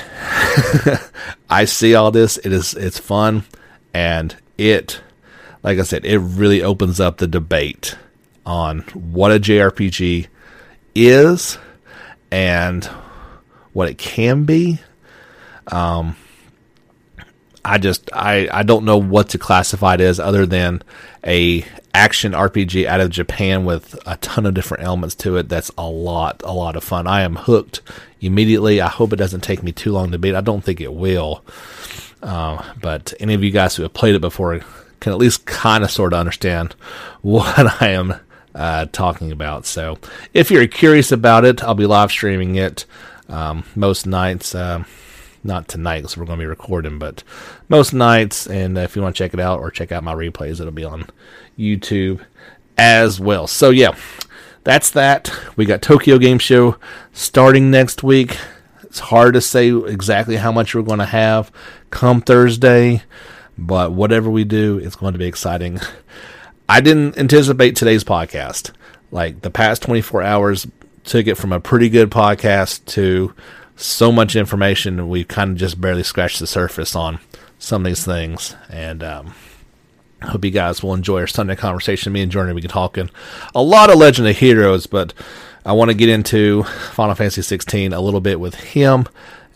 I 1.49 1.65
see 1.65 1.95
all 1.95 2.11
this. 2.11 2.39
It 2.39 2.53
is 2.53 2.75
it's 2.75 2.99
fun 2.99 3.45
and 3.95 4.35
it 4.59 5.01
like 5.63 5.79
I 5.79 5.83
said, 5.83 6.05
it 6.05 6.19
really 6.19 6.61
opens 6.61 6.99
up 6.99 7.19
the 7.19 7.29
debate 7.29 7.97
on 8.45 8.81
what 8.95 9.31
a 9.31 9.39
JRPG 9.39 10.27
is 10.97 11.57
and 12.33 12.85
what 13.73 13.89
it 13.89 13.99
can 13.99 14.43
be. 14.43 14.81
Um, 15.69 16.17
I 17.65 17.79
just 17.79 18.11
I 18.13 18.49
I 18.53 18.63
don't 18.63 18.85
know 18.85 18.99
what 18.99 19.31
to 19.31 19.39
classify 19.39 19.95
it 19.95 20.01
as 20.01 20.19
other 20.19 20.47
than 20.47 20.83
a 21.25 21.65
action 21.95 22.33
RPG 22.33 22.87
out 22.87 23.01
of 23.01 23.11
Japan 23.11 23.65
with 23.65 23.99
a 24.07 24.17
ton 24.17 24.47
of 24.47 24.55
different 24.55 24.85
elements 24.85 25.15
to 25.17 25.37
it. 25.37 25.49
That's 25.49 25.71
a 25.79 25.89
lot 25.89 26.43
a 26.45 26.53
lot 26.53 26.77
of 26.77 26.85
fun. 26.85 27.07
I 27.07 27.23
am 27.23 27.37
hooked 27.37 27.81
immediately. 28.21 28.81
I 28.81 28.89
hope 28.89 29.13
it 29.13 29.17
doesn't 29.17 29.43
take 29.43 29.63
me 29.63 29.73
too 29.73 29.93
long 29.93 30.11
to 30.11 30.19
beat. 30.19 30.35
I 30.35 30.41
don't 30.41 30.65
think 30.65 30.81
it 30.81 30.93
will. 30.93 31.45
Uh, 32.23 32.63
but 32.81 33.13
any 33.21 33.35
of 33.35 33.43
you 33.43 33.51
guys 33.51 33.77
who 33.77 33.83
have 33.83 33.95
played 33.95 34.15
it 34.15 34.21
before 34.21 34.61
can 35.01 35.13
at 35.13 35.19
least 35.19 35.45
kind 35.45 35.83
of 35.83 35.91
sort 35.91 36.13
of 36.13 36.21
understand 36.21 36.75
what 37.23 37.83
I 37.83 37.89
am 37.89 38.15
uh, 38.55 38.87
talking 38.93 39.33
about. 39.33 39.67
So 39.67 39.99
if 40.35 40.51
you're 40.51 40.67
curious 40.67 41.13
about 41.13 41.45
it, 41.45 41.63
I'll 41.63 41.75
be 41.75 41.87
live 41.87 42.11
streaming 42.11 42.57
it 42.57 42.87
um, 43.29 43.65
most 43.75 44.07
nights. 44.07 44.55
Uh, 44.55 44.85
not 45.45 45.69
tonight 45.69 45.99
because 45.99 46.17
we're 46.17 46.25
going 46.25 46.39
to 46.39 46.43
be 46.43 46.47
recording, 46.47 46.99
but 46.99 47.23
most 47.69 47.93
nights. 47.93 48.47
And 48.47 48.77
if 48.79 48.97
you 48.97 49.03
want 49.03 49.17
to 49.17 49.19
check 49.23 49.35
it 49.35 49.41
out 49.41 49.61
or 49.61 49.71
check 49.71 49.93
out 49.93 50.05
my 50.05 50.15
replays, 50.15 50.61
it'll 50.61 50.71
be 50.71 50.85
on 50.85 51.09
YouTube 51.59 52.25
as 52.79 53.21
well. 53.21 53.47
So 53.47 53.71
yeah, 53.71 53.97
that's 54.65 54.91
that. 54.91 55.33
We 55.57 55.65
got 55.65 55.83
Tokyo 55.83 56.19
Game 56.19 56.39
Show 56.39 56.77
starting 57.13 57.71
next 57.71 58.03
week. 58.03 58.37
It's 58.83 59.01
hard 59.01 59.35
to 59.35 59.41
say 59.41 59.71
exactly 59.71 60.37
how 60.37 60.53
much 60.53 60.75
we're 60.75 60.83
going 60.83 60.99
to 60.99 61.07
have 61.07 61.51
come 61.91 62.21
Thursday, 62.21 63.03
but 63.57 63.93
whatever 63.93 64.31
we 64.31 64.45
do, 64.45 64.79
it's 64.79 64.97
going 64.97 65.15
to 65.15 65.19
be 65.19 65.27
exciting. 65.27 65.81
I 66.69 66.81
didn't 66.81 67.19
anticipate 67.19 67.77
today's 67.77 68.05
podcast. 68.05 68.71
Like 69.11 69.43
the 69.43 69.51
past 69.51 69.83
24 69.83 70.23
hours 70.23 70.67
took 71.05 71.27
it 71.27 71.35
from 71.37 71.53
a 71.53 71.61
pretty 71.61 71.89
good 71.89 72.11
podcast 72.11 72.85
to 72.87 73.35
so 73.77 74.13
much 74.13 74.37
information. 74.37 75.09
We 75.09 75.25
kind 75.25 75.53
of 75.53 75.57
just 75.57 75.81
barely 75.81 76.03
scratched 76.03 76.39
the 76.39 76.47
surface 76.47 76.95
on 76.95 77.19
some 77.59 77.83
of 77.83 77.87
these 77.87 78.05
things. 78.05 78.57
And, 78.69 79.03
um, 79.03 79.35
I 80.23 80.29
hope 80.29 80.45
you 80.45 80.51
guys 80.51 80.83
will 80.83 80.95
enjoy 80.95 81.21
our 81.21 81.27
Sunday 81.27 81.57
conversation. 81.57 82.13
Me 82.13 82.23
and 82.23 82.31
Jordan, 82.31 82.55
we 82.55 82.61
can 82.61 82.71
talking 82.71 83.11
a 83.55 83.63
lot 83.63 83.91
of 83.91 83.99
Legend 83.99 84.29
of 84.29 84.39
Heroes, 84.39 84.87
but 84.87 85.13
I 85.65 85.73
want 85.73 85.91
to 85.91 85.97
get 85.97 86.09
into 86.09 86.63
Final 86.93 87.15
Fantasy 87.15 87.43
16 87.43 87.93
a 87.93 88.01
little 88.01 88.21
bit 88.21 88.39
with 88.39 88.55
him, 88.55 89.07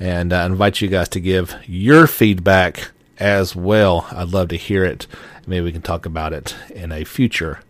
and 0.00 0.32
uh, 0.32 0.46
invite 0.46 0.80
you 0.80 0.88
guys 0.88 1.08
to 1.10 1.20
give 1.20 1.54
your 1.66 2.06
feedback 2.06 2.90
as 3.18 3.54
well. 3.54 4.06
I'd 4.10 4.28
love 4.30 4.48
to 4.48 4.56
hear 4.56 4.84
it. 4.84 5.06
Maybe 5.46 5.64
we 5.64 5.72
can 5.72 5.82
talk 5.82 6.06
about 6.06 6.32
it 6.32 6.56
in 6.74 6.90
a 6.90 7.04
future 7.04 7.60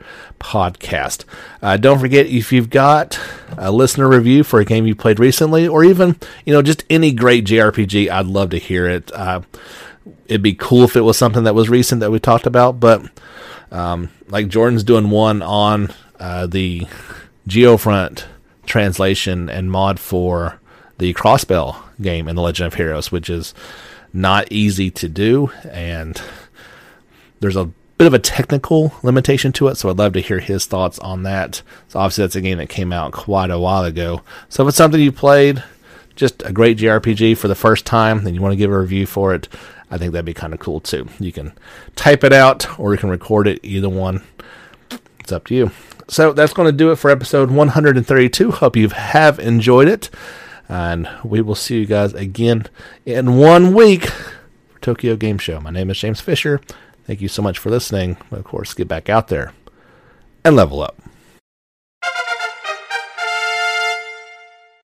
podcast. 0.40 1.24
Uh, 1.60 1.76
don't 1.76 1.98
forget 1.98 2.26
if 2.26 2.50
you've 2.52 2.70
got 2.70 3.20
a 3.58 3.70
listener 3.70 4.08
review 4.08 4.44
for 4.44 4.60
a 4.60 4.64
game 4.64 4.86
you 4.86 4.94
played 4.94 5.20
recently, 5.20 5.68
or 5.68 5.84
even 5.84 6.16
you 6.44 6.52
know 6.52 6.62
just 6.62 6.84
any 6.88 7.12
great 7.12 7.44
JRPG, 7.44 8.08
I'd 8.08 8.26
love 8.26 8.50
to 8.50 8.58
hear 8.58 8.88
it. 8.88 9.12
Uh, 9.12 9.42
it'd 10.26 10.42
be 10.42 10.54
cool 10.54 10.84
if 10.84 10.96
it 10.96 11.02
was 11.02 11.18
something 11.18 11.44
that 11.44 11.54
was 11.54 11.68
recent 11.68 12.00
that 12.00 12.10
we 12.10 12.18
talked 12.18 12.46
about, 12.46 12.80
but 12.80 13.02
um, 13.70 14.10
like 14.28 14.48
Jordan's 14.48 14.84
doing 14.84 15.10
one 15.10 15.42
on 15.42 15.92
uh, 16.18 16.46
the 16.46 16.86
Geofront 17.48 18.24
translation 18.64 19.48
and 19.48 19.70
mod 19.70 20.00
for 20.00 20.58
the 20.98 21.12
Crossbell 21.14 21.76
game 22.00 22.28
in 22.28 22.36
the 22.36 22.42
Legend 22.42 22.68
of 22.68 22.74
Heroes, 22.74 23.12
which 23.12 23.28
is 23.28 23.54
not 24.12 24.50
easy 24.50 24.90
to 24.90 25.08
do, 25.08 25.50
and 25.70 26.20
there's 27.40 27.56
a 27.56 27.70
bit 27.98 28.06
of 28.06 28.14
a 28.14 28.18
technical 28.18 28.92
limitation 29.02 29.52
to 29.52 29.68
it, 29.68 29.76
so 29.76 29.88
I'd 29.88 29.98
love 29.98 30.12
to 30.14 30.20
hear 30.20 30.38
his 30.38 30.66
thoughts 30.66 30.98
on 30.98 31.22
that. 31.22 31.62
So 31.88 31.98
obviously 31.98 32.24
that's 32.24 32.36
a 32.36 32.40
game 32.40 32.58
that 32.58 32.68
came 32.68 32.92
out 32.92 33.12
quite 33.12 33.50
a 33.50 33.58
while 33.58 33.84
ago. 33.84 34.22
So 34.48 34.62
if 34.62 34.68
it's 34.68 34.76
something 34.76 35.00
you 35.00 35.12
played, 35.12 35.64
just 36.14 36.42
a 36.44 36.52
great 36.52 36.78
JRPG 36.78 37.36
for 37.38 37.48
the 37.48 37.54
first 37.54 37.86
time, 37.86 38.26
and 38.26 38.34
you 38.34 38.42
want 38.42 38.52
to 38.52 38.56
give 38.56 38.70
a 38.70 38.78
review 38.78 39.06
for 39.06 39.34
it, 39.34 39.48
I 39.90 39.98
think 39.98 40.12
that'd 40.12 40.24
be 40.24 40.34
kind 40.34 40.52
of 40.52 40.60
cool 40.60 40.80
too. 40.80 41.08
You 41.18 41.32
can 41.32 41.52
type 41.94 42.24
it 42.24 42.32
out 42.32 42.78
or 42.78 42.92
you 42.92 42.98
can 42.98 43.10
record 43.10 43.46
it, 43.46 43.60
either 43.62 43.88
one. 43.88 44.22
It's 45.20 45.32
up 45.32 45.46
to 45.46 45.54
you. 45.54 45.70
So 46.08 46.32
that's 46.32 46.52
going 46.52 46.66
to 46.66 46.76
do 46.76 46.90
it 46.90 46.96
for 46.96 47.10
episode 47.10 47.50
132. 47.50 48.50
Hope 48.50 48.76
you 48.76 48.88
have 48.90 49.38
enjoyed 49.38 49.88
it. 49.88 50.10
And 50.68 51.08
we 51.24 51.40
will 51.40 51.54
see 51.54 51.78
you 51.78 51.86
guys 51.86 52.12
again 52.14 52.66
in 53.04 53.36
one 53.36 53.74
week 53.74 54.06
for 54.06 54.80
Tokyo 54.80 55.16
Game 55.16 55.38
Show. 55.38 55.60
My 55.60 55.70
name 55.70 55.90
is 55.90 55.98
James 55.98 56.20
Fisher. 56.20 56.60
Thank 57.06 57.20
you 57.20 57.28
so 57.28 57.40
much 57.42 57.58
for 57.58 57.70
listening. 57.70 58.16
Of 58.32 58.44
course, 58.44 58.74
get 58.74 58.88
back 58.88 59.08
out 59.08 59.28
there 59.28 59.52
and 60.44 60.56
level 60.56 60.82
up. 60.82 61.00